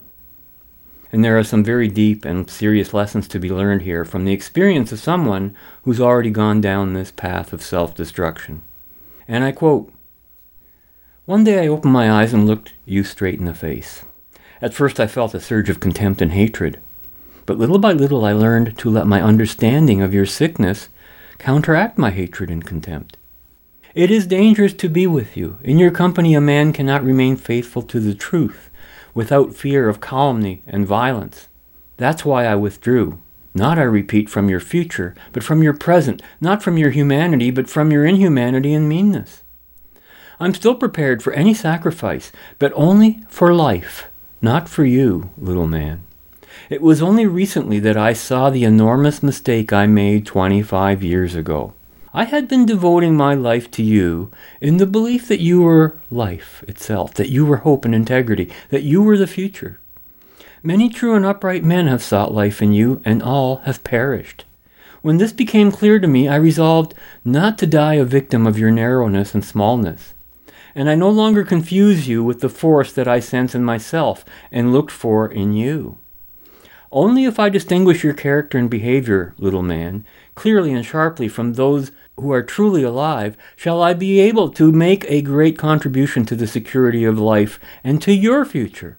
And 1.12 1.22
there 1.22 1.38
are 1.38 1.44
some 1.44 1.62
very 1.62 1.88
deep 1.88 2.24
and 2.24 2.48
serious 2.48 2.94
lessons 2.94 3.28
to 3.28 3.38
be 3.38 3.50
learned 3.50 3.82
here 3.82 4.02
from 4.04 4.24
the 4.24 4.32
experience 4.32 4.92
of 4.92 4.98
someone 4.98 5.54
who's 5.82 6.00
already 6.00 6.30
gone 6.30 6.62
down 6.62 6.94
this 6.94 7.10
path 7.12 7.52
of 7.52 7.62
self 7.62 7.94
destruction. 7.94 8.62
And 9.28 9.44
I 9.44 9.52
quote 9.52 9.92
One 11.26 11.44
day 11.44 11.62
I 11.62 11.68
opened 11.68 11.92
my 11.92 12.10
eyes 12.10 12.32
and 12.32 12.46
looked 12.46 12.72
you 12.86 13.04
straight 13.04 13.38
in 13.38 13.44
the 13.44 13.52
face. 13.52 14.04
At 14.62 14.72
first 14.72 14.98
I 14.98 15.06
felt 15.06 15.34
a 15.34 15.40
surge 15.40 15.68
of 15.68 15.80
contempt 15.80 16.22
and 16.22 16.32
hatred. 16.32 16.80
But 17.44 17.58
little 17.58 17.78
by 17.78 17.92
little 17.92 18.24
I 18.24 18.32
learned 18.32 18.78
to 18.78 18.90
let 18.90 19.06
my 19.06 19.20
understanding 19.20 20.00
of 20.00 20.14
your 20.14 20.26
sickness 20.26 20.88
counteract 21.38 21.98
my 21.98 22.10
hatred 22.10 22.48
and 22.48 22.64
contempt. 22.64 23.18
It 23.94 24.10
is 24.10 24.26
dangerous 24.26 24.72
to 24.74 24.88
be 24.88 25.06
with 25.06 25.36
you. 25.36 25.58
In 25.62 25.78
your 25.78 25.90
company 25.90 26.34
a 26.34 26.40
man 26.40 26.72
cannot 26.72 27.04
remain 27.04 27.36
faithful 27.36 27.82
to 27.82 28.00
the 28.00 28.14
truth 28.14 28.70
without 29.14 29.54
fear 29.54 29.88
of 29.88 30.00
calumny 30.00 30.62
and 30.66 30.86
violence. 30.86 31.48
That's 31.96 32.24
why 32.24 32.46
I 32.46 32.54
withdrew. 32.54 33.20
Not, 33.54 33.78
I 33.78 33.82
repeat, 33.82 34.30
from 34.30 34.48
your 34.48 34.60
future, 34.60 35.14
but 35.32 35.42
from 35.42 35.62
your 35.62 35.74
present, 35.74 36.22
not 36.40 36.62
from 36.62 36.78
your 36.78 36.90
humanity, 36.90 37.50
but 37.50 37.68
from 37.68 37.90
your 37.90 38.06
inhumanity 38.06 38.72
and 38.72 38.88
meanness. 38.88 39.42
I'm 40.40 40.54
still 40.54 40.74
prepared 40.74 41.22
for 41.22 41.32
any 41.34 41.52
sacrifice, 41.52 42.32
but 42.58 42.72
only 42.74 43.22
for 43.28 43.54
life, 43.54 44.08
not 44.40 44.68
for 44.68 44.84
you, 44.84 45.30
little 45.36 45.66
man. 45.66 46.02
It 46.70 46.80
was 46.80 47.02
only 47.02 47.26
recently 47.26 47.78
that 47.80 47.96
I 47.96 48.14
saw 48.14 48.48
the 48.48 48.64
enormous 48.64 49.22
mistake 49.22 49.72
I 49.72 49.86
made 49.86 50.24
25 50.24 51.02
years 51.02 51.34
ago. 51.34 51.74
I 52.14 52.24
had 52.24 52.46
been 52.46 52.66
devoting 52.66 53.16
my 53.16 53.32
life 53.32 53.70
to 53.70 53.82
you 53.82 54.30
in 54.60 54.76
the 54.76 54.84
belief 54.84 55.28
that 55.28 55.40
you 55.40 55.62
were 55.62 55.98
life 56.10 56.62
itself, 56.68 57.14
that 57.14 57.30
you 57.30 57.46
were 57.46 57.58
hope 57.58 57.86
and 57.86 57.94
integrity, 57.94 58.50
that 58.68 58.82
you 58.82 59.02
were 59.02 59.16
the 59.16 59.26
future. 59.26 59.80
Many 60.62 60.90
true 60.90 61.14
and 61.14 61.24
upright 61.24 61.64
men 61.64 61.86
have 61.86 62.02
sought 62.02 62.34
life 62.34 62.60
in 62.60 62.74
you, 62.74 63.00
and 63.02 63.22
all 63.22 63.56
have 63.64 63.82
perished. 63.82 64.44
When 65.00 65.16
this 65.16 65.32
became 65.32 65.72
clear 65.72 65.98
to 65.98 66.06
me, 66.06 66.28
I 66.28 66.36
resolved 66.36 66.92
not 67.24 67.56
to 67.58 67.66
die 67.66 67.94
a 67.94 68.04
victim 68.04 68.46
of 68.46 68.58
your 68.58 68.70
narrowness 68.70 69.34
and 69.34 69.42
smallness. 69.42 70.12
And 70.74 70.90
I 70.90 70.94
no 70.94 71.08
longer 71.08 71.44
confuse 71.44 72.08
you 72.08 72.22
with 72.22 72.40
the 72.40 72.50
force 72.50 72.92
that 72.92 73.08
I 73.08 73.20
sense 73.20 73.54
in 73.54 73.64
myself 73.64 74.22
and 74.50 74.72
looked 74.72 74.92
for 74.92 75.26
in 75.32 75.54
you. 75.54 75.96
Only 76.92 77.24
if 77.24 77.38
I 77.38 77.48
distinguish 77.48 78.04
your 78.04 78.12
character 78.12 78.58
and 78.58 78.68
behavior, 78.68 79.34
little 79.38 79.62
man, 79.62 80.04
clearly 80.34 80.74
and 80.74 80.84
sharply 80.84 81.26
from 81.26 81.54
those 81.54 81.90
who 82.16 82.32
are 82.32 82.42
truly 82.42 82.82
alive, 82.82 83.36
shall 83.56 83.82
I 83.82 83.94
be 83.94 84.20
able 84.20 84.50
to 84.50 84.70
make 84.70 85.04
a 85.08 85.22
great 85.22 85.58
contribution 85.58 86.24
to 86.26 86.36
the 86.36 86.46
security 86.46 87.04
of 87.04 87.18
life 87.18 87.58
and 87.82 88.00
to 88.02 88.12
your 88.12 88.44
future. 88.44 88.98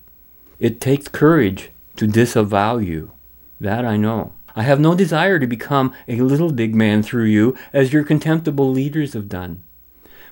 It 0.60 0.82
takes 0.82 1.08
courage 1.08 1.70
to 1.96 2.08
disavow 2.08 2.78
you. 2.78 3.12
That 3.60 3.86
I 3.86 3.98
know. 3.98 4.34
I 4.56 4.64
have 4.64 4.80
no 4.80 4.94
desire 4.94 5.40
to 5.40 5.48
become 5.48 5.94
a 6.08 6.22
little 6.22 6.52
big 6.52 6.76
man 6.76 7.02
through 7.02 7.26
you, 7.26 7.58
as 7.72 7.94
your 7.94 8.04
contemptible 8.04 8.72
leaders 8.72 9.14
have 9.14 9.30
done. 9.30 9.64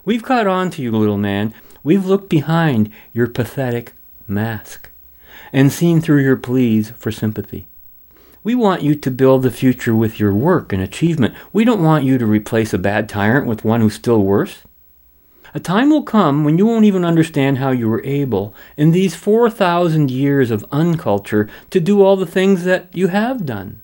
We've 0.05 0.23
caught 0.23 0.47
on 0.47 0.69
to 0.71 0.81
you, 0.81 0.91
little 0.91 1.17
man. 1.17 1.53
We've 1.83 2.05
looked 2.05 2.29
behind 2.29 2.91
your 3.13 3.27
pathetic 3.27 3.93
mask 4.27 4.91
and 5.51 5.71
seen 5.71 6.01
through 6.01 6.23
your 6.23 6.37
pleas 6.37 6.91
for 6.91 7.11
sympathy. 7.11 7.67
We 8.43 8.55
want 8.55 8.81
you 8.81 8.95
to 8.95 9.11
build 9.11 9.43
the 9.43 9.51
future 9.51 9.95
with 9.95 10.19
your 10.19 10.33
work 10.33 10.73
and 10.73 10.81
achievement. 10.81 11.35
We 11.53 11.63
don't 11.63 11.83
want 11.83 12.05
you 12.05 12.17
to 12.17 12.25
replace 12.25 12.73
a 12.73 12.79
bad 12.79 13.07
tyrant 13.07 13.45
with 13.45 13.63
one 13.63 13.81
who's 13.81 13.93
still 13.93 14.23
worse. 14.23 14.63
A 15.53 15.59
time 15.59 15.89
will 15.89 16.03
come 16.03 16.43
when 16.43 16.57
you 16.57 16.65
won't 16.65 16.85
even 16.85 17.05
understand 17.05 17.57
how 17.57 17.71
you 17.71 17.87
were 17.87 18.03
able, 18.03 18.55
in 18.77 18.91
these 18.91 19.15
4,000 19.15 20.09
years 20.09 20.49
of 20.49 20.65
unculture, 20.71 21.49
to 21.69 21.79
do 21.79 22.01
all 22.01 22.15
the 22.15 22.25
things 22.25 22.63
that 22.63 22.87
you 22.93 23.09
have 23.09 23.45
done. 23.45 23.81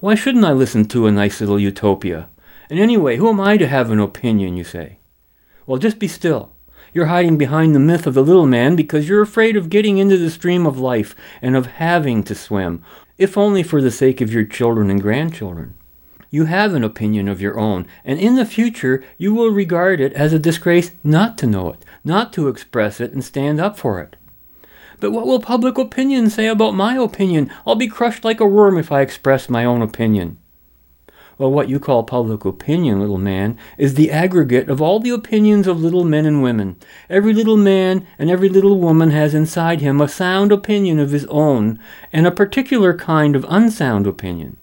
Why 0.00 0.14
shouldn't 0.14 0.44
I 0.44 0.52
listen 0.52 0.84
to 0.86 1.06
a 1.06 1.12
nice 1.12 1.40
little 1.40 1.58
utopia? 1.58 2.28
And 2.70 2.78
anyway, 2.78 3.16
who 3.16 3.30
am 3.30 3.40
I 3.40 3.56
to 3.56 3.66
have 3.66 3.90
an 3.90 3.98
opinion, 3.98 4.56
you 4.56 4.64
say? 4.64 4.98
Well, 5.66 5.78
just 5.78 5.98
be 5.98 6.08
still. 6.08 6.52
You're 6.92 7.06
hiding 7.06 7.38
behind 7.38 7.74
the 7.74 7.80
myth 7.80 8.06
of 8.06 8.14
the 8.14 8.22
little 8.22 8.46
man 8.46 8.76
because 8.76 9.08
you're 9.08 9.22
afraid 9.22 9.56
of 9.56 9.70
getting 9.70 9.98
into 9.98 10.16
the 10.16 10.30
stream 10.30 10.64
of 10.64 10.78
life 10.78 11.16
and 11.42 11.56
of 11.56 11.66
having 11.66 12.22
to 12.24 12.34
swim, 12.36 12.84
if 13.18 13.38
only 13.38 13.62
for 13.62 13.80
the 13.80 13.90
sake 13.90 14.20
of 14.20 14.32
your 14.32 14.44
children 14.44 14.90
and 14.90 15.02
grandchildren. 15.02 15.74
You 16.30 16.46
have 16.46 16.74
an 16.74 16.82
opinion 16.82 17.28
of 17.28 17.40
your 17.40 17.58
own, 17.58 17.86
and 18.04 18.18
in 18.18 18.34
the 18.34 18.44
future 18.44 19.04
you 19.18 19.32
will 19.34 19.50
regard 19.50 20.00
it 20.00 20.12
as 20.14 20.32
a 20.32 20.38
disgrace 20.38 20.90
not 21.04 21.38
to 21.38 21.46
know 21.46 21.72
it, 21.72 21.84
not 22.02 22.32
to 22.32 22.48
express 22.48 23.00
it 23.00 23.12
and 23.12 23.24
stand 23.24 23.60
up 23.60 23.78
for 23.78 24.00
it. 24.00 24.16
But 24.98 25.12
what 25.12 25.26
will 25.26 25.40
public 25.40 25.78
opinion 25.78 26.30
say 26.30 26.46
about 26.46 26.74
my 26.74 26.96
opinion? 26.96 27.50
I'll 27.66 27.74
be 27.74 27.88
crushed 27.88 28.24
like 28.24 28.40
a 28.40 28.46
worm 28.46 28.78
if 28.78 28.90
I 28.90 29.00
express 29.00 29.48
my 29.48 29.64
own 29.64 29.82
opinion. 29.82 30.38
Well, 31.36 31.50
what 31.50 31.68
you 31.68 31.80
call 31.80 32.04
public 32.04 32.44
opinion, 32.44 33.00
little 33.00 33.18
man, 33.18 33.58
is 33.76 33.94
the 33.94 34.10
aggregate 34.12 34.68
of 34.68 34.80
all 34.80 35.00
the 35.00 35.10
opinions 35.10 35.66
of 35.66 35.80
little 35.80 36.04
men 36.04 36.26
and 36.26 36.42
women. 36.42 36.76
Every 37.10 37.32
little 37.32 37.56
man 37.56 38.06
and 38.18 38.30
every 38.30 38.48
little 38.48 38.78
woman 38.78 39.10
has 39.10 39.34
inside 39.34 39.80
him 39.80 40.00
a 40.00 40.08
sound 40.08 40.52
opinion 40.52 41.00
of 41.00 41.10
his 41.10 41.26
own 41.26 41.80
and 42.12 42.26
a 42.26 42.30
particular 42.30 42.96
kind 42.96 43.34
of 43.34 43.44
unsound 43.48 44.06
opinion. 44.06 44.58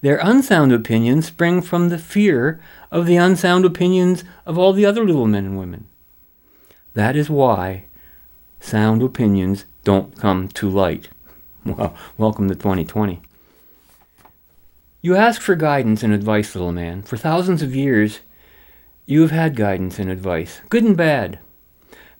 Their 0.00 0.18
unsound 0.18 0.72
opinions 0.72 1.26
spring 1.26 1.62
from 1.62 1.88
the 1.88 1.98
fear 1.98 2.60
of 2.90 3.06
the 3.06 3.16
unsound 3.16 3.64
opinions 3.64 4.24
of 4.44 4.58
all 4.58 4.72
the 4.72 4.84
other 4.84 5.04
little 5.04 5.28
men 5.28 5.44
and 5.46 5.56
women. 5.56 5.86
That 6.94 7.14
is 7.14 7.30
why 7.30 7.84
sound 8.58 9.02
opinions 9.02 9.66
don't 9.84 10.16
come 10.16 10.48
to 10.48 10.68
light. 10.68 11.08
Well, 11.64 11.94
welcome 12.18 12.48
to 12.48 12.56
2020. 12.56 13.22
You 15.04 15.16
ask 15.16 15.40
for 15.40 15.56
guidance 15.56 16.04
and 16.04 16.14
advice, 16.14 16.54
little 16.54 16.70
man. 16.70 17.02
For 17.02 17.16
thousands 17.16 17.60
of 17.60 17.74
years, 17.74 18.20
you 19.04 19.22
have 19.22 19.32
had 19.32 19.56
guidance 19.56 19.98
and 19.98 20.08
advice, 20.08 20.60
good 20.68 20.84
and 20.84 20.96
bad. 20.96 21.40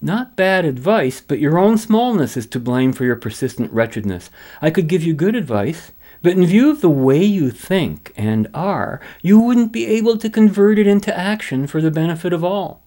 Not 0.00 0.34
bad 0.34 0.64
advice, 0.64 1.20
but 1.20 1.38
your 1.38 1.58
own 1.58 1.78
smallness 1.78 2.36
is 2.36 2.48
to 2.48 2.58
blame 2.58 2.92
for 2.92 3.04
your 3.04 3.14
persistent 3.14 3.72
wretchedness. 3.72 4.30
I 4.60 4.70
could 4.70 4.88
give 4.88 5.04
you 5.04 5.14
good 5.14 5.36
advice, 5.36 5.92
but 6.22 6.32
in 6.32 6.44
view 6.44 6.72
of 6.72 6.80
the 6.80 6.90
way 6.90 7.22
you 7.22 7.52
think 7.52 8.12
and 8.16 8.48
are, 8.52 9.00
you 9.22 9.38
wouldn't 9.38 9.70
be 9.70 9.86
able 9.86 10.18
to 10.18 10.28
convert 10.28 10.76
it 10.76 10.88
into 10.88 11.16
action 11.16 11.68
for 11.68 11.80
the 11.80 11.92
benefit 11.92 12.32
of 12.32 12.42
all. 12.42 12.82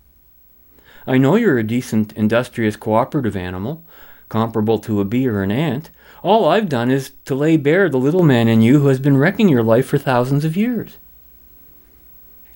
I 1.07 1.17
know 1.17 1.37
you're 1.37 1.57
a 1.57 1.63
decent, 1.63 2.11
industrious, 2.17 2.75
cooperative 2.75 3.37
animal, 3.37 3.85
comparable 4.27 4.79
to 4.79 4.99
a 4.99 5.05
bee 5.05 5.25
or 5.25 5.41
an 5.41 5.51
ant, 5.51 5.89
all 6.25 6.49
I've 6.49 6.69
done 6.69 6.89
is 6.89 7.11
to 7.25 7.35
lay 7.35 7.55
bare 7.55 7.87
the 7.87 7.99
little 7.99 8.23
man 8.23 8.47
in 8.47 8.63
you 8.63 8.79
who 8.79 8.87
has 8.87 8.99
been 8.99 9.15
wrecking 9.15 9.47
your 9.47 9.61
life 9.61 9.85
for 9.85 9.99
thousands 9.99 10.43
of 10.43 10.57
years. 10.57 10.97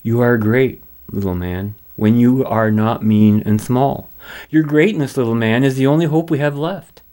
You 0.02 0.22
are 0.22 0.40
great, 0.40 0.82
little 1.12 1.36
man, 1.36 1.76
when 1.96 2.18
you 2.18 2.44
are 2.46 2.72
not 2.72 3.06
mean 3.06 3.44
and 3.46 3.62
small. 3.62 4.10
Your 4.50 4.64
greatness, 4.64 5.18
little 5.18 5.36
man, 5.36 5.64
is 5.64 5.76
the 5.76 5.86
only 5.86 6.08
hope 6.08 6.32
we 6.32 6.40
have 6.40 6.58
left. 6.58 7.04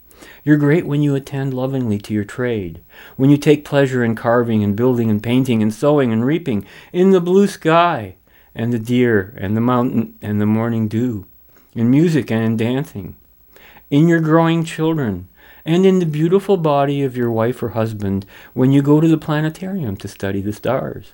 You're 0.43 0.57
great 0.57 0.87
when 0.87 1.03
you 1.03 1.13
attend 1.13 1.53
lovingly 1.53 1.99
to 1.99 2.13
your 2.13 2.23
trade, 2.23 2.81
when 3.17 3.29
you 3.29 3.37
take 3.37 3.63
pleasure 3.63 4.03
in 4.03 4.15
carving 4.15 4.63
and 4.63 4.75
building 4.75 5.11
and 5.11 5.21
painting 5.21 5.61
and 5.61 5.71
sowing 5.71 6.11
and 6.11 6.25
reaping, 6.25 6.65
in 6.91 7.11
the 7.11 7.21
blue 7.21 7.45
sky 7.45 8.15
and 8.55 8.73
the 8.73 8.79
deer 8.79 9.35
and 9.37 9.55
the 9.55 9.61
mountain 9.61 10.17
and 10.23 10.41
the 10.41 10.47
morning 10.47 10.87
dew, 10.87 11.27
in 11.75 11.91
music 11.91 12.31
and 12.31 12.43
in 12.43 12.57
dancing, 12.57 13.15
in 13.91 14.07
your 14.07 14.21
growing 14.21 14.63
children, 14.63 15.27
and 15.67 15.85
in 15.85 15.99
the 15.99 16.05
beautiful 16.05 16.55
body 16.55 17.03
of 17.03 17.17
your 17.17 17.29
wife 17.29 17.61
or 17.61 17.69
husband 17.69 18.25
when 18.53 18.71
you 18.71 18.81
go 18.81 19.01
to 19.01 19.07
the 19.07 19.17
planetarium 19.17 19.97
to 19.97 20.07
study 20.07 20.41
the 20.41 20.53
stars, 20.53 21.11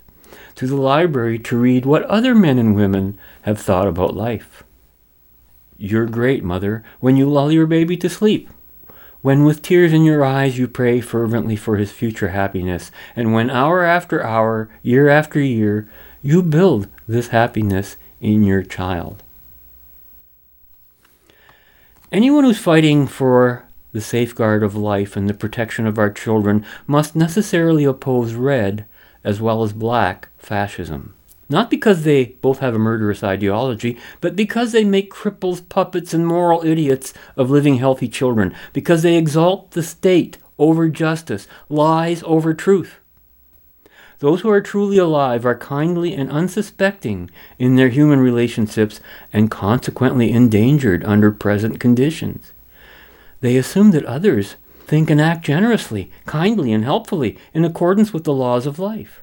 to 0.54 0.68
the 0.68 0.76
library 0.76 1.39
to 1.39 1.58
read 1.58 1.88
what 1.88 2.04
other 2.04 2.36
men 2.36 2.60
and 2.60 2.76
women 2.76 3.18
have 3.41 3.60
thought 3.60 3.88
about 3.88 4.16
life. 4.16 4.64
You're 5.80 6.06
great, 6.06 6.43
mother, 6.43 6.84
when 6.99 7.18
you 7.18 7.28
lull 7.28 7.51
your 7.51 7.66
baby 7.66 7.97
to 7.97 8.10
sleep, 8.10 8.47
when 9.24 9.43
with 9.43 9.64
tears 9.64 9.91
in 9.91 10.04
your 10.04 10.24
eyes 10.24 10.60
you 10.60 10.68
pray 10.68 11.01
fervently 11.01 11.56
for 11.56 11.78
his 11.78 11.91
future 11.91 12.30
happiness, 12.30 12.91
and 13.16 13.34
when 13.34 13.49
hour 13.49 13.84
after 13.84 14.24
hour, 14.24 14.70
year 14.84 15.10
after 15.10 15.39
year, 15.39 15.89
you 16.22 16.43
build 16.43 16.88
this 17.08 17.30
happiness 17.30 17.97
in 18.22 18.43
your 18.43 18.62
child. 18.62 19.24
Anyone 22.12 22.43
who's 22.43 22.60
fighting 22.60 23.08
for 23.08 23.62
the 23.94 24.02
safeguard 24.02 24.64
of 24.64 24.76
life 24.76 25.16
and 25.16 25.30
the 25.30 25.34
protection 25.34 25.88
of 25.88 25.98
our 25.98 26.12
children, 26.12 26.66
must 26.86 27.16
necessarily 27.16 27.86
oppose 27.86 28.34
red 28.34 28.86
as 29.24 29.39
well 29.39 29.64
as 29.64 29.72
black 29.72 30.28
fascism. 30.38 31.14
Not 31.50 31.70
because 31.70 32.04
they 32.04 32.26
both 32.41 32.60
have 32.60 32.74
a 32.74 32.80
murderous 32.80 33.24
ideology, 33.24 33.98
but 34.22 34.36
because 34.36 34.72
they 34.72 34.84
make 34.84 35.14
cripples, 35.14 35.68
puppets, 35.68 36.14
and 36.14 36.26
moral 36.26 36.66
idiots 36.66 37.14
of 37.36 37.50
living 37.50 37.76
healthy 37.76 38.08
children, 38.08 38.56
because 38.72 39.04
they 39.04 39.16
exalt 39.16 39.72
the 39.72 39.84
state 39.84 40.38
over 40.58 40.89
justice, 40.89 41.48
lies 41.70 42.24
over 42.26 42.54
truth. 42.54 43.00
Those 44.20 44.39
who 44.39 44.50
are 44.50 44.62
truly 44.62 44.98
alive 44.98 45.46
are 45.46 45.58
kindly 45.58 46.14
and 46.14 46.32
unsuspecting 46.32 47.30
in 47.60 47.76
their 47.76 47.89
human 47.89 48.20
relationships 48.20 49.02
and 49.34 49.52
consequently 49.52 50.32
endangered 50.32 51.04
under 51.04 51.30
present 51.30 51.82
conditions. 51.82 52.53
They 53.44 53.58
assume 53.58 53.91
that 53.91 54.06
others 54.06 54.56
think 54.86 55.10
and 55.10 55.20
act 55.20 55.44
generously, 55.44 56.10
kindly, 56.26 56.72
and 56.72 56.86
helpfully 56.86 57.38
in 57.54 57.66
accordance 57.66 58.14
with 58.14 58.24
the 58.24 58.32
laws 58.32 58.66
of 58.66 58.80
life. 58.80 59.22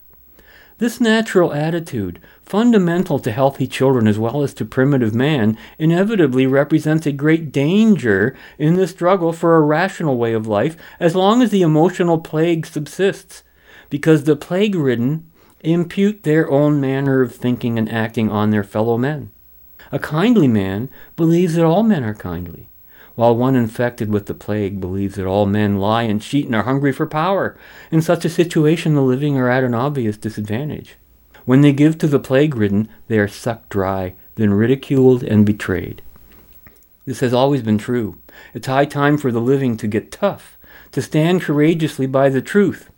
This 0.76 1.00
natural 1.00 1.54
attitude, 1.54 2.20
fundamental 2.42 3.18
to 3.18 3.32
healthy 3.32 3.66
children 3.66 4.06
as 4.06 4.18
well 4.18 4.42
as 4.42 4.52
to 4.54 4.66
primitive 4.66 5.14
man, 5.14 5.56
inevitably 5.78 6.46
represents 6.46 7.06
a 7.06 7.12
great 7.12 7.50
danger 7.50 8.36
in 8.58 8.74
the 8.74 8.86
struggle 8.86 9.32
for 9.32 9.56
a 9.56 9.62
rational 9.62 10.18
way 10.18 10.34
of 10.34 10.46
life 10.46 10.76
as 11.00 11.16
long 11.16 11.40
as 11.40 11.50
the 11.50 11.62
emotional 11.62 12.18
plague 12.18 12.66
subsists, 12.66 13.42
because 13.88 14.24
the 14.24 14.36
plague 14.36 14.74
ridden 14.74 15.30
impute 15.60 16.24
their 16.24 16.50
own 16.50 16.78
manner 16.78 17.22
of 17.22 17.34
thinking 17.34 17.78
and 17.78 17.90
acting 17.90 18.30
on 18.30 18.50
their 18.50 18.64
fellow 18.64 18.98
men. 18.98 19.30
A 19.90 19.98
kindly 19.98 20.46
man 20.46 20.90
believes 21.16 21.54
that 21.54 21.64
all 21.64 21.82
men 21.82 22.04
are 22.04 22.14
kindly 22.14 22.69
while 23.20 23.36
one 23.36 23.54
infected 23.54 24.10
with 24.10 24.24
the 24.24 24.32
plague 24.32 24.80
believes 24.80 25.16
that 25.16 25.26
all 25.26 25.44
men 25.44 25.76
lie 25.76 26.04
and 26.04 26.22
cheat 26.22 26.46
and 26.46 26.54
are 26.54 26.62
hungry 26.62 26.90
for 26.90 27.06
power. 27.06 27.54
In 27.90 28.00
such 28.00 28.24
a 28.24 28.30
situation, 28.30 28.94
the 28.94 29.02
living 29.02 29.36
are 29.36 29.50
at 29.50 29.62
an 29.62 29.74
obvious 29.74 30.16
disadvantage. 30.16 30.96
When 31.44 31.60
they 31.60 31.74
give 31.74 31.98
to 31.98 32.06
the 32.06 32.18
plague 32.18 32.56
ridden, 32.56 32.88
they 33.08 33.18
are 33.18 33.28
sucked 33.28 33.68
dry, 33.68 34.14
then 34.36 34.54
ridiculed 34.54 35.22
and 35.22 35.44
betrayed. 35.44 36.00
This 37.04 37.20
has 37.20 37.34
always 37.34 37.60
been 37.60 37.76
true. 37.76 38.18
It's 38.54 38.68
high 38.68 38.86
time 38.86 39.18
for 39.18 39.30
the 39.30 39.38
living 39.38 39.76
to 39.76 39.86
get 39.86 40.10
tough, 40.10 40.56
to 40.92 41.02
stand 41.02 41.42
courageously 41.42 42.06
by 42.06 42.30
the 42.30 42.40
truth. 42.40 42.88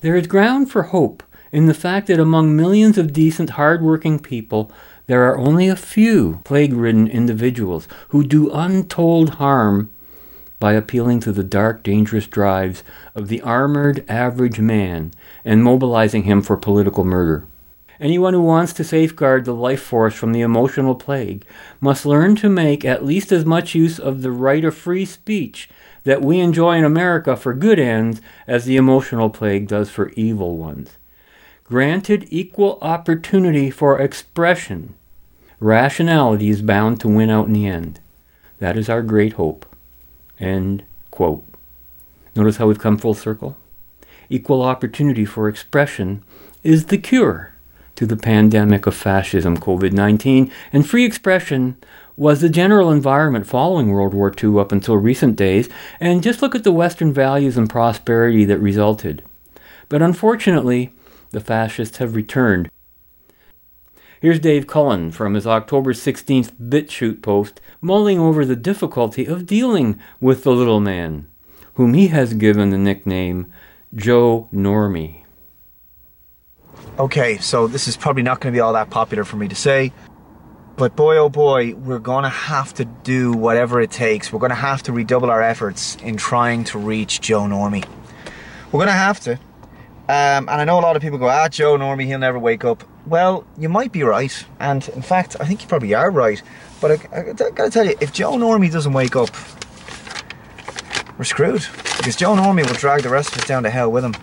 There 0.00 0.14
is 0.14 0.26
ground 0.26 0.70
for 0.70 0.82
hope 0.82 1.22
in 1.52 1.64
the 1.64 1.72
fact 1.72 2.08
that 2.08 2.20
among 2.20 2.54
millions 2.54 2.98
of 2.98 3.14
decent, 3.14 3.48
hard-working 3.50 4.18
people, 4.18 4.70
there 5.06 5.30
are 5.30 5.38
only 5.38 5.68
a 5.68 5.76
few 5.76 6.40
plague 6.44 6.72
ridden 6.72 7.06
individuals 7.06 7.86
who 8.08 8.24
do 8.24 8.50
untold 8.52 9.30
harm 9.30 9.90
by 10.58 10.72
appealing 10.72 11.20
to 11.20 11.32
the 11.32 11.44
dark, 11.44 11.82
dangerous 11.82 12.26
drives 12.26 12.82
of 13.14 13.28
the 13.28 13.42
armored 13.42 14.04
average 14.08 14.58
man 14.58 15.12
and 15.44 15.62
mobilizing 15.62 16.22
him 16.22 16.40
for 16.40 16.56
political 16.56 17.04
murder. 17.04 17.46
Anyone 18.00 18.34
who 18.34 18.42
wants 18.42 18.72
to 18.74 18.84
safeguard 18.84 19.44
the 19.44 19.54
life 19.54 19.82
force 19.82 20.14
from 20.14 20.32
the 20.32 20.40
emotional 20.40 20.94
plague 20.94 21.44
must 21.80 22.06
learn 22.06 22.34
to 22.36 22.48
make 22.48 22.84
at 22.84 23.04
least 23.04 23.30
as 23.30 23.44
much 23.44 23.74
use 23.74 23.98
of 23.98 24.22
the 24.22 24.32
right 24.32 24.64
of 24.64 24.74
free 24.74 25.04
speech 25.04 25.68
that 26.04 26.22
we 26.22 26.40
enjoy 26.40 26.76
in 26.76 26.84
America 26.84 27.36
for 27.36 27.54
good 27.54 27.78
ends 27.78 28.20
as 28.46 28.64
the 28.64 28.76
emotional 28.76 29.30
plague 29.30 29.68
does 29.68 29.90
for 29.90 30.10
evil 30.10 30.56
ones. 30.56 30.96
Granted 31.64 32.26
equal 32.30 32.78
opportunity 32.82 33.70
for 33.70 33.98
expression, 33.98 34.94
rationality 35.58 36.50
is 36.50 36.62
bound 36.62 37.00
to 37.00 37.08
win 37.08 37.30
out 37.30 37.46
in 37.46 37.54
the 37.54 37.66
end. 37.66 37.98
That 38.58 38.76
is 38.76 38.88
our 38.88 39.02
great 39.02 39.34
hope. 39.34 39.66
End 40.38 40.84
quote. 41.10 41.44
Notice 42.36 42.58
how 42.58 42.66
we've 42.66 42.78
come 42.78 42.98
full 42.98 43.14
circle? 43.14 43.56
Equal 44.28 44.62
opportunity 44.62 45.24
for 45.24 45.48
expression 45.48 46.22
is 46.62 46.86
the 46.86 46.98
cure 46.98 47.54
to 47.96 48.06
the 48.06 48.16
pandemic 48.16 48.86
of 48.86 48.94
fascism, 48.94 49.56
COVID 49.56 49.92
19, 49.92 50.50
and 50.72 50.88
free 50.88 51.04
expression 51.04 51.76
was 52.16 52.40
the 52.40 52.48
general 52.48 52.90
environment 52.90 53.46
following 53.46 53.90
World 53.90 54.14
War 54.14 54.32
II 54.42 54.58
up 54.58 54.72
until 54.72 54.96
recent 54.96 55.36
days, 55.36 55.68
and 56.00 56.22
just 56.22 56.42
look 56.42 56.54
at 56.54 56.64
the 56.64 56.72
Western 56.72 57.12
values 57.12 57.56
and 57.56 57.68
prosperity 57.68 58.44
that 58.44 58.58
resulted. 58.58 59.22
But 59.88 60.02
unfortunately, 60.02 60.93
the 61.34 61.40
fascists 61.40 61.98
have 61.98 62.14
returned. 62.14 62.70
Here's 64.20 64.40
Dave 64.40 64.66
Cullen 64.66 65.10
from 65.10 65.34
his 65.34 65.46
October 65.46 65.92
16th 65.92 66.52
BitChute 66.52 67.20
post 67.20 67.60
mulling 67.82 68.18
over 68.18 68.46
the 68.46 68.56
difficulty 68.56 69.26
of 69.26 69.44
dealing 69.44 70.00
with 70.20 70.44
the 70.44 70.52
little 70.52 70.80
man, 70.80 71.26
whom 71.74 71.92
he 71.92 72.06
has 72.06 72.32
given 72.32 72.70
the 72.70 72.78
nickname 72.78 73.52
Joe 73.94 74.48
Normie. 74.54 75.24
Okay, 76.98 77.36
so 77.38 77.66
this 77.66 77.86
is 77.88 77.96
probably 77.96 78.22
not 78.22 78.40
going 78.40 78.54
to 78.54 78.56
be 78.56 78.60
all 78.60 78.72
that 78.72 78.88
popular 78.88 79.24
for 79.24 79.36
me 79.36 79.48
to 79.48 79.56
say, 79.56 79.92
but 80.76 80.96
boy 80.96 81.16
oh 81.18 81.28
boy, 81.28 81.74
we're 81.74 81.98
going 81.98 82.22
to 82.22 82.30
have 82.30 82.72
to 82.74 82.84
do 82.84 83.32
whatever 83.32 83.80
it 83.80 83.90
takes. 83.90 84.32
We're 84.32 84.38
going 84.38 84.50
to 84.50 84.56
have 84.56 84.84
to 84.84 84.92
redouble 84.92 85.30
our 85.30 85.42
efforts 85.42 85.96
in 85.96 86.16
trying 86.16 86.64
to 86.64 86.78
reach 86.78 87.20
Joe 87.20 87.42
Normie. 87.42 87.84
We're 88.72 88.78
going 88.78 88.86
to 88.86 88.92
have 88.92 89.20
to. 89.20 89.38
Um, 90.06 90.48
and 90.48 90.50
I 90.50 90.64
know 90.64 90.78
a 90.78 90.82
lot 90.82 90.96
of 90.96 91.02
people 91.02 91.18
go, 91.18 91.28
ah, 91.28 91.48
Joe 91.48 91.78
Normie, 91.78 92.04
he'll 92.04 92.18
never 92.18 92.38
wake 92.38 92.64
up. 92.64 92.84
Well, 93.06 93.46
you 93.58 93.70
might 93.70 93.90
be 93.90 94.02
right. 94.02 94.44
And 94.60 94.86
in 94.90 95.00
fact, 95.00 95.36
I 95.40 95.46
think 95.46 95.62
you 95.62 95.68
probably 95.68 95.94
are 95.94 96.10
right. 96.10 96.42
But 96.80 96.90
I, 96.90 97.16
I, 97.16 97.20
I 97.30 97.32
gotta 97.32 97.70
tell 97.70 97.86
you, 97.86 97.94
if 98.00 98.12
Joe 98.12 98.32
Normie 98.32 98.70
doesn't 98.70 98.92
wake 98.92 99.16
up, 99.16 99.30
we're 101.16 101.24
screwed. 101.24 101.66
Because 101.96 102.16
Joe 102.16 102.34
Normie 102.34 102.66
will 102.66 102.74
drag 102.74 103.02
the 103.02 103.08
rest 103.08 103.32
of 103.32 103.38
us 103.38 103.48
down 103.48 103.62
to 103.62 103.70
hell 103.70 103.90
with 103.90 104.04
him. 104.04 104.14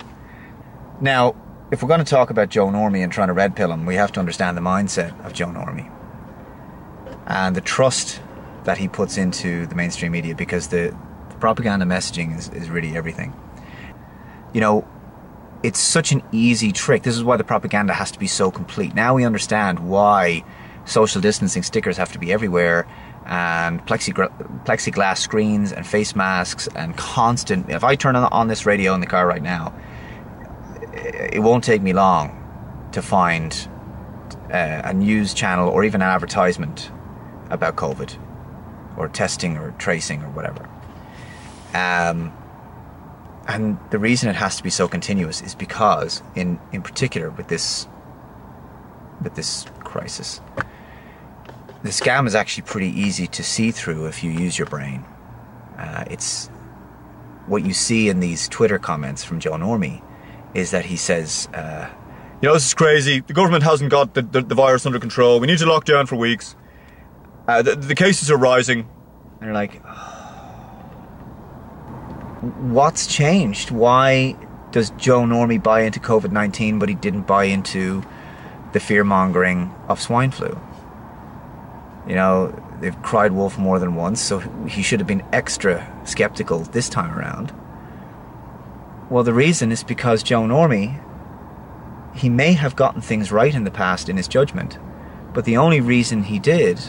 Now, 1.00 1.36
if 1.72 1.82
we're 1.82 1.88
going 1.88 2.04
to 2.04 2.06
talk 2.06 2.30
about 2.30 2.50
Joe 2.50 2.68
Normie 2.68 3.02
and 3.02 3.12
trying 3.12 3.30
to 3.30 3.34
red 3.34 3.56
pill 3.56 3.72
him, 3.72 3.86
we 3.86 3.96
have 3.96 4.12
to 4.12 4.20
understand 4.20 4.58
the 4.58 4.62
mindset 4.62 5.20
of 5.26 5.34
Joe 5.34 5.48
Normie 5.48 5.90
and 7.26 7.56
the 7.56 7.62
trust 7.62 8.22
that 8.66 8.78
he 8.78 8.88
puts 8.88 9.18
into 9.18 9.66
the 9.68 9.76
mainstream 9.76 10.12
media 10.12 10.36
because 10.36 10.68
the, 10.68 10.96
the 11.30 11.36
propaganda 11.36 11.86
messaging 11.86 12.38
is, 12.38 12.50
is 12.50 12.70
really 12.70 12.96
everything. 12.96 13.34
You 14.54 14.62
know, 14.62 14.88
it's 15.64 15.80
such 15.80 16.12
an 16.12 16.24
easy 16.32 16.72
trick. 16.72 17.04
This 17.04 17.16
is 17.16 17.24
why 17.24 17.38
the 17.38 17.44
propaganda 17.44 17.94
has 17.94 18.12
to 18.12 18.20
be 18.20 18.28
so 18.28 18.52
complete. 18.52 18.96
Now 18.96 19.14
we 19.14 19.26
understand 19.26 19.80
why 19.80 20.44
social 20.86 21.22
distancing 21.22 21.64
stickers 21.64 21.98
have 21.98 22.12
to 22.14 22.20
be 22.20 22.34
everywhere 22.34 22.88
and 23.26 23.86
plexigla- 23.86 24.66
plexiglass 24.66 25.20
screens 25.20 25.72
and 25.72 25.86
face 25.86 26.16
masks 26.16 26.68
and 26.76 26.98
constant. 26.98 27.70
If 27.70 27.84
I 27.84 27.96
turn 27.96 28.16
on, 28.16 28.32
on 28.32 28.48
this 28.48 28.66
radio 28.66 28.94
in 28.94 29.00
the 29.00 29.06
car 29.08 29.28
right 29.28 29.44
now, 29.44 29.74
it 30.94 31.42
won't 31.42 31.64
take 31.64 31.82
me 31.82 31.94
long 31.94 32.38
to 32.92 33.02
find 33.02 33.68
uh, 34.52 34.82
a 34.84 34.94
news 34.94 35.34
channel 35.34 35.70
or 35.70 35.84
even 35.84 36.02
an 36.02 36.10
advertisement 36.10 36.92
about 37.50 37.76
COVID 37.76 38.18
or 38.98 39.08
testing 39.08 39.58
or 39.58 39.72
tracing 39.78 40.24
or 40.24 40.30
whatever. 40.32 40.68
Um, 41.74 42.34
and 43.48 43.78
the 43.90 44.00
reason 44.00 44.30
it 44.30 44.36
has 44.36 44.58
to 44.58 44.64
be 44.64 44.70
so 44.70 44.88
continuous 44.88 45.42
is 45.42 45.56
because, 45.56 46.22
in 46.36 46.60
in 46.72 46.82
particular, 46.82 47.30
with 47.30 47.48
this 47.48 47.88
with 49.24 49.36
this 49.36 49.66
crisis, 49.80 50.42
the 51.84 51.90
scam 51.90 52.28
is 52.28 52.36
actually 52.36 52.64
pretty 52.64 52.90
easy 52.90 53.28
to 53.28 53.44
see 53.44 53.72
through 53.72 54.06
if 54.06 54.24
you 54.24 54.32
use 54.32 54.58
your 54.58 54.68
brain. 54.68 55.04
Uh, 55.78 56.06
it's 56.10 56.48
what 57.48 57.66
you 57.66 57.74
see 57.74 58.10
in 58.10 58.20
these 58.20 58.48
Twitter 58.48 58.78
comments 58.78 59.24
from 59.24 59.40
Joe 59.40 59.54
Normie 59.54 60.04
is 60.54 60.72
that 60.72 60.86
he 60.86 60.96
says, 60.96 61.48
uh, 61.54 61.90
You 62.42 62.50
know, 62.50 62.54
this 62.54 62.68
is 62.68 62.74
crazy. 62.74 63.22
The 63.22 63.34
government 63.34 63.64
hasn't 63.64 63.90
got 63.90 64.14
the, 64.14 64.22
the, 64.22 64.42
the 64.42 64.56
virus 64.56 64.86
under 64.86 65.00
control. 65.00 65.40
We 65.40 65.48
need 65.48 65.60
to 65.60 65.66
lock 65.66 65.86
down 65.86 66.06
for 66.06 66.16
weeks. 66.16 66.56
Uh, 67.48 67.62
the, 67.62 67.76
the 67.76 67.96
cases 67.96 68.30
are 68.30 68.38
rising. 68.38 68.88
And 69.40 69.48
you're 69.48 69.54
like, 69.54 69.82
what's 72.42 73.08
changed? 73.08 73.72
Why 73.72 74.36
does 74.72 74.90
Joe 74.92 75.22
Normie 75.22 75.62
buy 75.62 75.82
into 75.82 76.00
COVID 76.00 76.32
19 76.32 76.80
but 76.80 76.90
he 76.90 76.96
didn't 76.96 77.24
buy 77.24 77.46
into 77.46 78.04
the 78.74 78.80
fear 78.80 79.04
mongering 79.04 79.74
of 79.88 80.02
swine 80.02 80.32
flu? 80.32 80.60
You 82.08 82.16
know, 82.16 82.54
they've 82.80 83.00
cried 83.04 83.32
wolf 83.32 83.58
more 83.60 83.78
than 83.78 83.96
once, 83.96 84.20
so 84.20 84.40
he 84.68 84.82
should 84.82 85.00
have 85.00 85.08
been 85.08 85.24
extra 85.32 85.88
skeptical 86.04 86.60
this 86.60 86.90
time 86.90 87.18
around. 87.18 87.54
Well, 89.10 89.24
the 89.24 89.34
reason 89.34 89.72
is 89.72 89.84
because 89.84 90.24
Joe 90.24 90.42
Normie, 90.42 91.00
he 92.16 92.30
may 92.30 92.54
have 92.54 92.76
gotten 92.76 93.02
things 93.02 93.32
right 93.32 93.54
in 93.54 93.66
the 93.66 93.72
past 93.72 94.10
in 94.10 94.18
his 94.18 94.28
judgment, 94.28 94.80
but 95.34 95.46
the 95.46 95.58
only 95.58 95.80
reason 95.80 96.24
he 96.24 96.40
did 96.40 96.80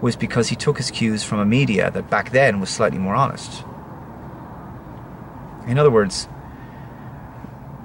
was 0.00 0.16
because 0.16 0.48
he 0.48 0.56
took 0.56 0.78
his 0.78 0.90
cues 0.90 1.22
from 1.22 1.38
a 1.38 1.44
media 1.44 1.90
that 1.90 2.08
back 2.08 2.30
then 2.30 2.60
was 2.60 2.70
slightly 2.70 2.98
more 2.98 3.14
honest. 3.14 3.64
In 5.66 5.78
other 5.78 5.90
words, 5.90 6.28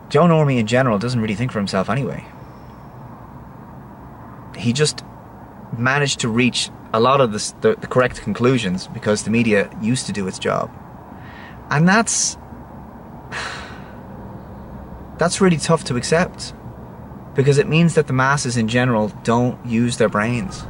Joe 0.09 0.23
Normie 0.23 0.57
in 0.57 0.67
general 0.67 0.97
doesn't 0.97 1.21
really 1.21 1.35
think 1.35 1.51
for 1.51 1.59
himself 1.59 1.89
anyway. 1.89 2.25
He 4.57 4.73
just 4.73 5.03
managed 5.77 6.19
to 6.21 6.29
reach 6.29 6.69
a 6.93 6.99
lot 6.99 7.21
of 7.21 7.31
the, 7.31 7.53
the, 7.61 7.75
the, 7.75 7.87
correct 7.87 8.21
conclusions 8.21 8.87
because 8.87 9.23
the 9.23 9.29
media 9.29 9.69
used 9.81 10.07
to 10.07 10.11
do 10.11 10.27
its 10.27 10.39
job. 10.39 10.71
And 11.69 11.87
that's. 11.87 12.37
That's 15.19 15.41
really 15.41 15.57
tough 15.57 15.83
to 15.83 15.97
accept 15.97 16.53
because 17.35 17.57
it 17.57 17.67
means 17.67 17.95
that 17.95 18.07
the 18.07 18.13
masses 18.13 18.55
in 18.55 18.69
general 18.69 19.09
don't 19.23 19.63
use 19.65 19.97
their 19.97 20.07
brains. 20.07 20.65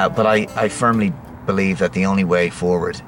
Uh, 0.00 0.08
but 0.08 0.24
I, 0.24 0.46
I 0.56 0.70
firmly 0.70 1.12
believe 1.44 1.80
that 1.80 1.92
the 1.92 2.06
only 2.06 2.24
way 2.24 2.48
forward 2.48 3.02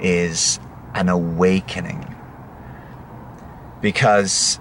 is 0.00 0.60
an 0.94 1.08
awakening. 1.08 2.14
Because 3.80 4.60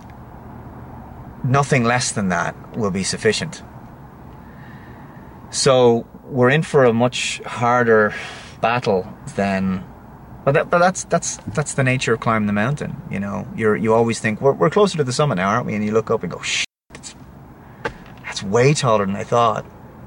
nothing 1.43 1.83
less 1.83 2.11
than 2.11 2.29
that 2.29 2.55
will 2.75 2.89
be 2.89 3.03
sufficient. 3.03 3.61
So 5.51 6.07
we're 6.23 6.49
in 6.49 6.63
for 6.63 6.85
a 6.85 6.91
much 6.91 7.39
harder 7.45 8.15
battle 8.61 9.07
than. 9.35 9.85
But, 10.43 10.53
that, 10.53 10.69
but 10.71 10.79
that's 10.79 11.03
that's 11.03 11.37
that's 11.53 11.75
the 11.75 11.83
nature 11.83 12.13
of 12.15 12.19
climbing 12.19 12.47
the 12.47 12.53
mountain. 12.53 12.99
You 13.11 13.19
know, 13.19 13.47
you're 13.55 13.75
you 13.75 13.93
always 13.93 14.19
think 14.19 14.41
we're, 14.41 14.53
we're 14.53 14.71
closer 14.71 14.97
to 14.97 15.03
the 15.03 15.13
summit 15.13 15.35
now, 15.35 15.49
aren't 15.49 15.67
we? 15.67 15.75
And 15.75 15.85
you 15.85 15.91
look 15.91 16.09
up 16.09 16.23
and 16.23 16.31
go, 16.31 16.41
shit, 16.41 16.65
that's, 16.89 17.15
that's 18.23 18.41
way 18.41 18.73
taller 18.73 19.05
than 19.05 19.15
I 19.15 19.23
thought 19.23 19.65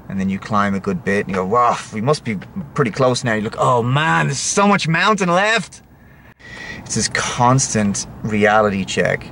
and 0.09 0.19
then 0.19 0.27
you 0.27 0.39
climb 0.39 0.73
a 0.73 0.79
good 0.79 1.05
bit 1.05 1.27
and 1.27 1.29
you 1.29 1.35
go, 1.35 1.45
wow, 1.45 1.77
we 1.93 2.01
must 2.01 2.23
be 2.25 2.35
pretty 2.73 2.91
close 2.91 3.23
now. 3.23 3.33
You 3.35 3.41
look, 3.41 3.55
oh 3.59 3.83
man, 3.83 4.25
there's 4.25 4.39
so 4.39 4.67
much 4.67 4.87
mountain 4.87 5.29
left. 5.29 5.83
It's 6.79 6.95
this 6.95 7.09
constant 7.09 8.07
reality 8.23 8.83
check. 8.83 9.25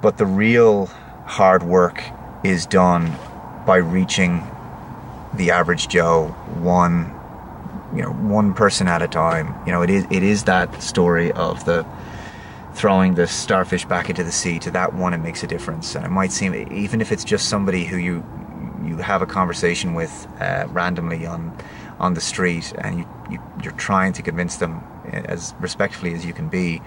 But 0.00 0.16
the 0.16 0.26
real 0.26 0.86
hard 1.26 1.62
work 1.62 2.02
is 2.42 2.66
done 2.66 3.14
by 3.66 3.76
reaching 3.76 4.42
the 5.34 5.50
average 5.50 5.88
Joe 5.88 6.28
one 6.54 7.18
you 7.94 8.02
know 8.02 8.10
one 8.10 8.54
person 8.54 8.88
at 8.88 9.02
a 9.02 9.08
time 9.08 9.54
you 9.66 9.72
know 9.72 9.82
it 9.82 9.90
is 9.90 10.06
it 10.10 10.22
is 10.22 10.44
that 10.44 10.82
story 10.82 11.30
of 11.32 11.64
the 11.64 11.86
throwing 12.74 13.14
the 13.14 13.26
starfish 13.26 13.84
back 13.84 14.10
into 14.10 14.24
the 14.24 14.32
sea 14.32 14.58
to 14.58 14.70
that 14.70 14.94
one 14.94 15.14
it 15.14 15.18
makes 15.18 15.42
a 15.42 15.46
difference 15.46 15.94
and 15.94 16.04
it 16.04 16.10
might 16.10 16.32
seem 16.32 16.54
even 16.72 17.00
if 17.00 17.12
it's 17.12 17.24
just 17.24 17.48
somebody 17.48 17.84
who 17.84 17.96
you 17.96 18.24
you 18.86 18.96
have 18.98 19.22
a 19.22 19.26
conversation 19.26 19.94
with 19.94 20.26
uh, 20.40 20.66
randomly 20.70 21.26
on 21.26 21.56
on 21.98 22.14
the 22.14 22.20
street, 22.20 22.72
and 22.78 22.98
you, 22.98 23.08
you 23.30 23.38
you're 23.62 23.72
trying 23.74 24.12
to 24.14 24.22
convince 24.22 24.56
them 24.56 24.82
uh, 25.06 25.16
as 25.24 25.54
respectfully 25.60 26.14
as 26.14 26.24
you 26.24 26.32
can 26.32 26.48
be, 26.48 26.80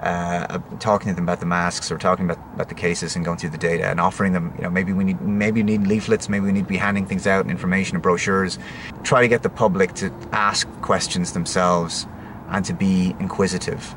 uh, 0.00 0.58
talking 0.78 1.08
to 1.08 1.14
them 1.14 1.24
about 1.24 1.40
the 1.40 1.46
masks 1.46 1.90
or 1.90 1.98
talking 1.98 2.24
about, 2.24 2.38
about 2.54 2.68
the 2.68 2.74
cases 2.74 3.16
and 3.16 3.24
going 3.24 3.38
through 3.38 3.50
the 3.50 3.58
data 3.58 3.86
and 3.86 4.00
offering 4.00 4.32
them, 4.32 4.52
you 4.56 4.62
know, 4.62 4.70
maybe 4.70 4.92
we 4.92 5.04
need 5.04 5.20
maybe 5.20 5.62
we 5.62 5.78
need 5.78 5.86
leaflets, 5.86 6.28
maybe 6.28 6.44
we 6.46 6.52
need 6.52 6.64
to 6.64 6.68
be 6.68 6.76
handing 6.76 7.06
things 7.06 7.26
out 7.26 7.42
and 7.42 7.50
information 7.50 7.96
and 7.96 8.02
brochures. 8.02 8.58
Try 9.04 9.22
to 9.22 9.28
get 9.28 9.42
the 9.42 9.50
public 9.50 9.94
to 9.94 10.12
ask 10.32 10.68
questions 10.82 11.32
themselves 11.32 12.06
and 12.48 12.64
to 12.64 12.74
be 12.74 13.14
inquisitive. 13.18 13.94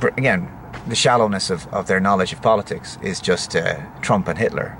But 0.00 0.18
again, 0.18 0.50
the 0.88 0.96
shallowness 0.96 1.50
of, 1.50 1.66
of 1.68 1.86
their 1.86 2.00
knowledge 2.00 2.32
of 2.32 2.42
politics 2.42 2.98
is 3.02 3.20
just 3.20 3.54
uh, 3.54 3.80
Trump 4.00 4.26
and 4.26 4.38
Hitler 4.38 4.76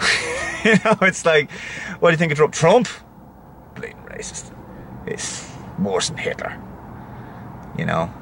you 0.64 0.74
know, 0.84 0.96
it's 1.02 1.24
like, 1.24 1.50
what 2.00 2.10
do 2.10 2.12
you 2.12 2.18
think 2.18 2.32
of 2.32 2.38
Trump? 2.38 2.54
Trump? 2.54 2.88
Blatant 3.74 4.06
racist. 4.06 4.54
It's 5.06 5.50
worse 5.78 6.08
than 6.08 6.18
Hitler. 6.18 6.60
You 7.78 7.86
know? 7.86 8.12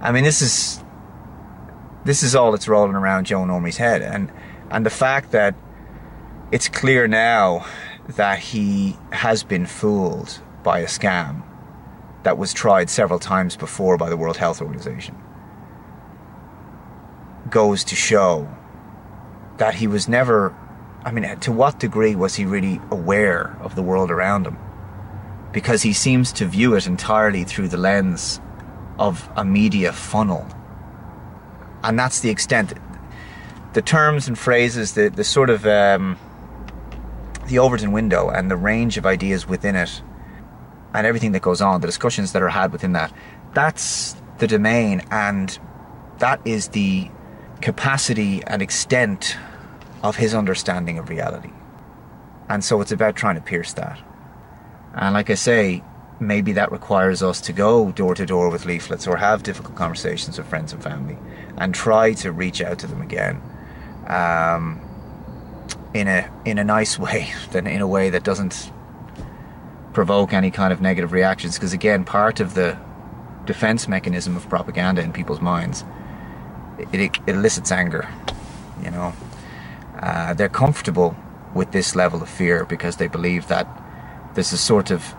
I 0.00 0.12
mean, 0.12 0.24
this 0.24 0.42
is 0.42 0.82
this 2.04 2.22
is 2.22 2.34
all 2.34 2.52
that's 2.52 2.68
rolling 2.68 2.94
around 2.94 3.26
Joe 3.26 3.44
Normie's 3.44 3.76
head, 3.76 4.02
and 4.02 4.32
and 4.70 4.86
the 4.86 4.90
fact 4.90 5.32
that 5.32 5.54
it's 6.52 6.68
clear 6.68 7.08
now 7.08 7.66
that 8.08 8.38
he 8.38 8.96
has 9.12 9.42
been 9.42 9.66
fooled 9.66 10.40
by 10.62 10.80
a 10.80 10.86
scam 10.86 11.42
that 12.22 12.38
was 12.38 12.52
tried 12.52 12.90
several 12.90 13.18
times 13.18 13.56
before 13.56 13.96
by 13.96 14.08
the 14.08 14.16
World 14.16 14.36
Health 14.36 14.60
Organization 14.62 15.16
goes 17.50 17.84
to 17.84 17.94
show 17.94 18.48
that 19.58 19.74
he 19.74 19.86
was 19.86 20.08
never 20.08 20.54
I 21.08 21.10
mean 21.10 21.38
to 21.40 21.52
what 21.52 21.80
degree 21.80 22.14
was 22.14 22.34
he 22.34 22.44
really 22.44 22.82
aware 22.90 23.56
of 23.62 23.74
the 23.74 23.82
world 23.82 24.10
around 24.10 24.46
him? 24.46 24.58
Because 25.52 25.80
he 25.80 25.94
seems 25.94 26.34
to 26.34 26.44
view 26.44 26.74
it 26.74 26.86
entirely 26.86 27.44
through 27.44 27.68
the 27.68 27.78
lens 27.78 28.42
of 28.98 29.26
a 29.34 29.42
media 29.42 29.90
funnel. 29.94 30.46
And 31.82 31.98
that's 31.98 32.20
the 32.20 32.28
extent. 32.28 32.74
The 33.72 33.80
terms 33.80 34.28
and 34.28 34.38
phrases 34.38 34.92
the, 34.92 35.08
the 35.08 35.24
sort 35.24 35.48
of 35.48 35.66
um, 35.66 36.18
the 37.46 37.58
Overton 37.58 37.92
window 37.92 38.28
and 38.28 38.50
the 38.50 38.56
range 38.56 38.98
of 38.98 39.06
ideas 39.06 39.48
within 39.48 39.76
it 39.76 40.02
and 40.92 41.06
everything 41.06 41.32
that 41.32 41.40
goes 41.40 41.62
on, 41.62 41.80
the 41.80 41.86
discussions 41.86 42.32
that 42.32 42.42
are 42.42 42.50
had 42.50 42.70
within 42.70 42.92
that, 42.92 43.14
that's 43.54 44.14
the 44.36 44.46
domain 44.46 45.00
and 45.10 45.58
that 46.18 46.38
is 46.44 46.68
the 46.68 47.10
capacity 47.62 48.42
and 48.46 48.60
extent 48.60 49.38
of 50.02 50.16
his 50.16 50.34
understanding 50.34 50.98
of 50.98 51.08
reality. 51.08 51.50
And 52.48 52.64
so 52.64 52.80
it's 52.80 52.92
about 52.92 53.16
trying 53.16 53.34
to 53.34 53.40
pierce 53.40 53.72
that. 53.74 53.98
And 54.94 55.14
like 55.14 55.30
I 55.30 55.34
say, 55.34 55.82
maybe 56.20 56.52
that 56.52 56.72
requires 56.72 57.22
us 57.22 57.40
to 57.42 57.52
go 57.52 57.92
door 57.92 58.14
to 58.14 58.26
door 58.26 58.50
with 58.50 58.64
leaflets 58.64 59.06
or 59.06 59.16
have 59.16 59.42
difficult 59.42 59.76
conversations 59.76 60.38
with 60.38 60.46
friends 60.46 60.72
and 60.72 60.82
family 60.82 61.16
and 61.56 61.74
try 61.74 62.12
to 62.14 62.32
reach 62.32 62.60
out 62.62 62.78
to 62.80 62.86
them 62.86 63.02
again. 63.02 63.40
Um, 64.06 64.80
in 65.94 66.08
a 66.08 66.30
in 66.44 66.58
a 66.58 66.64
nice 66.64 66.98
way 66.98 67.32
than 67.52 67.66
in 67.66 67.80
a 67.80 67.86
way 67.86 68.10
that 68.10 68.24
doesn't 68.24 68.70
provoke 69.92 70.32
any 70.32 70.50
kind 70.50 70.72
of 70.72 70.80
negative 70.80 71.12
reactions 71.12 71.54
because 71.54 71.72
again 71.72 72.04
part 72.04 72.40
of 72.40 72.54
the 72.54 72.78
defense 73.46 73.88
mechanism 73.88 74.36
of 74.36 74.48
propaganda 74.48 75.02
in 75.02 75.12
people's 75.12 75.40
minds 75.40 75.84
it, 76.92 77.00
it 77.00 77.18
elicits 77.26 77.72
anger 77.72 78.08
you 78.84 78.90
know 78.90 79.12
uh, 80.00 80.34
they're 80.34 80.48
comfortable 80.48 81.16
with 81.54 81.72
this 81.72 81.96
level 81.96 82.22
of 82.22 82.28
fear 82.28 82.64
because 82.64 82.96
they 82.96 83.08
believe 83.08 83.48
that 83.48 83.66
there's 84.34 84.52
a 84.52 84.58
sort 84.58 84.90
of 84.90 85.14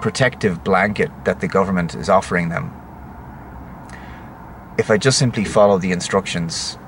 protective 0.00 0.64
blanket 0.64 1.10
that 1.24 1.40
the 1.40 1.48
government 1.48 1.94
is 1.94 2.08
offering 2.08 2.48
them. 2.48 2.72
If 4.78 4.90
I 4.90 4.96
just 4.96 5.18
simply 5.18 5.44
follow 5.44 5.78
the 5.78 5.92
instructions 5.92 6.78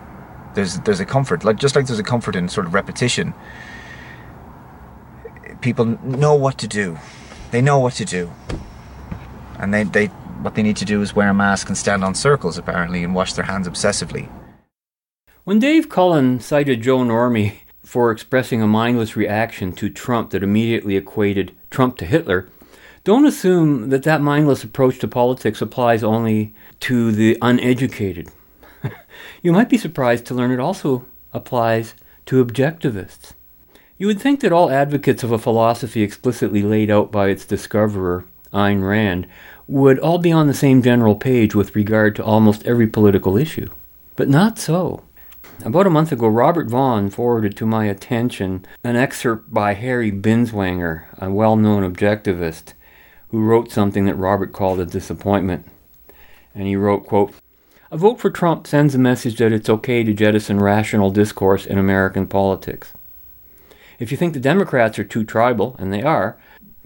there's 0.54 0.80
there's 0.80 1.00
a 1.00 1.06
comfort 1.06 1.44
like 1.44 1.56
just 1.56 1.74
like 1.76 1.86
there's 1.86 1.98
a 1.98 2.04
comfort 2.04 2.36
in 2.36 2.48
sort 2.48 2.66
of 2.66 2.74
repetition. 2.74 3.34
People 5.60 5.84
know 6.02 6.34
what 6.34 6.58
to 6.58 6.68
do. 6.68 6.98
They 7.50 7.62
know 7.62 7.78
what 7.78 7.94
to 7.94 8.04
do. 8.04 8.32
And 9.58 9.72
they, 9.72 9.84
they 9.84 10.06
what 10.42 10.54
they 10.54 10.62
need 10.62 10.76
to 10.78 10.84
do 10.84 11.02
is 11.02 11.14
wear 11.14 11.28
a 11.28 11.34
mask 11.34 11.68
and 11.68 11.78
stand 11.78 12.02
on 12.02 12.14
circles 12.14 12.58
apparently 12.58 13.04
and 13.04 13.14
wash 13.14 13.32
their 13.34 13.44
hands 13.44 13.68
obsessively 13.68 14.28
when 15.44 15.58
dave 15.58 15.88
cullen 15.88 16.40
cited 16.40 16.82
joe 16.82 16.98
normie 16.98 17.54
for 17.82 18.10
expressing 18.10 18.62
a 18.62 18.66
mindless 18.66 19.16
reaction 19.16 19.72
to 19.72 19.88
trump 19.88 20.30
that 20.30 20.42
immediately 20.42 20.96
equated 20.96 21.54
trump 21.70 21.96
to 21.96 22.04
hitler 22.04 22.48
don't 23.04 23.26
assume 23.26 23.90
that 23.90 24.04
that 24.04 24.20
mindless 24.20 24.62
approach 24.62 24.98
to 24.98 25.08
politics 25.08 25.60
applies 25.60 26.04
only 26.04 26.54
to 26.80 27.12
the 27.12 27.36
uneducated 27.42 28.28
you 29.42 29.52
might 29.52 29.68
be 29.68 29.78
surprised 29.78 30.24
to 30.26 30.34
learn 30.34 30.50
it 30.50 30.60
also 30.60 31.04
applies 31.32 31.94
to 32.26 32.44
objectivists. 32.44 33.32
You 33.98 34.06
would 34.06 34.20
think 34.20 34.40
that 34.40 34.52
all 34.52 34.70
advocates 34.70 35.22
of 35.22 35.32
a 35.32 35.38
philosophy 35.38 36.02
explicitly 36.02 36.62
laid 36.62 36.90
out 36.90 37.12
by 37.12 37.28
its 37.28 37.44
discoverer, 37.44 38.24
Ayn 38.52 38.86
Rand, 38.86 39.26
would 39.68 39.98
all 39.98 40.18
be 40.18 40.32
on 40.32 40.48
the 40.48 40.54
same 40.54 40.82
general 40.82 41.14
page 41.14 41.54
with 41.54 41.76
regard 41.76 42.16
to 42.16 42.24
almost 42.24 42.66
every 42.66 42.86
political 42.86 43.36
issue. 43.36 43.68
But 44.16 44.28
not 44.28 44.58
so. 44.58 45.04
About 45.64 45.86
a 45.86 45.90
month 45.90 46.10
ago, 46.10 46.26
Robert 46.26 46.68
Vaughn 46.68 47.08
forwarded 47.08 47.56
to 47.56 47.66
my 47.66 47.86
attention 47.86 48.66
an 48.82 48.96
excerpt 48.96 49.54
by 49.54 49.74
Harry 49.74 50.10
Binswanger, 50.10 51.04
a 51.18 51.30
well 51.30 51.56
known 51.56 51.82
objectivist, 51.82 52.72
who 53.28 53.40
wrote 53.40 53.70
something 53.70 54.04
that 54.06 54.16
Robert 54.16 54.52
called 54.52 54.80
a 54.80 54.86
disappointment. 54.86 55.66
And 56.54 56.66
he 56.66 56.74
wrote, 56.74 57.06
quote, 57.06 57.32
a 57.92 57.96
vote 57.98 58.18
for 58.18 58.30
Trump 58.30 58.66
sends 58.66 58.94
a 58.94 58.98
message 58.98 59.36
that 59.36 59.52
it's 59.52 59.68
okay 59.68 60.02
to 60.02 60.14
jettison 60.14 60.58
rational 60.58 61.10
discourse 61.10 61.66
in 61.66 61.76
American 61.76 62.26
politics. 62.26 62.94
If 63.98 64.10
you 64.10 64.16
think 64.16 64.32
the 64.32 64.40
Democrats 64.40 64.98
are 64.98 65.04
too 65.04 65.24
tribal, 65.24 65.76
and 65.78 65.92
they 65.92 66.02
are, 66.02 66.38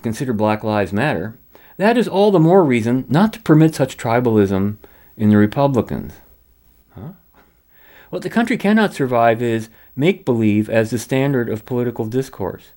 consider 0.03 0.33
Black 0.33 0.64
Lives 0.64 0.93
Matter, 0.93 1.39
that 1.77 1.97
is 1.97 2.09
all 2.09 2.31
the 2.31 2.41
more 2.41 2.64
reason 2.64 3.05
not 3.09 3.33
to 3.35 3.41
permit 3.41 3.75
such 3.75 3.97
tribalism 3.97 4.77
in 5.17 5.31
the 5.31 5.37
Republicans. 5.37 6.14
What 8.17 8.23
the 8.23 8.31
country 8.31 8.57
cannot 8.57 8.95
survive 8.95 9.43
is 9.43 9.69
make 9.95 10.25
believe 10.25 10.71
as 10.71 10.89
the 10.89 10.99
standard 10.99 11.51
of 11.51 11.67
political 11.67 12.07
discourse. 12.07 12.73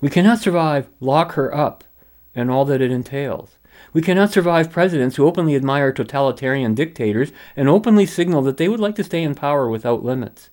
We 0.00 0.10
cannot 0.10 0.40
survive 0.40 0.88
lock 0.98 1.34
her 1.34 1.54
up 1.54 1.84
and 2.34 2.50
all 2.50 2.64
that 2.64 2.80
it 2.80 2.90
entails. 2.90 3.58
We 3.92 4.02
cannot 4.02 4.32
survive 4.32 4.72
presidents 4.72 5.14
who 5.14 5.24
openly 5.24 5.54
admire 5.54 5.92
totalitarian 5.92 6.74
dictators 6.74 7.30
and 7.54 7.68
openly 7.68 8.06
signal 8.06 8.42
that 8.42 8.56
they 8.56 8.66
would 8.66 8.80
like 8.80 8.96
to 8.96 9.04
stay 9.04 9.22
in 9.22 9.36
power 9.36 9.68
without 9.68 10.02
limits. 10.02 10.50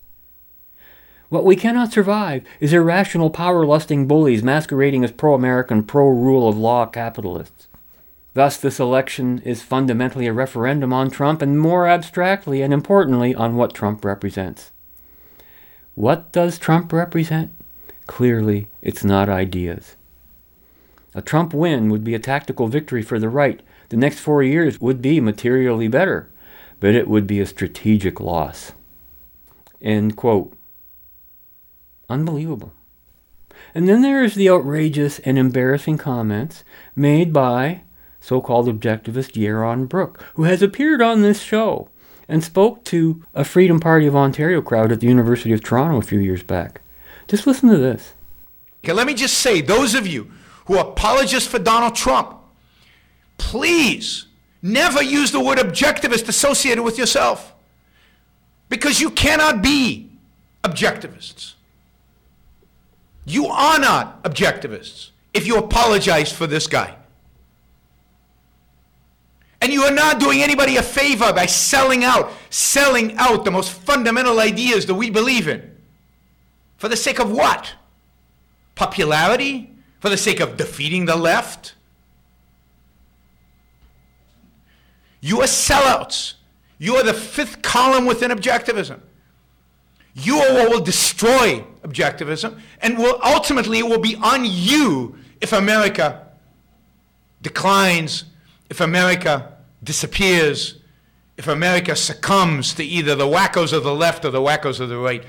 What 1.28 1.44
we 1.44 1.56
cannot 1.56 1.92
survive 1.92 2.44
is 2.60 2.72
irrational 2.72 3.30
power 3.30 3.66
lusting 3.66 4.06
bullies 4.06 4.44
masquerading 4.44 5.02
as 5.02 5.10
pro 5.10 5.34
American, 5.34 5.82
pro 5.82 6.06
rule 6.06 6.48
of 6.48 6.56
law 6.56 6.86
capitalists. 6.86 7.66
Thus, 8.34 8.56
this 8.56 8.80
election 8.80 9.40
is 9.44 9.62
fundamentally 9.62 10.26
a 10.26 10.32
referendum 10.32 10.92
on 10.92 11.10
Trump 11.10 11.42
and 11.42 11.58
more 11.58 11.86
abstractly 11.86 12.62
and 12.62 12.72
importantly 12.72 13.34
on 13.34 13.56
what 13.56 13.74
Trump 13.74 14.04
represents. 14.04 14.70
What 15.94 16.32
does 16.32 16.58
Trump 16.58 16.92
represent? 16.92 17.52
Clearly, 18.06 18.68
it's 18.80 19.04
not 19.04 19.28
ideas. 19.28 19.96
A 21.14 21.20
Trump 21.20 21.52
win 21.52 21.90
would 21.90 22.02
be 22.02 22.14
a 22.14 22.18
tactical 22.18 22.68
victory 22.68 23.02
for 23.02 23.18
the 23.18 23.28
right. 23.28 23.60
The 23.90 23.98
next 23.98 24.20
four 24.20 24.42
years 24.42 24.80
would 24.80 25.02
be 25.02 25.20
materially 25.20 25.88
better, 25.88 26.30
but 26.80 26.94
it 26.94 27.08
would 27.08 27.26
be 27.26 27.40
a 27.40 27.46
strategic 27.46 28.18
loss. 28.18 28.72
End 29.82 30.16
quote. 30.16 30.56
Unbelievable. 32.08 32.72
And 33.74 33.86
then 33.86 34.00
there 34.00 34.24
is 34.24 34.34
the 34.34 34.48
outrageous 34.48 35.18
and 35.20 35.38
embarrassing 35.38 35.98
comments 35.98 36.64
made 36.96 37.32
by 37.32 37.82
so 38.22 38.40
called 38.40 38.68
objectivist 38.68 39.32
Yaron 39.32 39.88
Brook, 39.88 40.24
who 40.34 40.44
has 40.44 40.62
appeared 40.62 41.02
on 41.02 41.20
this 41.20 41.42
show 41.42 41.88
and 42.28 42.42
spoke 42.42 42.84
to 42.84 43.22
a 43.34 43.44
Freedom 43.44 43.80
Party 43.80 44.06
of 44.06 44.14
Ontario 44.14 44.62
crowd 44.62 44.92
at 44.92 45.00
the 45.00 45.08
University 45.08 45.52
of 45.52 45.62
Toronto 45.62 45.98
a 45.98 46.02
few 46.02 46.20
years 46.20 46.44
back. 46.44 46.80
Just 47.26 47.48
listen 47.48 47.68
to 47.68 47.76
this. 47.76 48.14
Okay, 48.84 48.92
let 48.92 49.08
me 49.08 49.14
just 49.14 49.38
say, 49.38 49.60
those 49.60 49.94
of 49.94 50.06
you 50.06 50.30
who 50.66 50.78
are 50.78 50.90
apologists 50.90 51.50
for 51.50 51.58
Donald 51.58 51.96
Trump, 51.96 52.36
please 53.38 54.26
never 54.62 55.02
use 55.02 55.32
the 55.32 55.40
word 55.40 55.58
objectivist 55.58 56.28
associated 56.28 56.84
with 56.84 56.96
yourself. 56.96 57.52
Because 58.68 59.00
you 59.00 59.10
cannot 59.10 59.62
be 59.62 60.12
objectivists. 60.62 61.54
You 63.24 63.46
are 63.46 63.80
not 63.80 64.22
objectivists 64.22 65.10
if 65.34 65.44
you 65.44 65.56
apologize 65.56 66.32
for 66.32 66.46
this 66.46 66.68
guy. 66.68 66.96
And 69.62 69.72
you 69.72 69.82
are 69.84 69.92
not 69.92 70.20
doing 70.20 70.42
anybody 70.42 70.76
a 70.76 70.82
favor 70.82 71.32
by 71.32 71.46
selling 71.46 72.04
out, 72.04 72.30
selling 72.50 73.16
out 73.16 73.46
the 73.46 73.50
most 73.50 73.72
fundamental 73.72 74.40
ideas 74.40 74.84
that 74.86 74.94
we 74.94 75.08
believe 75.08 75.48
in. 75.48 75.74
For 76.76 76.88
the 76.88 76.96
sake 76.96 77.18
of 77.18 77.30
what? 77.30 77.72
Popularity? 78.74 79.72
for 80.02 80.08
the 80.08 80.16
sake 80.16 80.40
of 80.40 80.56
defeating 80.56 81.04
the 81.04 81.14
left? 81.14 81.76
You 85.20 85.40
are 85.42 85.46
sellouts. 85.46 86.34
You 86.76 86.96
are 86.96 87.04
the 87.04 87.14
fifth 87.14 87.62
column 87.62 88.04
within 88.04 88.32
objectivism. 88.32 88.98
You 90.14 90.38
are 90.38 90.54
what 90.54 90.70
will 90.70 90.80
destroy 90.80 91.64
objectivism, 91.84 92.60
and 92.80 92.98
will 92.98 93.20
ultimately 93.22 93.78
it 93.78 93.86
will 93.86 94.00
be 94.00 94.16
on 94.16 94.44
you 94.44 95.16
if 95.40 95.52
America 95.52 96.26
declines, 97.40 98.24
if 98.72 98.80
America 98.80 99.52
disappears, 99.84 100.80
if 101.36 101.46
America 101.46 101.94
succumbs 101.94 102.72
to 102.72 102.82
either 102.82 103.14
the 103.14 103.26
wackos 103.26 103.70
of 103.70 103.84
the 103.84 103.94
left 103.94 104.24
or 104.24 104.30
the 104.30 104.40
wackos 104.40 104.80
of 104.80 104.88
the 104.88 104.96
right. 104.96 105.22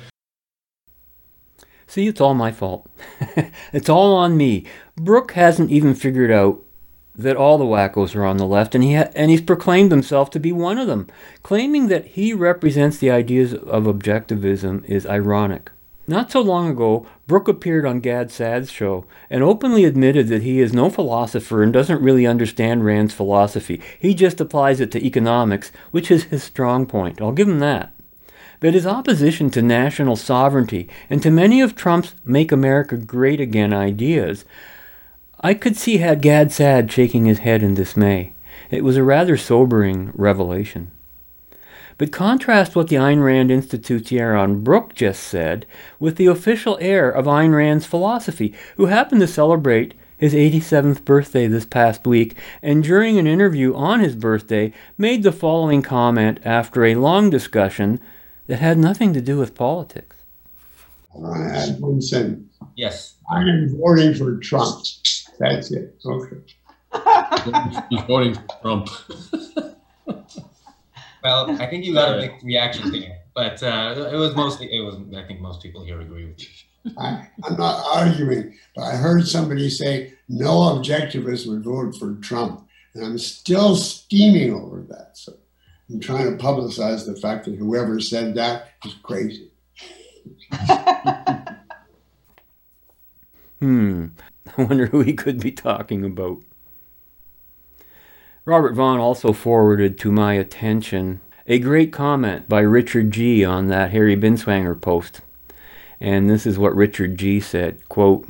See, 1.86 2.08
it's 2.08 2.22
all 2.22 2.36
my 2.36 2.54
fault. 2.54 2.90
it's 3.74 3.90
all 3.90 4.16
on 4.16 4.38
me. 4.38 4.66
Brook 4.96 5.34
hasn't 5.34 5.72
even 5.72 5.94
figured 5.94 6.32
out 6.32 6.64
that 7.16 7.36
all 7.36 7.58
the 7.58 7.66
wackos 7.66 8.16
are 8.16 8.24
on 8.24 8.38
the 8.38 8.48
left, 8.48 8.76
and 8.76 8.84
he 8.84 8.96
ha- 8.96 9.12
and 9.14 9.30
he's 9.30 9.42
proclaimed 9.42 9.92
himself 9.92 10.30
to 10.30 10.40
be 10.40 10.54
one 10.54 10.78
of 10.78 10.88
them. 10.88 11.08
Claiming 11.44 11.90
that 11.90 12.08
he 12.16 12.34
represents 12.34 12.98
the 12.98 13.12
ideas 13.12 13.54
of 13.54 13.84
objectivism 13.84 14.86
is 14.86 15.06
ironic. 15.06 15.70
Not 16.06 16.32
so 16.32 16.42
long 16.42 16.68
ago, 16.70 17.06
Brook 17.28 17.48
appeared 17.48 17.86
on 17.86 18.02
Gad 18.02 18.30
Saad's 18.30 18.70
show 18.70 19.06
and 19.30 19.42
openly 19.42 19.86
admitted 19.86 20.28
that 20.28 20.44
he 20.44 20.60
is 20.60 20.74
no 20.74 20.90
philosopher 20.90 21.64
and 21.64 21.72
doesn't 21.72 22.02
really 22.02 22.28
understand 22.28 22.84
Rand's 22.84 23.14
philosophy. 23.14 23.82
He 23.98 24.14
just 24.14 24.42
applies 24.42 24.82
it 24.82 24.92
to 24.92 25.06
economics, 25.06 25.72
which 25.92 26.12
is 26.12 26.26
his 26.26 26.44
strong 26.44 26.86
point. 26.86 27.22
I'll 27.22 27.32
give 27.32 27.48
him 27.48 27.60
that. 27.60 27.94
But 28.60 28.74
his 28.74 28.86
opposition 28.86 29.50
to 29.52 29.62
national 29.62 30.18
sovereignty 30.18 30.90
and 31.10 31.24
to 31.24 31.32
many 31.32 31.62
of 31.62 31.74
Trump's 31.76 32.16
Make 32.26 32.52
America 32.52 32.98
Great 32.98 33.40
Again 33.40 33.74
ideas, 33.74 34.44
I 35.40 35.54
could 35.54 35.78
see 35.78 35.98
had 35.98 36.22
Gad 36.22 36.52
Saad 36.52 36.92
shaking 36.92 37.26
his 37.26 37.40
head 37.40 37.64
in 37.64 37.76
dismay. 37.76 38.34
It 38.70 38.84
was 38.84 38.98
a 38.98 39.04
rather 39.04 39.38
sobering 39.38 40.12
revelation. 40.16 40.92
But 41.98 42.12
contrast 42.12 42.76
what 42.76 42.88
the 42.88 42.96
Ayn 42.96 43.24
Rand 43.24 43.52
Institute's 43.52 44.12
Yaron 44.12 44.64
Brook 44.64 44.94
just 44.96 45.24
said 45.24 45.66
with 46.00 46.18
the 46.18 46.28
official 46.28 46.78
heir 46.82 47.10
of 47.10 47.26
Ayn 47.26 47.56
Rand's 47.56 47.86
philosophy, 47.86 48.54
who 48.78 48.88
happened 48.88 49.22
to 49.22 49.28
celebrate 49.28 49.94
his 50.18 50.34
87th 50.34 51.04
birthday 51.04 51.48
this 51.48 51.66
past 51.66 52.08
week, 52.08 52.38
and 52.62 52.84
during 52.84 53.20
an 53.20 53.28
interview 53.28 53.76
on 53.76 54.00
his 54.00 54.16
birthday 54.16 54.72
made 54.98 55.24
the 55.24 55.32
following 55.32 55.82
comment 55.82 56.40
after 56.46 56.86
a 56.86 56.96
long 56.96 57.30
discussion 57.30 58.00
that 58.48 58.60
had 58.60 58.78
nothing 58.78 59.14
to 59.14 59.22
do 59.22 59.38
with 59.38 59.56
politics. 59.56 60.16
I 61.14 61.18
want 61.18 61.54
to 61.54 61.60
add 61.60 61.80
one 61.82 62.02
sentence. 62.02 62.56
Yes. 62.76 63.16
I 63.30 63.42
am 63.42 63.78
voting 63.78 64.14
for 64.16 64.38
Trump. 64.38 64.86
That's 65.40 65.72
it. 65.72 65.96
Okay. 66.06 66.38
He's 67.90 68.02
voting 68.04 68.36
for 68.36 68.46
Trump. 68.62 68.90
well, 71.24 71.62
I 71.62 71.68
think 71.68 71.86
you 71.86 71.94
got 71.94 72.18
a 72.18 72.22
big 72.22 72.44
reaction 72.44 72.92
there, 72.92 73.20
but 73.34 73.62
uh, 73.64 74.10
it 74.12 74.16
was 74.16 74.36
mostly 74.36 74.74
it 74.74 74.82
was. 74.82 74.98
I 75.16 75.26
think 75.26 75.42
most 75.42 75.62
people 75.62 75.84
here 75.84 76.02
agree 76.02 76.26
with 76.26 76.42
you. 76.42 76.92
I, 76.98 77.28
I'm 77.44 77.56
not 77.58 77.84
arguing, 77.94 78.56
but 78.76 78.84
I 78.84 78.96
heard 78.96 79.26
somebody 79.28 79.70
say 79.70 80.14
no 80.28 80.52
objectivist 80.52 81.48
would 81.48 81.64
vote 81.64 81.96
for 81.98 82.16
Trump, 82.16 82.68
and 82.94 83.06
I'm 83.06 83.18
still 83.18 83.76
steaming 83.76 84.54
over 84.54 84.82
that. 84.90 85.12
So 85.14 85.34
I'm 85.90 86.00
trying 86.00 86.38
to 86.38 86.44
publicize 86.44 87.06
the 87.06 87.16
fact 87.16 87.46
that 87.46 87.56
whoever 87.56 88.00
said 88.00 88.36
that 88.36 88.70
is 88.86 88.94
crazy. 89.04 89.52
Hmm. 93.64 94.08
I 94.58 94.64
wonder 94.64 94.88
who 94.88 95.00
he 95.00 95.14
could 95.14 95.40
be 95.40 95.54
talking 95.54 96.04
about. 96.04 96.44
Robert 98.46 98.74
Vaughn 98.74 99.00
also 99.00 99.32
forwarded 99.32 99.98
to 100.00 100.12
my 100.12 100.34
attention 100.34 101.22
a 101.48 101.60
great 101.60 101.94
comment 101.94 102.50
by 102.50 102.60
Richard 102.60 103.10
G. 103.12 103.46
on 103.46 103.68
that 103.68 103.92
Harry 103.92 104.18
Binswanger 104.18 104.80
post. 104.80 105.22
And 106.02 106.30
this 106.30 106.46
is 106.46 106.60
what 106.60 106.76
Richard 106.76 107.18
G. 107.18 107.40
said 107.40 107.88
quote, 107.88 108.28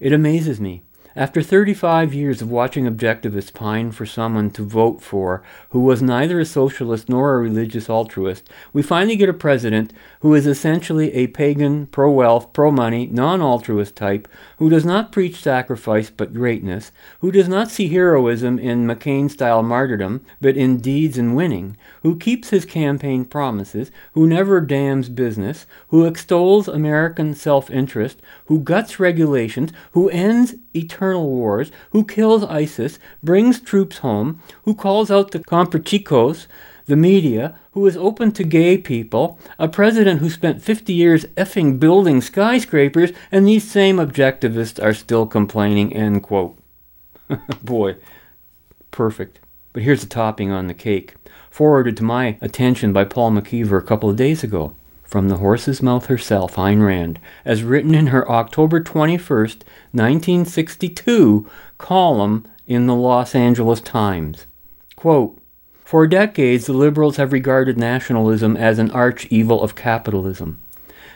It 0.00 0.12
amazes 0.12 0.60
me 0.60 0.82
after 1.16 1.42
35 1.42 2.14
years 2.14 2.40
of 2.40 2.50
watching 2.50 2.84
objectivists 2.84 3.52
pine 3.52 3.90
for 3.90 4.06
someone 4.06 4.48
to 4.50 4.62
vote 4.62 5.02
for 5.02 5.42
who 5.70 5.80
was 5.80 6.00
neither 6.00 6.38
a 6.38 6.44
socialist 6.44 7.08
nor 7.08 7.34
a 7.34 7.38
religious 7.38 7.90
altruist, 7.90 8.48
we 8.72 8.80
finally 8.80 9.16
get 9.16 9.28
a 9.28 9.34
president 9.34 9.92
who 10.20 10.34
is 10.34 10.46
essentially 10.46 11.12
a 11.12 11.26
pagan, 11.26 11.86
pro 11.86 12.10
wealth, 12.12 12.52
pro 12.52 12.70
money, 12.70 13.08
non 13.08 13.40
altruist 13.40 13.96
type, 13.96 14.28
who 14.58 14.70
does 14.70 14.84
not 14.84 15.10
preach 15.10 15.42
sacrifice 15.42 16.10
but 16.10 16.32
greatness, 16.32 16.92
who 17.20 17.32
does 17.32 17.48
not 17.48 17.70
see 17.70 17.88
heroism 17.88 18.58
in 18.58 18.86
McCain 18.86 19.28
style 19.28 19.64
martyrdom 19.64 20.24
but 20.40 20.56
in 20.56 20.78
deeds 20.78 21.18
and 21.18 21.34
winning, 21.34 21.76
who 22.02 22.16
keeps 22.16 22.50
his 22.50 22.64
campaign 22.64 23.24
promises, 23.24 23.90
who 24.12 24.26
never 24.28 24.60
damns 24.60 25.08
business, 25.08 25.66
who 25.88 26.04
extols 26.04 26.68
American 26.68 27.34
self 27.34 27.68
interest, 27.68 28.20
who 28.44 28.60
guts 28.60 29.00
regulations, 29.00 29.72
who 29.92 30.08
ends 30.10 30.54
eternal 30.74 31.28
wars, 31.28 31.70
who 31.90 32.04
kills 32.04 32.44
ISIS, 32.44 32.98
brings 33.22 33.60
troops 33.60 33.98
home, 33.98 34.40
who 34.64 34.74
calls 34.74 35.10
out 35.10 35.30
the 35.30 35.38
comprachicos, 35.38 36.46
the 36.86 36.96
media, 36.96 37.58
who 37.72 37.86
is 37.86 37.96
open 37.96 38.32
to 38.32 38.44
gay 38.44 38.76
people, 38.76 39.38
a 39.58 39.68
president 39.68 40.20
who 40.20 40.28
spent 40.28 40.62
50 40.62 40.92
years 40.92 41.24
effing 41.36 41.78
building 41.78 42.20
skyscrapers, 42.20 43.12
and 43.30 43.46
these 43.46 43.70
same 43.70 43.96
objectivists 43.96 44.82
are 44.82 44.94
still 44.94 45.26
complaining, 45.26 45.94
end 45.94 46.22
quote. 46.22 46.58
Boy, 47.62 47.96
perfect. 48.90 49.38
But 49.72 49.84
here's 49.84 50.00
the 50.00 50.08
topping 50.08 50.50
on 50.50 50.66
the 50.66 50.74
cake, 50.74 51.14
forwarded 51.48 51.96
to 51.98 52.04
my 52.04 52.36
attention 52.40 52.92
by 52.92 53.04
Paul 53.04 53.30
McKeever 53.30 53.78
a 53.78 53.86
couple 53.86 54.10
of 54.10 54.16
days 54.16 54.42
ago 54.42 54.74
from 55.10 55.28
the 55.28 55.38
horse's 55.38 55.82
mouth 55.82 56.06
herself, 56.06 56.54
Ayn 56.54 56.86
Rand, 56.86 57.18
as 57.44 57.64
written 57.64 57.96
in 57.96 58.06
her 58.08 58.30
October 58.30 58.80
21st, 58.80 59.62
1962 59.90 61.50
column 61.78 62.46
in 62.68 62.86
the 62.86 62.94
Los 62.94 63.34
Angeles 63.34 63.80
Times. 63.80 64.46
Quote, 64.94 65.36
For 65.84 66.06
decades, 66.06 66.66
the 66.66 66.72
liberals 66.72 67.16
have 67.16 67.32
regarded 67.32 67.76
nationalism 67.76 68.56
as 68.56 68.78
an 68.78 68.92
arch 68.92 69.26
evil 69.30 69.64
of 69.64 69.74
capitalism. 69.74 70.60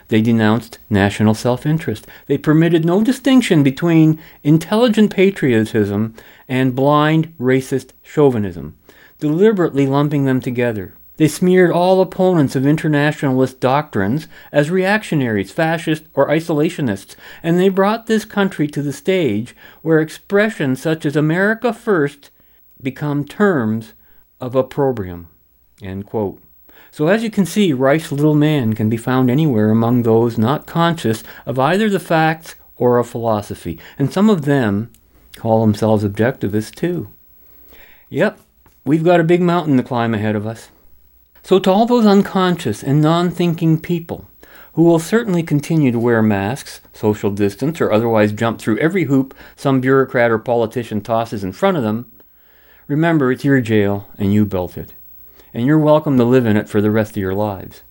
They 0.09 0.20
denounced 0.20 0.80
national 0.90 1.34
self 1.34 1.64
interest. 1.64 2.05
They 2.26 2.36
permitted 2.36 2.84
no 2.84 3.05
distinction 3.05 3.62
between 3.62 4.18
intelligent 4.42 5.14
patriotism 5.14 6.14
and 6.49 6.74
blind 6.74 7.32
racist 7.38 7.90
chauvinism, 8.03 8.76
deliberately 9.20 9.86
lumping 9.86 10.24
them 10.24 10.40
together. 10.40 10.95
They 11.17 11.29
smeared 11.29 11.71
all 11.71 12.01
opponents 12.01 12.57
of 12.57 12.67
internationalist 12.67 13.61
doctrines 13.61 14.27
as 14.51 14.71
reactionaries, 14.71 15.53
fascists, 15.53 16.09
or 16.15 16.29
isolationists, 16.29 17.15
and 17.43 17.59
they 17.59 17.69
brought 17.69 18.07
this 18.07 18.25
country 18.25 18.67
to 18.69 18.83
the 18.83 18.93
stage 18.93 19.55
where 19.83 20.01
expressions 20.01 20.83
such 20.83 21.07
as 21.07 21.15
America 21.15 21.73
First 21.73 22.31
become 22.83 23.25
terms 23.25 23.93
of 24.41 24.57
opprobrium. 24.57 25.29
So, 26.91 27.09
as 27.09 27.23
you 27.23 27.31
can 27.31 27.47
see, 27.47 27.73
Reich's 27.73 28.12
little 28.12 28.35
man 28.35 28.75
can 28.75 28.89
be 28.89 28.97
found 28.97 29.31
anywhere 29.31 29.71
among 29.71 30.03
those 30.03 30.37
not 30.37 30.67
conscious 30.67 31.23
of 31.47 31.59
either 31.59 31.89
the 31.89 32.01
facts 32.01 32.57
or 32.77 32.99
of 32.99 33.09
philosophy, 33.09 33.79
and 33.99 34.12
some 34.12 34.29
of 34.29 34.43
them 34.43 34.91
call 35.37 35.61
themselves 35.61 36.05
objectivists 36.05 36.75
too. 36.75 37.09
Yep, 38.11 38.41
we've 38.85 39.05
got 39.05 39.21
a 39.21 39.25
big 39.25 39.41
mountain 39.41 39.77
to 39.77 39.83
climb 39.83 40.15
ahead 40.15 40.37
of 40.37 40.47
us. 40.47 40.71
So, 41.45 41.59
to 41.59 41.70
all 41.70 41.84
those 41.84 42.07
unconscious 42.07 42.82
and 42.82 43.03
non 43.03 43.30
thinking 43.30 43.78
people 43.78 44.26
who 44.72 44.82
will 44.82 44.99
certainly 44.99 45.42
continue 45.42 45.92
to 45.92 45.99
wear 45.99 46.22
masks, 46.22 46.80
social 46.95 47.30
distance, 47.30 47.82
or 47.82 47.92
otherwise 47.92 48.32
jump 48.32 48.59
through 48.59 48.78
every 48.78 49.05
hoop 49.05 49.34
some 49.55 49.82
bureaucrat 49.82 50.30
or 50.30 50.38
politician 50.38 51.03
tosses 51.03 51.45
in 51.45 51.53
front 51.53 51.76
of 51.76 51.82
them, 51.82 52.11
remember 52.88 53.30
it's 53.30 53.45
your 53.45 53.61
jail 53.61 54.09
and 54.16 54.32
you 54.32 54.47
built 54.47 54.78
it. 54.78 54.95
And 55.53 55.66
you're 55.66 55.78
welcome 55.78 56.16
to 56.16 56.24
live 56.24 56.47
in 56.47 56.57
it 56.57 56.66
for 56.66 56.80
the 56.80 56.90
rest 56.90 57.11
of 57.11 57.18
your 57.18 57.34
lives. 57.34 57.82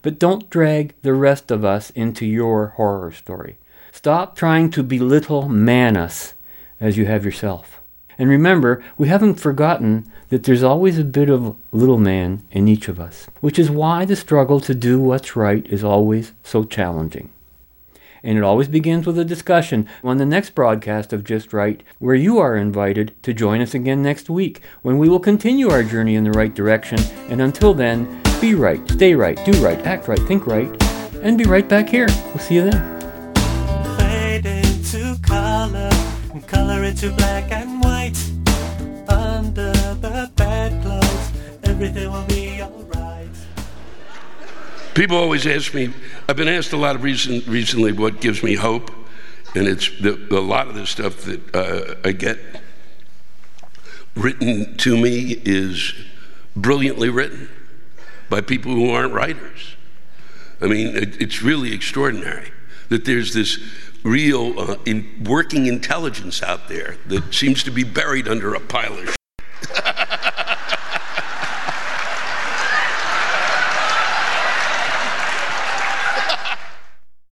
But 0.00 0.20
don't 0.20 0.48
drag 0.48 0.94
the 1.02 1.14
rest 1.14 1.50
of 1.50 1.64
us 1.64 1.90
into 1.90 2.24
your 2.24 2.68
horror 2.76 3.10
story. 3.10 3.58
Stop 3.90 4.36
trying 4.36 4.70
to 4.70 4.84
belittle 4.84 5.48
Manus 5.48 6.34
as 6.80 6.96
you 6.96 7.06
have 7.06 7.24
yourself. 7.24 7.77
And 8.18 8.28
remember, 8.28 8.82
we 8.96 9.08
haven't 9.08 9.34
forgotten 9.34 10.10
that 10.28 10.42
there's 10.42 10.62
always 10.62 10.98
a 10.98 11.04
bit 11.04 11.30
of 11.30 11.56
little 11.72 11.98
man 11.98 12.42
in 12.50 12.66
each 12.66 12.88
of 12.88 12.98
us, 12.98 13.28
which 13.40 13.58
is 13.58 13.70
why 13.70 14.04
the 14.04 14.16
struggle 14.16 14.60
to 14.60 14.74
do 14.74 15.00
what's 15.00 15.36
right 15.36 15.64
is 15.66 15.84
always 15.84 16.32
so 16.42 16.64
challenging. 16.64 17.30
And 18.22 18.36
it 18.36 18.42
always 18.42 18.66
begins 18.66 19.06
with 19.06 19.16
a 19.18 19.24
discussion 19.24 19.88
on 20.02 20.16
the 20.18 20.26
next 20.26 20.54
broadcast 20.56 21.12
of 21.12 21.22
Just 21.22 21.52
Right, 21.52 21.82
where 22.00 22.16
you 22.16 22.38
are 22.38 22.56
invited 22.56 23.14
to 23.22 23.32
join 23.32 23.60
us 23.60 23.74
again 23.74 24.02
next 24.02 24.28
week 24.28 24.60
when 24.82 24.98
we 24.98 25.08
will 25.08 25.20
continue 25.20 25.70
our 25.70 25.84
journey 25.84 26.16
in 26.16 26.24
the 26.24 26.32
right 26.32 26.52
direction. 26.52 26.98
And 27.28 27.40
until 27.40 27.72
then, 27.72 28.20
be 28.40 28.54
right, 28.56 28.86
stay 28.90 29.14
right, 29.14 29.38
do 29.44 29.52
right, 29.64 29.78
act 29.86 30.08
right, 30.08 30.18
think 30.20 30.46
right, 30.46 30.68
and 31.22 31.38
be 31.38 31.44
right 31.44 31.68
back 31.68 31.88
here. 31.88 32.08
We'll 32.26 32.38
see 32.38 32.56
you 32.56 32.70
then. 32.70 32.98
Color, 36.48 36.64
color 36.66 36.84
into 36.84 37.12
black 37.12 37.52
and 37.52 37.82
white. 37.82 38.18
Under 39.08 39.72
the 39.72 40.30
bedclothes, 40.34 41.32
everything 41.64 42.10
will 42.10 42.24
be 42.26 42.60
alright. 42.62 43.28
People 44.94 45.16
always 45.16 45.46
ask 45.46 45.74
me, 45.74 45.92
I've 46.28 46.36
been 46.36 46.48
asked 46.48 46.72
a 46.72 46.76
lot 46.76 46.96
of 46.96 47.02
reason, 47.02 47.42
recently 47.46 47.92
what 47.92 48.20
gives 48.20 48.42
me 48.42 48.54
hope, 48.56 48.90
and 49.54 49.66
it's 49.66 49.88
the, 50.00 50.18
a 50.30 50.40
lot 50.40 50.68
of 50.68 50.74
the 50.74 50.86
stuff 50.86 51.22
that 51.22 51.54
uh, 51.54 51.94
I 52.04 52.12
get 52.12 52.38
written 54.16 54.76
to 54.78 54.96
me 54.96 55.40
is 55.44 55.92
brilliantly 56.56 57.08
written 57.08 57.48
by 58.28 58.40
people 58.40 58.72
who 58.72 58.90
aren't 58.90 59.12
writers. 59.12 59.76
I 60.60 60.66
mean, 60.66 60.96
it, 60.96 61.20
it's 61.22 61.42
really 61.42 61.72
extraordinary. 61.72 62.50
that 62.88 63.04
there's 63.04 63.34
this 63.34 63.58
real 64.02 64.58
uh, 64.58 64.76
in 64.84 65.24
working 65.24 65.66
intelligence 65.66 66.42
out 66.42 66.68
there 66.68 66.96
that 67.06 67.34
seems 67.34 67.62
to 67.64 67.70
be 67.70 67.84
buried 67.84 68.28
under 68.28 68.54
a 68.54 68.60
pile 68.60 68.92
of 68.98 69.17